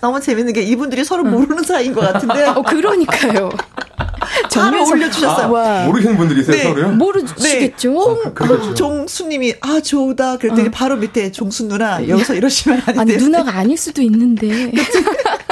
너무 0.00 0.20
재밌는 0.20 0.52
게 0.52 0.62
이분들이 0.62 1.04
서로 1.04 1.24
모르는 1.24 1.62
사이인 1.62 1.92
것 1.92 2.00
같은데. 2.00 2.44
어, 2.46 2.62
그러니까요. 2.62 3.50
바로 4.54 4.86
올려주셨어요. 4.86 5.56
아, 5.56 5.86
모르시는 5.86 6.16
분들이세요, 6.16 6.56
네. 6.56 6.62
서로요? 6.62 6.92
모르시겠죠. 6.92 7.90
네. 7.90 8.28
어, 8.28 8.32
그, 8.34 8.74
종수님이, 8.74 9.54
아, 9.60 9.80
좋다. 9.80 10.38
그랬더니 10.38 10.68
어. 10.68 10.70
바로 10.72 10.96
밑에 10.96 11.30
종수 11.30 11.66
누나, 11.68 12.06
여기서 12.06 12.34
이러시면 12.34 12.82
안 12.86 12.94
돼요. 12.94 13.00
아니, 13.00 13.16
누나가 13.16 13.56
아닐 13.56 13.76
수도 13.76 14.02
있는데. 14.02 14.72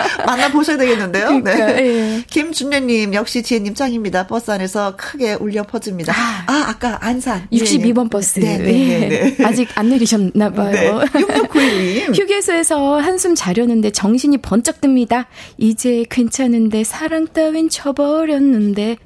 만나보셔야 0.26 0.76
되겠는데요. 0.76 1.26
그러니까, 1.26 1.54
네. 1.54 1.82
예. 1.82 2.24
김준래님, 2.28 3.14
역시 3.14 3.42
지혜님 3.42 3.74
짱입니다. 3.74 4.26
버스 4.26 4.50
안에서 4.50 4.94
크게 4.96 5.34
울려 5.34 5.62
퍼집니다. 5.62 6.12
아, 6.12 6.44
아 6.46 6.64
아까 6.68 6.98
안산. 7.04 7.48
62번 7.52 8.04
네. 8.04 8.10
버스. 8.10 8.40
네, 8.40 8.58
네, 8.58 9.08
네, 9.08 9.34
네. 9.36 9.36
아직 9.44 9.68
안 9.74 9.88
내리셨나 9.88 10.50
봐요. 10.50 11.00
네. 11.12 11.20
6691님. 11.20 12.14
휴게소에서 12.18 12.98
한숨 13.00 13.34
자려는데 13.34 13.90
정신이 13.90 14.38
번쩍 14.38 14.80
듭니다. 14.80 15.26
이제 15.58 16.04
괜찮은데 16.10 16.84
사랑 16.84 17.26
따윈 17.26 17.68
저버렸는데 17.68 18.96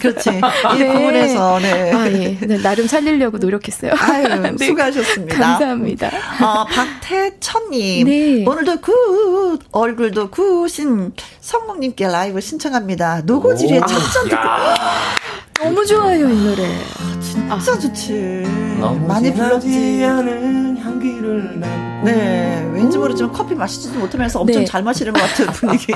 그렇지. 0.00 0.30
이 0.30 0.78
네. 0.78 0.92
부분에서, 0.92 1.58
네. 1.60 1.92
아, 1.92 2.06
예. 2.06 2.38
네, 2.40 2.62
나름 2.62 2.86
살리려고 2.86 3.38
노력했어요. 3.38 3.92
아유, 3.98 4.28
네. 4.56 4.66
수고하셨습니다. 4.66 5.36
감사합니다. 5.36 6.10
어, 6.42 6.64
박태천님. 6.66 8.06
네. 8.06 8.44
오늘도 8.46 8.80
good, 8.80 9.58
얼굴도 9.72 10.30
good인 10.30 11.12
성공님께 11.40 12.06
라이브 12.06 12.40
신청합니다. 12.40 13.22
노고지리의 13.24 13.80
첫잔 13.80 14.28
듣고. 14.28 14.42
너무 15.62 15.86
좋아요, 15.86 16.28
이 16.28 16.44
노래. 16.44 16.64
아, 16.98 17.20
진짜 17.20 17.72
아. 17.72 17.78
좋지. 17.78 18.42
많이 19.06 19.32
불렀지. 19.32 19.68
네. 22.04 22.68
왠지 22.72 22.98
모르지만 22.98 23.32
커피 23.32 23.54
마시지도 23.54 23.98
못하면서 23.98 24.40
엄청 24.40 24.60
네. 24.60 24.66
잘 24.66 24.82
마시는 24.82 25.12
것 25.12 25.20
같은 25.22 25.46
분위기. 25.54 25.92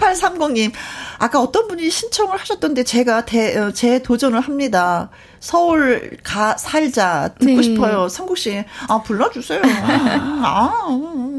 8830님. 0.00 0.72
아까 1.18 1.40
어떤 1.40 1.68
분이 1.68 1.88
신청을 1.90 2.36
하셨던데 2.40 2.82
제가 2.84 3.24
대, 3.24 3.56
어, 3.56 3.70
제 3.72 4.02
도전을 4.02 4.40
합니다. 4.40 5.10
서울 5.38 6.16
가 6.24 6.56
살자 6.56 7.30
듣고 7.38 7.56
네. 7.56 7.62
싶어요. 7.62 8.08
성국 8.08 8.38
씨, 8.38 8.64
아 8.88 9.02
불러주세요. 9.02 9.60
아, 9.64 10.72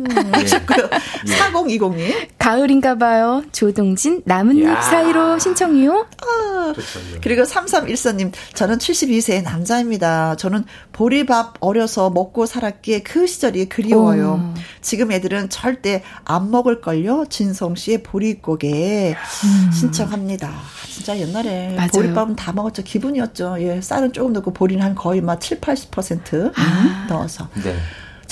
음, 0.10 0.34
하셨고요. 0.34 0.90
예. 1.28 1.36
4020님. 1.38 2.28
가을인가봐요. 2.38 3.44
조동진 3.52 4.22
나뭇잎 4.26 4.66
야. 4.66 4.82
사이로 4.82 5.40
신청이요. 5.40 6.08
아, 6.22 6.74
그리고 7.22 7.44
3314님, 7.44 8.32
저는 8.54 8.78
72세의 8.78 9.44
남자입니다. 9.44 10.36
저는 10.36 10.66
보리밥 10.92 11.56
어려서 11.60 12.10
먹고 12.10 12.46
살았기에 12.46 13.04
그 13.04 13.28
시절이 13.28 13.70
그리워요. 13.70 14.54
오. 14.56 14.60
지금 14.82 15.12
애들은 15.12 15.50
절대 15.50 16.04
안 16.26 16.52
먹을걸요. 16.52 17.26
진성 17.30 17.76
씨의 17.76 18.04
보리고개 18.04 19.16
음. 19.16 19.72
신청합니다. 19.72 20.52
진짜 20.90 21.18
옛날에 21.18 21.76
맞아요. 21.76 21.90
보리밥은 21.94 22.36
다 22.36 22.54
먹었죠. 22.54 22.84
기분이었죠. 22.84 23.58
예, 23.60 23.82
쌀은 23.82 24.14
조금 24.14 24.34
넣고 24.34 24.54
보리는 24.54 24.84
한 24.84 24.94
거의 24.96 25.22
막 25.22 25.40
7, 25.40 25.60
80% 25.60 26.52
아. 26.56 27.08
넣어서. 27.10 27.48
네. 27.64 27.76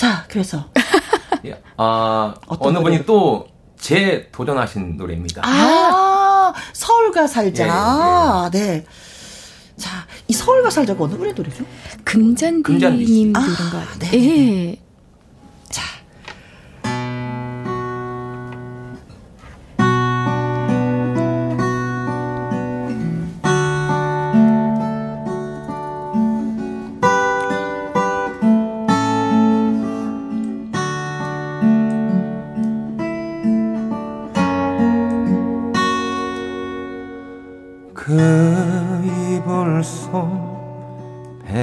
자, 0.02 0.24
그래서. 0.26 0.64
아, 1.76 2.34
어느 2.48 2.80
분이 2.80 3.06
또 3.06 3.46
재도전하신 3.78 4.96
노래입니다. 4.96 5.42
아, 5.44 6.52
서울가 6.72 7.28
살자. 7.28 8.50
예, 8.52 8.58
예. 8.58 8.64
네. 8.80 8.86
자, 9.76 10.04
이 10.26 10.32
서울가 10.32 10.70
살자가 10.70 11.04
어느 11.04 11.14
노래 11.14 11.32
노래죠? 11.32 11.64
금잔디님 12.04 13.32
노래인 13.32 13.36
아, 13.36 13.40
것 13.40 13.56
같아요. 13.70 14.10
네. 14.10 14.81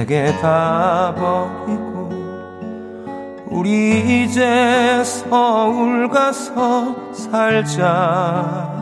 베개 0.00 0.40
다 0.40 1.12
버리고 1.14 2.08
우리 3.48 4.24
이제 4.24 5.02
서울 5.04 6.08
가서 6.08 7.12
살자 7.12 8.72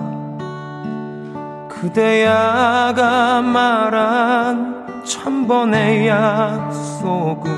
그대야가 1.68 3.42
말한 3.42 5.02
천번의 5.04 6.06
약속은 6.06 7.50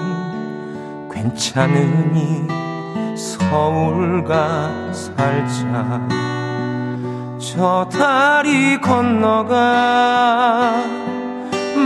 괜찮으니 1.12 2.48
서울 3.14 4.24
가 4.24 4.70
살자 4.92 6.00
저 7.38 7.86
다리 7.92 8.80
건너가 8.80 10.99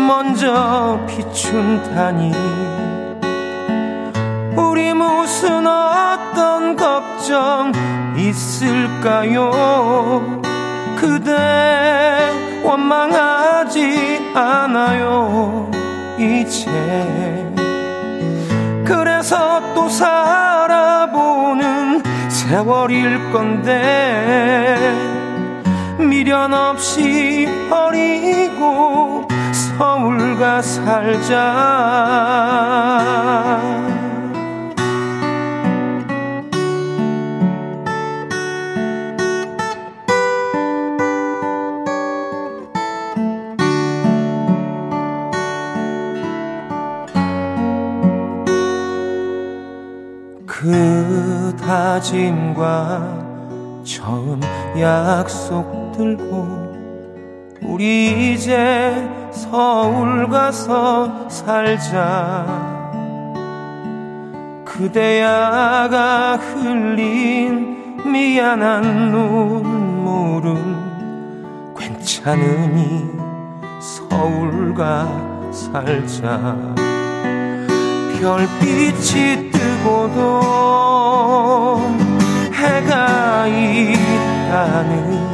먼저 0.06 1.00
비춘 1.06 1.82
다니 1.94 2.32
우리 4.54 4.92
무슨 4.92 5.66
어떤 5.66 6.76
걱정 6.76 7.72
있을까요? 8.16 9.50
그대 10.96 12.30
원망하지 12.62 14.32
않아요 14.34 15.70
이제. 16.18 16.70
그래서 18.84 19.60
또 19.74 19.88
살아보는 19.88 21.24
세월일 22.28 23.32
건데 23.32 24.76
미련 25.98 26.52
없이 26.52 27.48
버리고 27.70 29.26
서울 29.76 30.38
가 30.38 30.62
살자. 30.62 31.94
그 50.46 51.54
다짐과 51.60 53.24
처음 53.84 54.40
약속 54.78 55.92
들고 55.96 56.63
우리 57.64 58.34
이제 58.34 58.94
서울 59.32 60.28
가서 60.28 61.28
살자. 61.28 62.44
그대야가 64.64 66.36
흘린 66.36 68.02
미안한 68.04 69.10
눈물은 69.10 70.56
괜찮으니 71.76 73.10
서울 73.80 74.74
가 74.74 75.08
살자. 75.52 76.56
별빛이 78.20 79.50
뜨고도 79.50 80.40
해가 82.52 83.46
있다는 83.46 85.33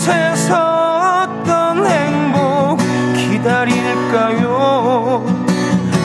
곳에서 0.00 1.28
어떤 1.28 1.84
행복 1.86 2.78
기다릴까요? 3.14 4.46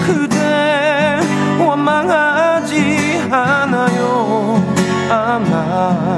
그대 0.05 1.17
원망하지 1.57 3.29
않아요. 3.31 4.61
아마 5.09 6.14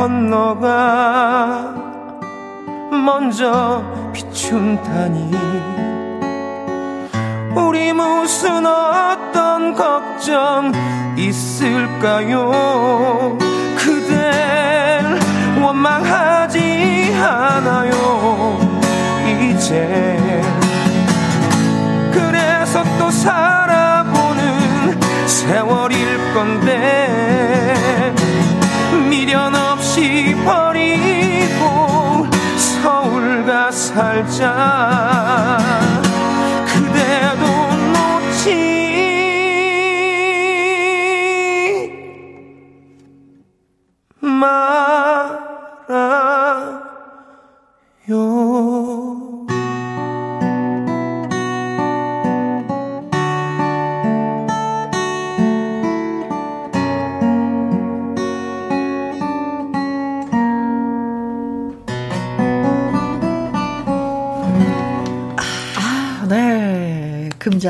건너가 0.00 1.74
먼저 2.90 3.84
비춘다니. 4.14 5.30
우리 7.54 7.92
무슨 7.92 8.64
어떤 8.64 9.74
걱정 9.74 10.72
있을까요? 11.18 12.50
그댈 13.76 15.20
원망하지 15.62 17.14
않아요. 17.22 18.58
이제 19.28 20.40
그래서 22.10 22.82
또 22.98 23.10
살아보는 23.10 24.98
세월일 25.26 26.32
건데 26.32 28.14
미련 29.10 29.54
없 29.54 29.69
이 30.00 30.34
버리고 30.34 32.26
서울 32.56 33.44
가 33.44 33.70
살자 33.70 35.10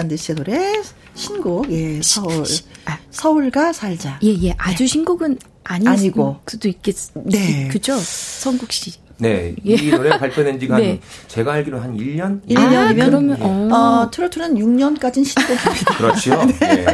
잔디 0.01 0.17
씨의 0.17 0.37
노래? 0.37 0.83
신곡. 1.15 1.71
예 1.71 2.01
서울. 2.03 2.45
아. 2.87 2.99
서울가 3.11 3.73
살자. 3.75 4.19
예예. 4.23 4.39
예. 4.45 4.55
아주 4.57 4.85
네. 4.85 4.87
신곡은 4.87 5.39
아니, 5.65 5.87
아니고. 5.87 6.41
수도 6.49 6.69
있겠 6.69 6.97
네. 7.27 7.69
그죠? 7.69 7.99
성국 7.99 8.73
씨 8.73 8.93
네. 9.21 9.55
예. 9.67 9.75
이 9.75 9.91
노래가 9.91 10.19
발표된 10.19 10.59
지가 10.59 10.77
네. 10.81 10.89
한, 10.91 10.99
제가 11.29 11.53
알기로 11.55 11.79
한 11.81 11.97
1년? 11.97 12.41
1년이면, 12.49 13.01
아, 13.03 13.07
그러면, 13.07 13.39
예. 13.39 13.45
어, 13.73 14.11
트로트는 14.11 14.55
6년까지는 14.55 15.25
신곡입니다. 15.25 15.95
그렇죠. 15.99 16.45
네. 16.61 16.87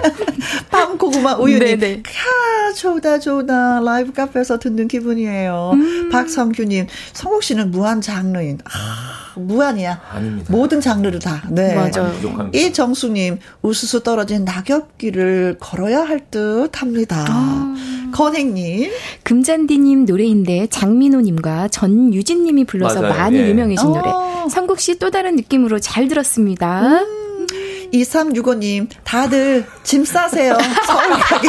빵, 0.70 0.98
고구마, 0.98 1.36
우유님. 1.36 1.59
네, 1.61 1.77
네. 1.77 2.03
캬, 2.03 2.74
좋다, 2.77 3.19
좋다. 3.20 3.81
라이브 3.81 4.12
카페에서 4.12 4.59
듣는 4.59 4.89
기분이에요. 4.89 5.70
음. 5.74 6.09
박성규 6.11 6.65
님, 6.65 6.86
성욱 7.12 7.43
씨는 7.43 7.70
무한 7.70 8.01
장르인. 8.01 8.59
아, 8.65 9.35
무한이야. 9.40 10.01
아닙니다. 10.11 10.53
모든 10.53 10.81
장르를 10.81 11.19
다. 11.20 11.43
네. 11.51 11.74
맞아. 11.74 12.12
이정수 12.53 13.09
님, 13.12 13.39
우수수 13.62 14.03
떨어진 14.03 14.44
낙엽길을 14.44 15.57
걸어야 15.61 16.01
할 16.01 16.27
듯 16.31 16.82
합니다. 16.82 17.24
아. 17.28 17.74
건행님. 18.12 18.91
금잔디님 19.23 20.05
노래인데 20.05 20.69
장민호님과 20.70 21.69
전유진님이 21.69 22.65
불러서 22.65 23.01
맞아요. 23.03 23.15
많이 23.15 23.39
예. 23.39 23.49
유명해진 23.49 23.89
노래. 23.89 24.03
어. 24.09 24.47
성국 24.51 24.81
씨 24.81 24.97
또 24.99 25.11
다른 25.11 25.37
느낌으로 25.37 25.78
잘 25.78 26.09
들었습니다. 26.09 26.81
음. 27.03 27.47
2365님, 27.93 28.89
다들 29.05 29.65
짐 29.85 30.05
싸세요. 30.05 30.57
서울 30.87 31.09
가게. 31.20 31.49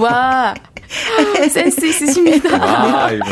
와. 0.00 0.54
와. 1.40 1.48
센스 1.48 1.84
있으십니다. 1.86 2.50
아, 2.60 3.10
이분. 3.10 3.26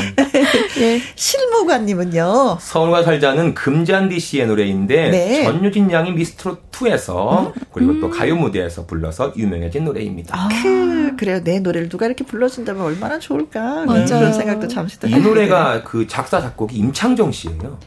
네. 0.76 1.00
실무관님은요. 1.14 2.58
서울과 2.60 3.02
살자는 3.02 3.54
금잔디 3.54 4.18
씨의 4.20 4.46
노래인데 4.46 5.10
네. 5.10 5.44
전유진 5.44 5.90
양이 5.90 6.12
미스트롯 6.12 6.70
2에서 6.70 7.46
음? 7.46 7.52
그리고 7.72 8.00
또 8.00 8.06
음. 8.06 8.10
가요 8.10 8.36
무대에서 8.36 8.86
불러서 8.86 9.32
유명해진 9.36 9.84
노래입니다. 9.84 10.36
아. 10.36 10.48
그, 10.62 11.16
그래요. 11.16 11.42
내 11.42 11.60
노래를 11.60 11.88
누가 11.88 12.06
이렇게 12.06 12.24
불러준다면 12.24 12.82
얼마나 12.82 13.18
좋을까. 13.18 13.84
맞아요. 13.84 14.06
그런 14.06 14.32
생각도 14.32 14.68
잠시 14.68 14.98
이 15.06 15.16
노래가 15.16 15.82
그 15.84 16.06
작사 16.06 16.40
작곡이 16.40 16.76
임창정 16.76 17.32
씨예요. 17.32 17.78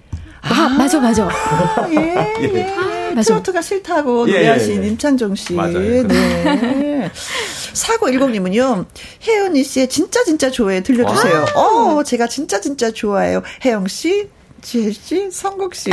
아, 0.42 0.70
맞아, 0.70 1.00
맞아. 1.00 1.28
아, 1.28 1.88
예, 1.92 2.34
예. 2.44 2.95
아, 3.16 3.22
트로트가 3.22 3.62
싫다고 3.62 4.28
예, 4.30 4.34
노래하신 4.34 4.82
예, 4.82 4.84
예. 4.84 4.88
임창정 4.90 5.36
씨. 5.36 5.54
맞아요. 5.54 6.08
네. 6.08 7.12
4910님은요, 7.74 8.86
혜연이 9.28 9.64
씨의 9.64 9.90
진짜 9.90 10.24
진짜 10.24 10.50
좋아해 10.50 10.82
들려주세요. 10.82 11.46
어, 11.56 12.04
제가 12.04 12.28
진짜 12.28 12.60
진짜 12.62 12.92
좋아해요. 12.92 13.42
혜영 13.64 13.88
씨, 13.88 14.30
지혜 14.66 14.92
씨, 14.92 15.30
성국 15.32 15.76
씨. 15.76 15.92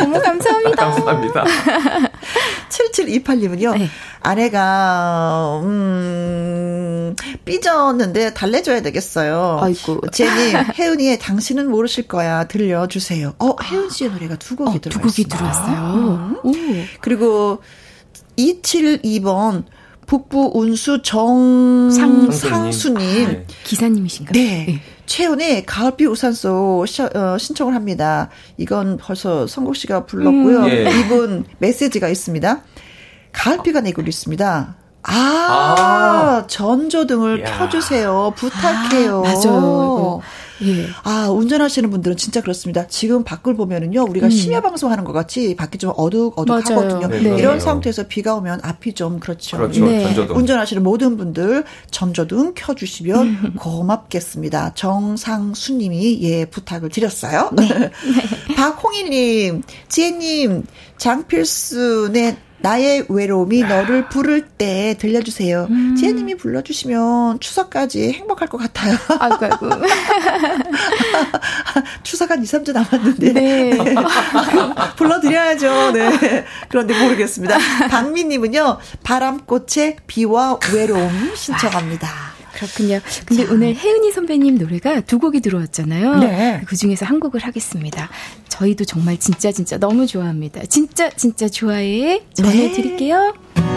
너무 0.00 0.18
감사합니다. 0.20 0.90
감사합니다. 0.90 1.44
7728님은요, 2.68 3.78
네. 3.78 3.88
아내가, 4.20 5.60
음, 5.62 7.14
삐졌는데 7.44 8.34
달래줘야 8.34 8.82
되겠어요. 8.82 9.60
아이고. 9.62 10.00
제니, 10.10 10.52
혜은이의 10.78 11.20
당신은 11.20 11.70
모르실 11.70 12.08
거야. 12.08 12.48
들려주세요. 12.48 13.34
어, 13.38 13.54
혜은 13.62 13.88
씨의 13.90 14.10
노래가 14.10 14.34
두 14.34 14.56
곡이 14.56 14.76
어, 14.76 14.80
들어왔어요. 14.80 14.90
두 14.90 15.00
곡이 15.00 15.28
들어왔어요. 15.28 16.40
음. 16.44 16.86
그리고 17.00 17.62
272번, 18.36 19.62
북부 20.06 20.50
운수 20.54 21.02
정상수님. 21.02 22.98
네. 23.28 23.46
기사님이신가요? 23.62 24.32
네. 24.32 24.66
네. 24.66 24.82
최연의 25.10 25.66
가을비 25.66 26.06
우산소 26.06 26.86
시, 26.86 27.02
어, 27.02 27.36
신청을 27.36 27.74
합니다. 27.74 28.28
이건 28.58 28.96
벌써 28.96 29.44
성국 29.48 29.74
씨가 29.74 30.06
불렀고요. 30.06 30.60
음, 30.60 30.68
예. 30.68 30.88
이분 31.00 31.44
메시지가 31.58 32.08
있습니다. 32.08 32.62
가을비가 33.32 33.80
내고 33.80 34.02
있습니다. 34.02 34.76
아, 35.02 35.12
아. 35.12 36.46
전조등을 36.46 37.42
야. 37.44 37.58
켜주세요. 37.58 38.34
부탁해요. 38.36 39.24
아, 39.26 39.32
맞아요. 39.32 40.20
예. 40.62 40.86
아, 41.02 41.28
운전하시는 41.30 41.90
분들은 41.90 42.16
진짜 42.16 42.40
그렇습니다. 42.40 42.86
지금 42.86 43.24
밖을 43.24 43.54
보면은요, 43.54 44.04
우리가 44.08 44.26
음. 44.26 44.30
심야 44.30 44.60
방송하는 44.60 45.04
것 45.04 45.12
같이 45.12 45.54
밖이 45.56 45.78
좀 45.78 45.92
어둑 45.96 46.38
어둑하거든요. 46.38 47.08
네, 47.08 47.20
네. 47.20 47.38
이런 47.38 47.60
상태에서 47.60 48.06
비가 48.08 48.34
오면 48.34 48.60
앞이 48.62 48.94
좀 48.94 49.20
그렇죠. 49.20 49.56
그렇죠. 49.56 49.84
네. 49.84 50.02
전조등. 50.04 50.36
운전하시는 50.36 50.82
모든 50.82 51.16
분들 51.16 51.64
전조등 51.90 52.52
켜주시면 52.54 53.26
음. 53.26 53.54
고맙겠습니다. 53.58 54.74
정상수님이 54.74 56.20
예 56.22 56.44
부탁을 56.44 56.88
드렸어요. 56.88 57.50
네. 57.52 57.90
박홍일님, 58.56 59.62
지혜님, 59.88 60.64
장필순의 60.98 62.36
나의 62.62 63.06
외로움이 63.08 63.62
너를 63.62 64.08
부를 64.08 64.42
때 64.42 64.96
들려주세요. 64.98 65.66
음. 65.70 65.96
지혜님이 65.96 66.36
불러주시면 66.36 67.40
추석까지 67.40 68.12
행복할 68.12 68.48
것 68.48 68.58
같아요. 68.58 68.96
아이고, 69.18 69.38
아이고. 69.40 69.70
추석 72.02 72.30
한 72.30 72.42
2, 72.42 72.46
3주 72.46 72.72
남았는데. 72.72 73.32
네. 73.32 73.78
불러드려야죠. 74.96 75.92
네. 75.92 76.44
그런데 76.68 76.98
모르겠습니다. 77.00 77.58
박민님은요, 77.88 78.78
바람꽃의 79.02 79.96
비와 80.06 80.58
외로움 80.72 81.32
신청합니다. 81.34 82.29
그렇군요. 82.60 83.00
근데 83.24 83.46
자. 83.46 83.52
오늘 83.52 83.74
혜은이 83.74 84.12
선배님 84.12 84.58
노래가 84.58 85.00
두 85.00 85.18
곡이 85.18 85.40
들어왔잖아요. 85.40 86.16
네. 86.18 86.62
그 86.66 86.76
중에서 86.76 87.06
한 87.06 87.18
곡을 87.20 87.40
하겠습니다. 87.40 88.10
저희도 88.48 88.84
정말 88.84 89.18
진짜 89.18 89.50
진짜 89.50 89.78
너무 89.78 90.06
좋아합니다. 90.06 90.66
진짜 90.66 91.08
진짜 91.10 91.48
좋아해 91.48 92.22
전해드릴게요. 92.34 93.34
네. 93.56 93.69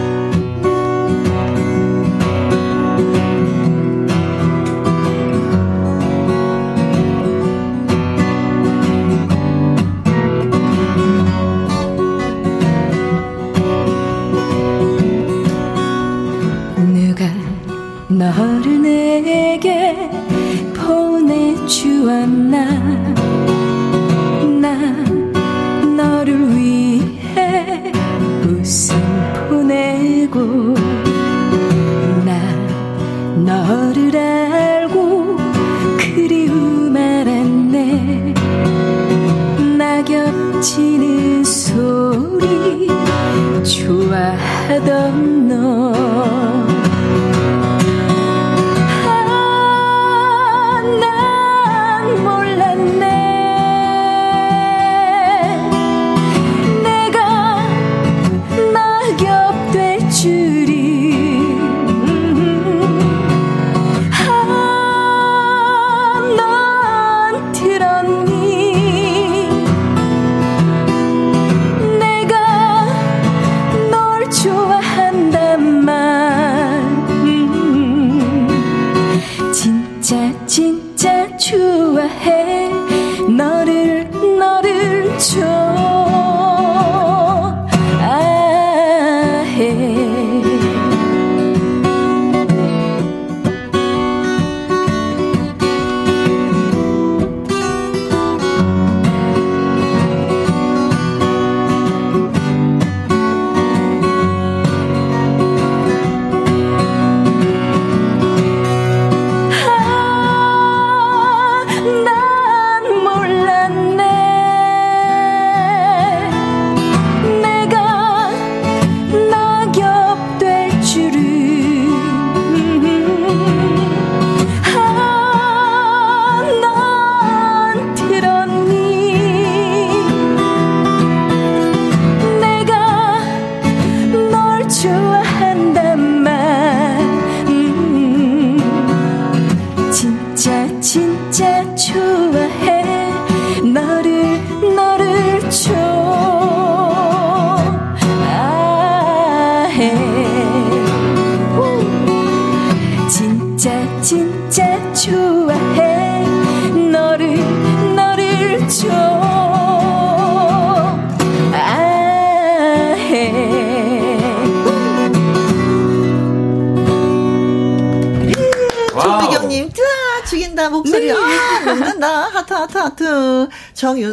너를 18.24 18.80
내게 18.80 20.10
보내주었나? 20.74 22.64
나 24.62 24.74
너를 25.94 26.56
위해 26.56 27.92
웃음 28.46 28.96
보내고 29.50 30.74
나 32.24 32.32
너를 33.36 34.16
알고 34.16 35.36
그리움 35.98 36.96
알았네. 36.96 38.34
나 39.76 40.02
겹치는 40.02 41.44
소리 41.44 42.88
좋아하던 43.62 45.33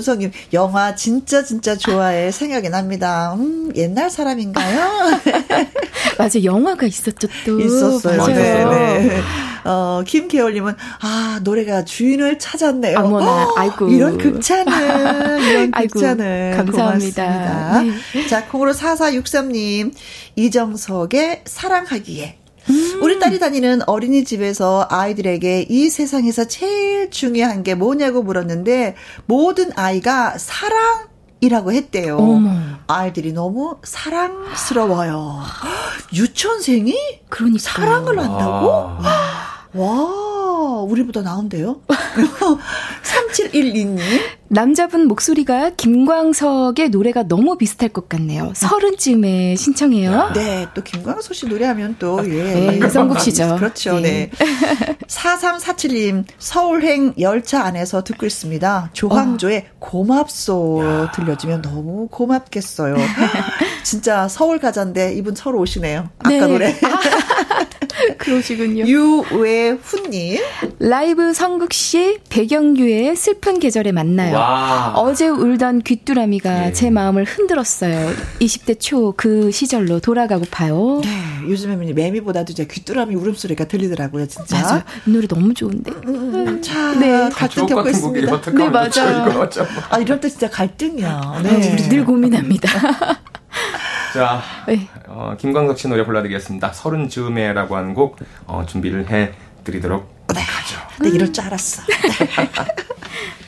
윤성님, 0.01 0.31
영화 0.53 0.95
진짜, 0.95 1.43
진짜 1.43 1.77
좋아해. 1.77 2.31
생각이 2.31 2.69
납니다. 2.69 3.33
음, 3.35 3.71
옛날 3.75 4.09
사람인가요? 4.09 5.21
맞아, 6.17 6.43
영화가 6.43 6.87
있었죠, 6.87 7.27
또. 7.45 7.59
있었어요. 7.61 8.17
맞아요. 8.17 8.69
네, 8.71 8.99
네. 9.07 9.21
어, 9.63 10.01
김계월님은, 10.05 10.73
아, 11.01 11.39
노래가 11.43 11.85
주인을 11.85 12.39
찾았네요. 12.39 12.97
어머나, 12.97 13.43
어, 13.45 13.53
아이고. 13.57 13.89
이런 13.89 14.17
극찬을, 14.17 15.43
이런 15.43 15.69
극찬을. 15.87 16.53
감사합니다. 16.57 17.83
네. 17.83 18.27
자, 18.27 18.45
콩으로 18.47 18.73
4463님, 18.73 19.93
이정석의 20.35 21.43
사랑하기에. 21.45 22.37
음. 23.01 23.03
우리 23.03 23.19
딸이 23.19 23.39
다니는 23.39 23.81
어린이집에서 23.87 24.87
아이들에게 24.89 25.65
이 25.69 25.89
세상에서 25.89 26.45
제일 26.45 27.09
중요한 27.09 27.63
게 27.63 27.75
뭐냐고 27.75 28.21
물었는데 28.23 28.95
모든 29.25 29.71
아이가 29.75 30.37
사랑 30.37 31.09
이라고 31.41 31.71
했대요. 31.71 32.17
어머. 32.17 32.51
아이들이 32.87 33.33
너무 33.33 33.77
사랑스러워요. 33.83 35.41
유치원생이 36.13 36.95
그러니까 37.29 37.59
사랑을 37.59 38.19
한다고? 38.19 38.71
아. 38.71 39.67
와, 39.73 40.30
우리보다 40.83 41.21
나은데요? 41.21 41.81
3712님. 43.03 43.99
남자분 44.53 45.07
목소리가 45.07 45.71
김광석의 45.77 46.89
노래가 46.89 47.23
너무 47.23 47.57
비슷할 47.57 47.87
것 47.87 48.09
같네요. 48.09 48.51
서른쯤에 48.53 49.55
신청해요. 49.55 50.31
네, 50.35 50.67
또 50.73 50.83
김광석 50.83 51.33
씨 51.33 51.47
노래하면 51.47 51.95
또, 51.99 52.19
예. 52.25 52.43
네, 52.43 52.79
이성국 52.85 53.21
씨죠. 53.21 53.55
그렇죠, 53.57 53.99
네. 54.01 54.29
네. 54.37 54.97
4347님, 55.07 56.25
서울행 56.37 57.13
열차 57.17 57.63
안에서 57.63 58.03
듣고 58.03 58.25
있습니다. 58.25 58.89
조항조의 58.91 59.67
어. 59.69 59.75
고맙소 59.79 60.81
야. 60.83 61.11
들려주면 61.11 61.61
너무 61.61 62.09
고맙겠어요. 62.11 62.95
진짜 63.83 64.27
서울 64.27 64.59
가자인데 64.59 65.13
이분 65.13 65.33
서울 65.33 65.55
오시네요. 65.55 66.09
아까 66.19 66.29
네. 66.29 66.39
노래. 66.39 66.75
그러시군요. 68.17 68.85
유외훈님. 68.85 70.39
라이브 70.79 71.33
성국 71.33 71.73
씨, 71.73 72.19
백영규의 72.29 73.15
슬픈 73.15 73.59
계절에 73.59 73.91
만나요. 73.91 74.35
와. 74.35 74.93
어제 74.95 75.27
울던 75.27 75.81
귀뚜라미가 75.83 76.59
네. 76.59 76.73
제 76.73 76.89
마음을 76.89 77.23
흔들었어요. 77.23 78.11
20대 78.39 78.79
초 78.79 79.11
그 79.17 79.51
시절로 79.51 79.99
돌아가고파요. 79.99 81.01
네, 81.03 81.09
요즘에는 81.49 81.93
매미보다도 81.93 82.51
이제 82.53 82.65
귀뚜라미 82.65 83.15
울음소리가 83.15 83.65
들리더라고요, 83.65 84.27
진짜. 84.27 84.61
맞아요. 84.61 84.81
이 85.05 85.11
노래 85.11 85.27
너무 85.27 85.53
좋은데. 85.53 85.91
음, 85.91 86.01
음, 86.07 86.47
음. 86.47 86.61
자, 86.61 86.93
네. 86.99 87.29
갈등 87.29 87.65
겪고 87.67 87.89
있습니다. 87.89 88.41
네, 88.51 88.69
맞아요. 88.69 89.49
아, 89.89 89.97
이럴 89.99 90.19
때 90.19 90.29
진짜 90.29 90.49
갈등이야. 90.49 91.41
네. 91.43 91.71
우리 91.73 91.89
늘 91.89 92.05
고민합니다. 92.05 92.69
자, 94.13 94.41
네. 94.67 94.87
어, 95.13 95.35
김광석 95.37 95.77
씨 95.77 95.87
노래 95.87 96.05
불러드리겠습니다. 96.05 96.71
서른 96.73 97.09
즈음에라고 97.09 97.75
하는 97.75 97.93
곡 97.93 98.17
어, 98.45 98.65
준비를 98.65 99.07
해드리도록 99.09 100.27
네. 100.33 100.39
하죠. 100.41 100.79
네, 101.03 101.09
이럴 101.09 101.33
줄 101.33 101.43
알았어. 101.43 101.83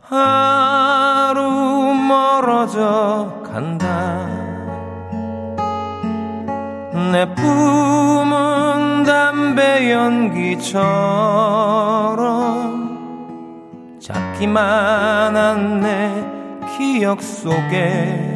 하루 0.02 1.42
멀어져 1.94 3.42
간다. 3.44 4.28
내 7.12 7.34
품은 7.36 9.04
담배 9.04 9.92
연기처럼 9.92 10.78
작기만 14.00 15.36
한 15.36 15.82
내 15.82 16.38
기억 16.78 17.22
속에 17.22 18.36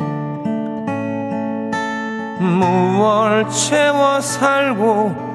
무얼 2.40 3.48
채워 3.50 4.20
살고 4.20 5.31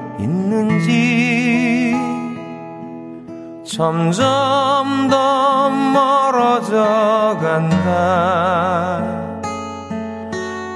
점점 3.77 5.07
더 5.07 5.69
멀어져 5.69 7.37
간다. 7.39 9.03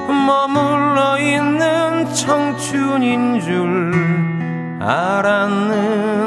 머물러 0.07 1.17
있는 1.17 2.13
청춘인 2.13 3.41
줄 3.41 3.91
알았는데 4.79 6.19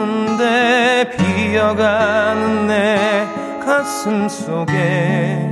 비어가는 1.17 2.67
내 2.67 3.25
가슴 3.65 4.29
속에 4.29 5.49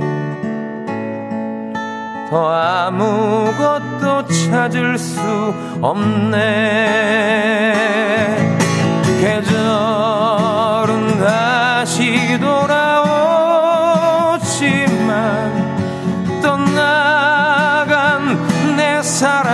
더 2.29 2.51
아무것도 2.51 4.27
찾을 4.27 4.97
수 4.97 5.21
없네 5.79 7.23
계절은 9.23 10.91
다시 11.17 12.37
돌아오지만 12.41 13.61
떠나간 16.41 17.95
내 18.75 19.01
사랑 19.01 19.52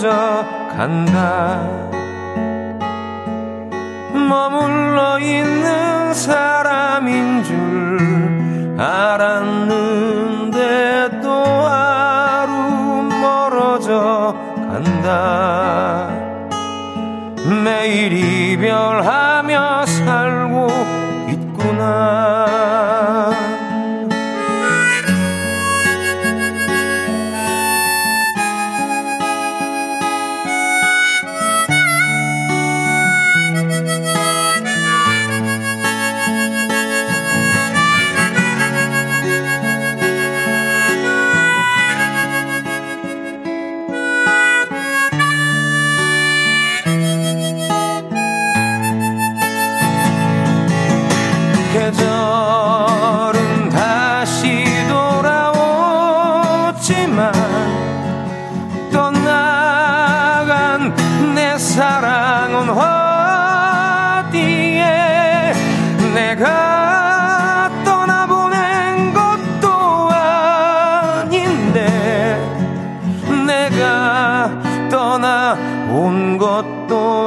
잊혀져 0.00 0.46
간다. 0.70 1.60
머물러 4.14 5.18
있는 5.20 6.14
사람 6.14 6.49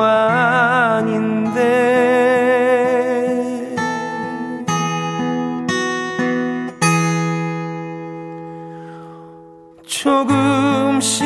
아닌데. 0.02 1.62
조금씩 9.86 11.24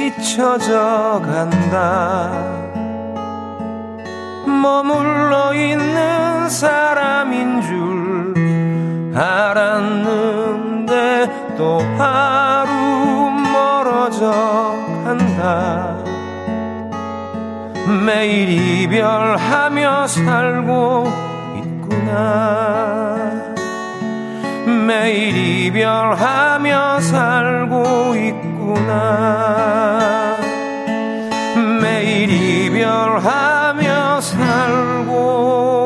잊혀져 0.00 1.20
간다. 1.24 2.30
머물러 4.46 5.54
있는 5.54 6.48
사람인 6.48 7.62
줄 7.62 8.34
알았는데 9.16 10.86
또 11.56 11.80
하루 11.98 13.30
멀어져 13.30 14.74
간다 15.04 15.95
매일 17.86 18.50
이별하며 18.50 20.08
살고 20.08 21.06
있구나. 21.56 23.54
매일 24.86 25.36
이별하며 25.36 27.00
살고 27.00 28.16
있구나. 28.16 29.16
매일 31.80 32.30
이별하며 32.30 34.20
살고 34.20 35.85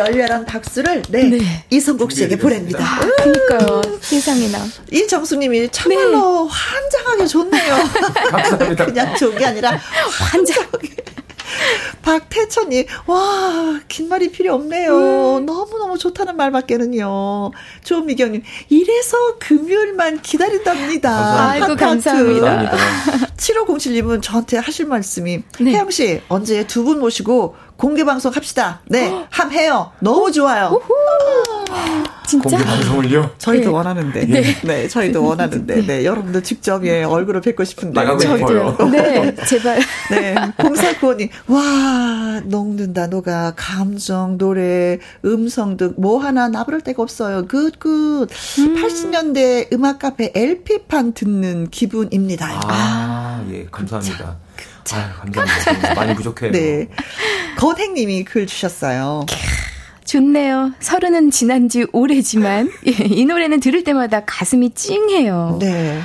열렬한 0.00 0.46
박수를 0.46 1.02
네, 1.10 1.24
네. 1.24 1.64
이성국 1.70 2.10
씨에게 2.12 2.38
보냅니다. 2.38 2.82
아, 2.84 3.00
그러니까요. 3.00 3.82
세상에나. 4.00 4.58
이정수님이 4.90 5.68
참말로 5.70 6.44
네. 6.44 6.50
환장하게 6.50 7.26
좋네요. 7.26 7.74
감사합니다. 8.30 8.84
그냥 8.86 9.14
좋은 9.16 9.36
게 9.36 9.44
아니라 9.44 9.78
환장하게. 10.30 10.88
박태천님, 12.02 12.86
와, 13.06 13.80
긴 13.88 14.08
말이 14.08 14.30
필요 14.30 14.54
없네요. 14.54 15.38
음. 15.38 15.46
너무너무 15.46 15.98
좋다는 15.98 16.36
말밖에는요. 16.36 17.50
조미경님, 17.84 18.42
이래서 18.68 19.16
금요일만 19.38 20.22
기다린답니다. 20.22 21.10
감사합니다. 21.10 21.50
아이고, 21.66 21.76
감사합니다. 21.76 22.76
7507님은 23.36 24.22
저한테 24.22 24.58
하실 24.58 24.86
말씀이, 24.86 25.42
네. 25.60 25.72
혜영 25.72 25.90
씨, 25.90 26.20
언제 26.28 26.66
두 26.66 26.84
분 26.84 26.98
모시고 27.00 27.56
공개 27.80 28.04
방송 28.04 28.30
합시다. 28.34 28.80
네, 28.86 29.10
함 29.30 29.50
해요. 29.52 29.90
너무 30.00 30.30
좋아요. 30.30 30.78
진짜? 32.28 32.48
공개 32.48 32.64
방송을요? 32.64 33.30
저희도 33.38 33.70
네. 33.70 33.74
원하는데. 33.74 34.26
네. 34.26 34.42
네, 34.62 34.86
저희도 34.88 35.24
원하는데. 35.24 35.86
네, 35.86 36.04
여러분들 36.04 36.42
직접 36.42 36.84
예, 36.86 37.02
얼굴을 37.02 37.40
뵙고 37.40 37.64
싶은데. 37.64 37.98
나가고 37.98 38.20
싶어요. 38.20 38.76
네, 38.92 39.34
제발. 39.46 39.80
네, 40.12 40.34
공사구원님. 40.58 41.28
와, 41.48 42.40
녹는다, 42.44 43.06
녹아. 43.08 43.54
감정, 43.56 44.36
노래, 44.38 44.98
음성 45.24 45.76
등 45.76 45.94
뭐 45.96 46.18
하나 46.18 46.48
나무랄 46.48 46.82
데가 46.82 47.02
없어요. 47.02 47.46
good, 47.48 47.78
good. 47.80 48.28
음. 48.58 48.76
80년대 48.76 49.72
음악 49.72 49.98
카페 49.98 50.30
LP판 50.34 51.14
듣는 51.14 51.68
기분입니다. 51.70 52.60
아, 52.64 53.42
예, 53.50 53.66
감사합니다. 53.72 54.36
아, 54.96 55.22
감사합니다. 55.32 55.94
많이 55.94 56.14
부족해요. 56.14 56.52
네. 56.52 56.88
건행님이 57.58 58.24
글 58.24 58.46
주셨어요. 58.46 59.26
좋네요. 60.04 60.72
서른은 60.80 61.30
지난 61.30 61.68
지 61.68 61.86
오래지만 61.92 62.70
예, 62.86 62.90
이 63.06 63.24
노래는 63.24 63.60
들을 63.60 63.84
때마다 63.84 64.24
가슴이 64.24 64.70
찡해요. 64.74 65.58
네. 65.60 66.00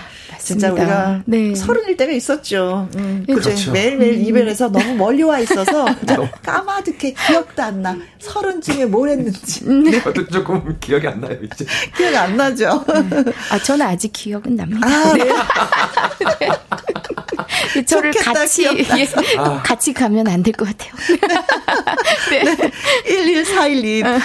진짜 0.46 0.72
우리가 0.72 1.24
네. 1.26 1.56
서른일 1.56 1.98
때가 1.98 2.12
있었죠. 2.12 2.88
음, 2.98 3.26
네. 3.28 3.34
그죠. 3.34 3.50
그렇죠. 3.50 3.72
매일매일 3.72 4.14
음. 4.14 4.22
이별해서 4.26 4.70
너무 4.72 4.94
멀리 4.96 5.24
와 5.24 5.40
있어서 5.40 5.86
까마득해 6.46 7.14
기억도 7.28 7.64
안 7.64 7.82
나. 7.82 7.98
서른쯤에 8.20 8.86
뭘 8.86 9.10
했는지. 9.10 9.66
음. 9.66 9.86
네. 9.86 10.00
저도 10.04 10.28
조금 10.28 10.78
기억이 10.80 11.08
안 11.08 11.20
나요, 11.20 11.36
이제. 11.44 11.66
기억이 11.98 12.16
안 12.16 12.38
나죠. 12.38 12.86
아, 13.50 13.58
저는 13.60 13.86
아직 13.88 14.14
기억은 14.14 14.56
납니다. 14.56 14.88
아, 14.88 15.14
네. 15.14 15.24
네. 16.40 16.50
저를 17.86 18.12
좋겠다, 18.14 18.34
같이, 18.34 18.64
예, 18.66 19.08
아. 19.38 19.62
같이 19.64 19.94
가면 19.94 20.28
안 20.28 20.44
될 20.44 20.54
것 20.54 20.66
같아요. 20.68 20.92
네. 22.30 22.44
네. 22.44 22.72
1141님. 23.08 24.06
어. 24.06 24.20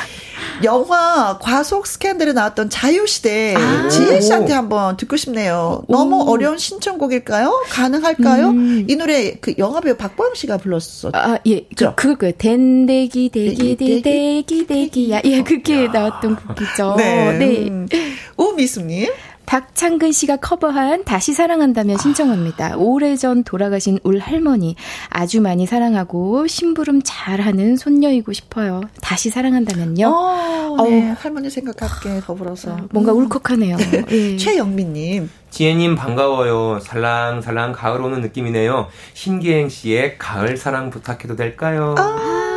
영화 0.62 1.38
과속 1.38 1.86
스캔들에 1.86 2.32
나왔던 2.32 2.70
자유시대 2.70 3.54
아. 3.56 3.88
지혜 3.88 4.20
씨한테 4.20 4.52
한번 4.52 4.96
듣고 4.96 5.16
싶네요. 5.16 5.82
너무 5.88 6.22
오. 6.22 6.30
어려운 6.30 6.58
신청곡일까요? 6.58 7.64
가능할까요? 7.70 8.48
음. 8.50 8.86
이 8.88 8.96
노래 8.96 9.34
그 9.40 9.54
영화배우 9.56 9.96
박보영 9.96 10.34
씨가 10.34 10.58
불렀었죠. 10.58 11.10
아, 11.14 11.38
예. 11.46 11.66
그, 11.76 11.94
그걸 11.94 12.16
거예요. 12.16 12.32
댄대기 12.38 13.30
대기 13.30 13.76
대기 13.76 14.66
대기야. 14.66 15.22
예, 15.24 15.42
그게 15.42 15.88
나왔던 15.88 16.36
곡이죠. 16.36 16.94
네. 16.96 17.38
네. 17.38 17.68
음. 17.68 17.88
오미숙님. 18.36 19.10
박창근 19.50 20.12
씨가 20.12 20.36
커버한 20.36 21.02
다시 21.02 21.32
사랑한다면 21.32 21.98
신청합니다. 21.98 22.76
오래전 22.76 23.42
돌아가신 23.42 23.98
울 24.04 24.20
할머니 24.20 24.76
아주 25.08 25.40
많이 25.40 25.66
사랑하고 25.66 26.46
심부름 26.46 27.00
잘하는 27.02 27.76
손녀이고 27.76 28.32
싶어요. 28.32 28.80
다시 29.02 29.28
사랑한다면요. 29.28 30.06
어, 30.06 30.76
네. 30.84 31.10
할머니 31.18 31.50
생각할게 31.50 32.20
더불어서 32.24 32.78
뭔가 32.92 33.12
울컥하네요. 33.12 33.76
네. 33.90 34.04
예. 34.12 34.36
최영민님. 34.36 35.28
지혜님 35.50 35.96
반가워요. 35.96 36.78
살랑살랑 36.78 37.72
가을 37.72 38.02
오는 38.02 38.20
느낌이네요. 38.20 38.86
신기행 39.14 39.68
씨의 39.68 40.16
가을 40.18 40.56
사랑 40.56 40.90
부탁해도 40.90 41.34
될까요? 41.34 41.96
아. 41.98 42.49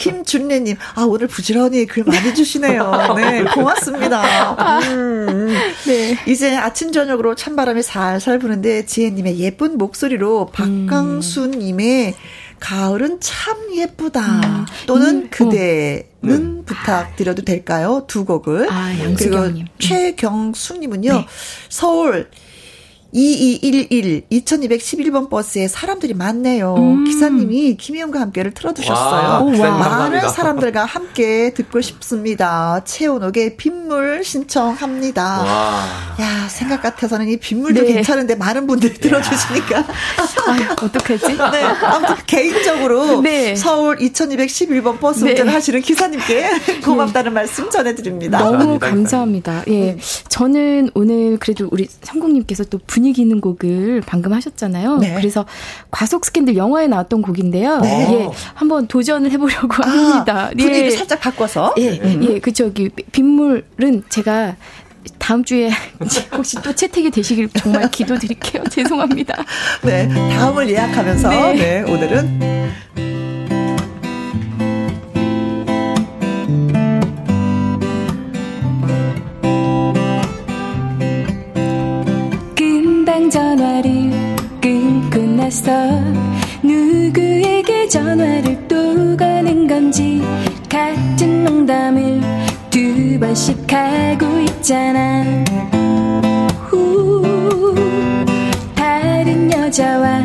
김준래님, 0.00 0.76
아, 0.94 1.02
오늘 1.02 1.26
부지런히 1.26 1.86
글 1.86 2.04
많이 2.04 2.34
주시네요. 2.34 3.14
네, 3.16 3.44
고맙습니다. 3.44 4.78
음, 4.80 5.48
네. 5.86 6.18
이제 6.26 6.56
아침, 6.56 6.90
저녁으로 6.90 7.34
찬바람이 7.34 7.82
살살 7.82 8.38
부는데, 8.38 8.86
지혜님의 8.86 9.38
예쁜 9.38 9.76
목소리로 9.76 10.46
박강수님의 10.52 12.08
음. 12.08 12.12
가을은 12.58 13.20
참 13.20 13.56
예쁘다. 13.74 14.20
음. 14.20 14.66
또는 14.86 15.16
음. 15.24 15.28
그대는 15.30 16.10
음. 16.24 16.62
부탁드려도 16.64 17.42
될까요? 17.42 18.04
두 18.06 18.24
곡을. 18.24 18.70
아, 18.70 18.98
양수경님. 18.98 19.66
최경수님은요, 19.78 21.12
네. 21.12 21.26
서울 21.68 22.30
2211 23.12 24.22
2211번 24.30 25.28
버스에 25.30 25.66
사람들이 25.66 26.14
많네요. 26.14 26.74
음. 26.76 27.04
기사님이 27.04 27.76
김희영과 27.76 28.20
함께를 28.20 28.52
틀어두셨어요. 28.52 29.28
와, 29.30 29.40
많은 29.40 29.58
감사합니다. 29.58 30.28
사람들과 30.28 30.84
함께 30.84 31.52
듣고 31.54 31.80
싶습니다. 31.80 32.82
최원옥의 32.84 33.56
빗물 33.56 34.22
신청합니다. 34.22 35.42
와. 35.42 35.86
야 36.20 36.48
생각 36.48 36.82
같아서는 36.82 37.28
이 37.28 37.36
빗물도 37.38 37.82
네. 37.82 37.94
괜찮은데 37.94 38.34
많은 38.36 38.66
분들이 38.66 38.94
들어주시니까 38.94 39.78
아, 39.78 40.76
어떡하지? 40.82 41.26
네, 41.52 41.62
아무튼 41.64 42.16
개인적으로 42.26 43.20
네. 43.22 43.56
서울 43.56 43.96
2211번 43.96 45.00
버스 45.00 45.24
네. 45.24 45.30
운전을 45.30 45.52
하시는 45.54 45.80
기사님께 45.80 46.80
고맙다는 46.84 47.32
말씀 47.32 47.70
전해드립니다. 47.70 48.38
너무 48.38 48.78
감사합니다. 48.78 49.64
예, 49.68 49.96
저는 50.28 50.90
오늘 50.94 51.38
그래도 51.38 51.68
우리 51.70 51.88
성국님께서 52.02 52.64
또 52.64 52.78
분 52.86 52.99
위기 53.04 53.22
있는 53.22 53.40
곡을 53.40 54.02
방금 54.06 54.32
하셨잖아요. 54.32 54.98
네. 54.98 55.14
그래서 55.14 55.46
과속 55.90 56.24
스캔들 56.24 56.56
영화에 56.56 56.86
나왔던 56.86 57.22
곡인데요. 57.22 57.80
네. 57.80 58.08
예, 58.12 58.30
한번 58.54 58.86
도전을 58.86 59.30
해보려고 59.30 59.82
아, 59.82 59.88
합니다. 59.88 60.50
분위기 60.50 60.86
예. 60.86 60.90
살짝 60.90 61.20
바꿔서. 61.20 61.74
예, 61.78 61.98
음. 61.98 62.26
예, 62.28 62.38
그 62.38 62.52
저기 62.52 62.88
빗물은 62.88 64.04
제가 64.08 64.56
다음 65.18 65.44
주에 65.44 65.70
혹시 66.32 66.60
또 66.62 66.74
채택이 66.74 67.10
되시길 67.10 67.48
정말 67.50 67.90
기도드릴게요. 67.90 68.64
죄송합니다. 68.70 69.44
네, 69.82 70.08
다음을 70.08 70.68
예약하면서 70.68 71.28
네, 71.28 71.54
네 71.54 71.82
오늘은. 71.82 73.39
전화를 83.28 84.12
끊고 84.60 85.20
나서 85.20 85.70
누구에게 86.62 87.88
전화를 87.88 88.68
또 88.68 89.16
가는 89.16 89.66
건지 89.66 90.22
같은 90.68 91.44
농담을 91.44 92.20
두 92.70 93.18
번씩 93.18 93.70
하고 93.72 94.26
있잖아. 94.40 95.24
후, 96.68 97.74
다른 98.76 99.52
여자와 99.52 100.22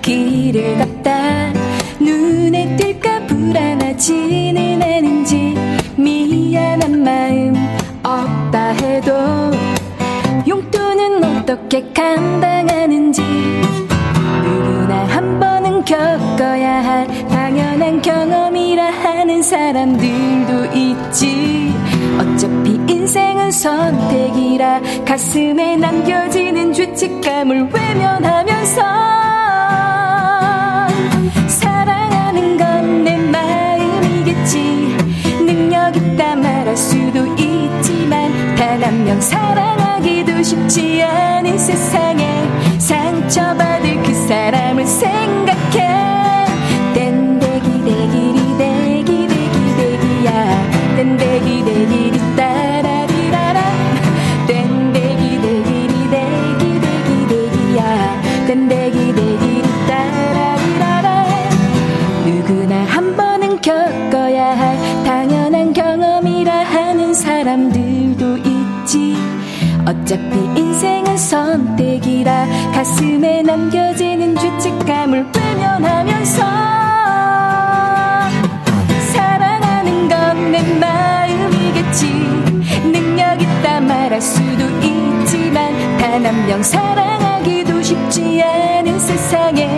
길을 0.00 0.78
걷다. 0.78 1.52
눈에 2.00 2.76
띌까 2.76 3.26
불안하지는 3.26 4.80
않은지 4.80 5.54
미안한 5.96 7.02
마음 7.02 7.54
없다 8.04 8.68
해도 8.74 9.12
어떻게 11.50 11.82
감당하는지 11.94 13.22
누구나 13.22 15.06
한 15.06 15.40
번은 15.40 15.82
겪어야 15.82 16.84
할 16.84 17.06
당연한 17.28 18.02
경험이라 18.02 18.84
하는 18.84 19.42
사람들도 19.42 20.76
있지. 20.76 21.72
어차피 22.18 22.78
인생은 22.86 23.50
선택이라 23.50 24.82
가슴에 25.06 25.76
남겨지는 25.76 26.74
죄책감을 26.74 27.70
외면하면서 27.72 28.82
사랑하는 31.46 32.58
건 32.58 33.04
내 33.04 33.16
마음이겠지. 33.16 34.96
능력 35.46 35.96
있다 35.96 36.36
말할 36.36 36.76
수도 36.76 37.24
있지만 37.24 37.47
단 38.58 38.82
한 38.82 39.04
명 39.04 39.20
사랑하기도 39.20 40.42
쉽지 40.42 41.02
않은 41.02 41.56
세상에 41.58 42.42
상처받을 42.78 44.02
그 44.02 44.12
사람을 44.26 44.84
생각 44.84 45.37
가슴에 72.78 73.42
남겨지는 73.42 74.36
죄책감을 74.36 75.26
외면하면서 75.34 76.42
사랑하는 79.12 80.08
건 80.08 80.52
내 80.52 80.62
마음이겠지. 80.78 82.06
능력 82.92 83.42
있다 83.42 83.80
말할 83.80 84.22
수도 84.22 84.64
있지만 84.78 85.72
단 85.98 86.24
한 86.24 86.46
명 86.46 86.62
사랑하기도 86.62 87.82
쉽지 87.82 88.42
않은 88.44 89.00
세상에 89.00 89.68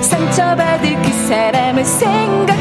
상처받을 0.00 0.94
그 1.02 1.10
사람을 1.26 1.84
생각 1.84 2.57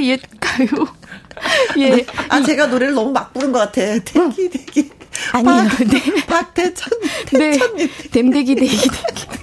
진짜 0.00 0.06
추억의 0.06 0.08
옛 0.08 0.20
가요. 0.40 0.68
예. 1.78 2.04
아, 2.28 2.42
제가 2.42 2.66
노래를 2.66 2.94
너무 2.94 3.12
막 3.12 3.32
부른 3.32 3.52
것 3.52 3.58
같아. 3.60 3.80
대기, 4.04 4.50
대기. 4.50 4.90
아니에요, 5.32 5.68
박, 5.68 5.78
네. 5.86 6.26
박대천, 6.26 6.88
네. 7.32 7.50
대천님. 7.50 7.90
댐대기 8.10 8.54
대기 8.54 8.76
대기. 8.76 8.90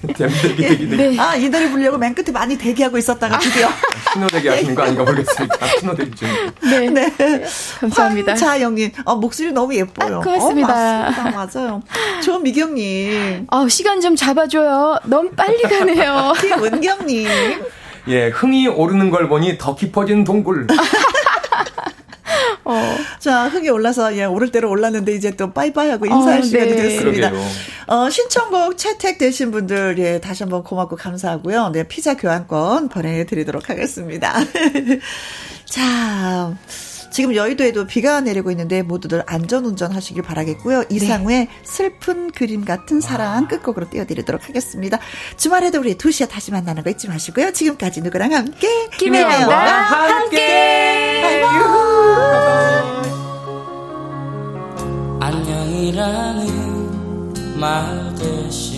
댐대기 0.13 0.55
대기 0.55 0.89
대기. 0.89 0.97
네. 0.97 1.19
아, 1.19 1.35
이 1.35 1.49
노래 1.49 1.69
부르려고 1.69 1.97
맨 1.97 2.15
끝에 2.15 2.31
많이 2.31 2.57
대기하고 2.57 2.97
있었다가 2.97 3.37
드디어. 3.37 3.69
신호대기 4.13 4.47
하시는 4.47 4.73
거 4.75 4.83
아닌가 4.83 5.03
모르겠습니다. 5.03 5.67
신호대기 5.79 6.15
중. 6.15 6.27
네. 6.63 6.89
네. 6.89 7.45
감사합니다. 7.79 8.31
황자영님, 8.31 8.91
어, 9.05 9.15
목소리 9.17 9.51
너무 9.51 9.75
예뻐요. 9.75 10.17
아, 10.17 10.21
고맙습니다. 10.21 10.73
어, 10.73 11.11
맞습니다. 11.11 11.47
맞아요. 11.61 11.81
조미경님. 12.23 13.47
아, 13.49 13.67
시간 13.69 14.01
좀 14.01 14.15
잡아줘요. 14.15 14.99
너무 15.05 15.29
빨리 15.31 15.61
가네요. 15.61 16.33
김은경님. 16.41 17.27
예, 18.07 18.27
흥이 18.27 18.67
오르는 18.67 19.09
걸 19.09 19.27
보니 19.27 19.57
더 19.57 19.75
깊어진 19.75 20.23
동굴. 20.23 20.67
어. 22.63 22.97
자, 23.19 23.47
흥이 23.47 23.69
올라서, 23.69 24.17
예, 24.17 24.25
오를 24.25 24.51
대로 24.51 24.69
올랐는데, 24.69 25.13
이제 25.13 25.31
또 25.31 25.53
빠이빠이 25.53 25.89
하고 25.89 26.05
인사할 26.05 26.39
어, 26.39 26.41
시간이 26.41 26.71
네. 26.71 26.75
됐습니다. 26.75 27.29
그러게요. 27.29 27.49
어, 27.87 28.09
신청곡 28.09 28.77
채택되신 28.77 29.51
분들, 29.51 29.97
예, 29.99 30.19
다시 30.19 30.43
한번 30.43 30.63
고맙고 30.63 30.97
감사하고요. 30.97 31.69
네, 31.69 31.83
피자 31.87 32.17
교환권 32.17 32.89
보내드리도록 32.89 33.69
하겠습니다. 33.69 34.33
자, 35.63 36.53
지금 37.17 37.33
여의도에도 37.33 37.87
비가 37.87 38.21
내리고 38.21 38.51
있는데 38.51 38.83
모두들 38.83 39.23
안전운전 39.25 39.91
하시길 39.91 40.21
바라겠고요. 40.21 40.83
이상우의 40.91 41.47
네. 41.47 41.49
슬픈 41.63 42.29
그림 42.29 42.63
같은 42.63 43.01
사랑 43.01 43.45
아. 43.45 43.47
끝곡으로 43.47 43.89
띄워드리도록 43.89 44.47
하겠습니다. 44.47 44.99
주말에도 45.35 45.79
우리 45.79 45.95
2시에 45.95 46.29
다시 46.29 46.51
만나는 46.51 46.83
거 46.83 46.91
잊지 46.91 47.07
마시고요. 47.07 47.53
지금까지 47.53 48.01
누구랑 48.01 48.33
함께 48.33 48.67
김혜영과 48.99 49.57
함께, 49.57 51.23
함께. 51.23 51.41
안녕이라는 55.19 56.49
말 57.59 58.13
대신 58.13 58.76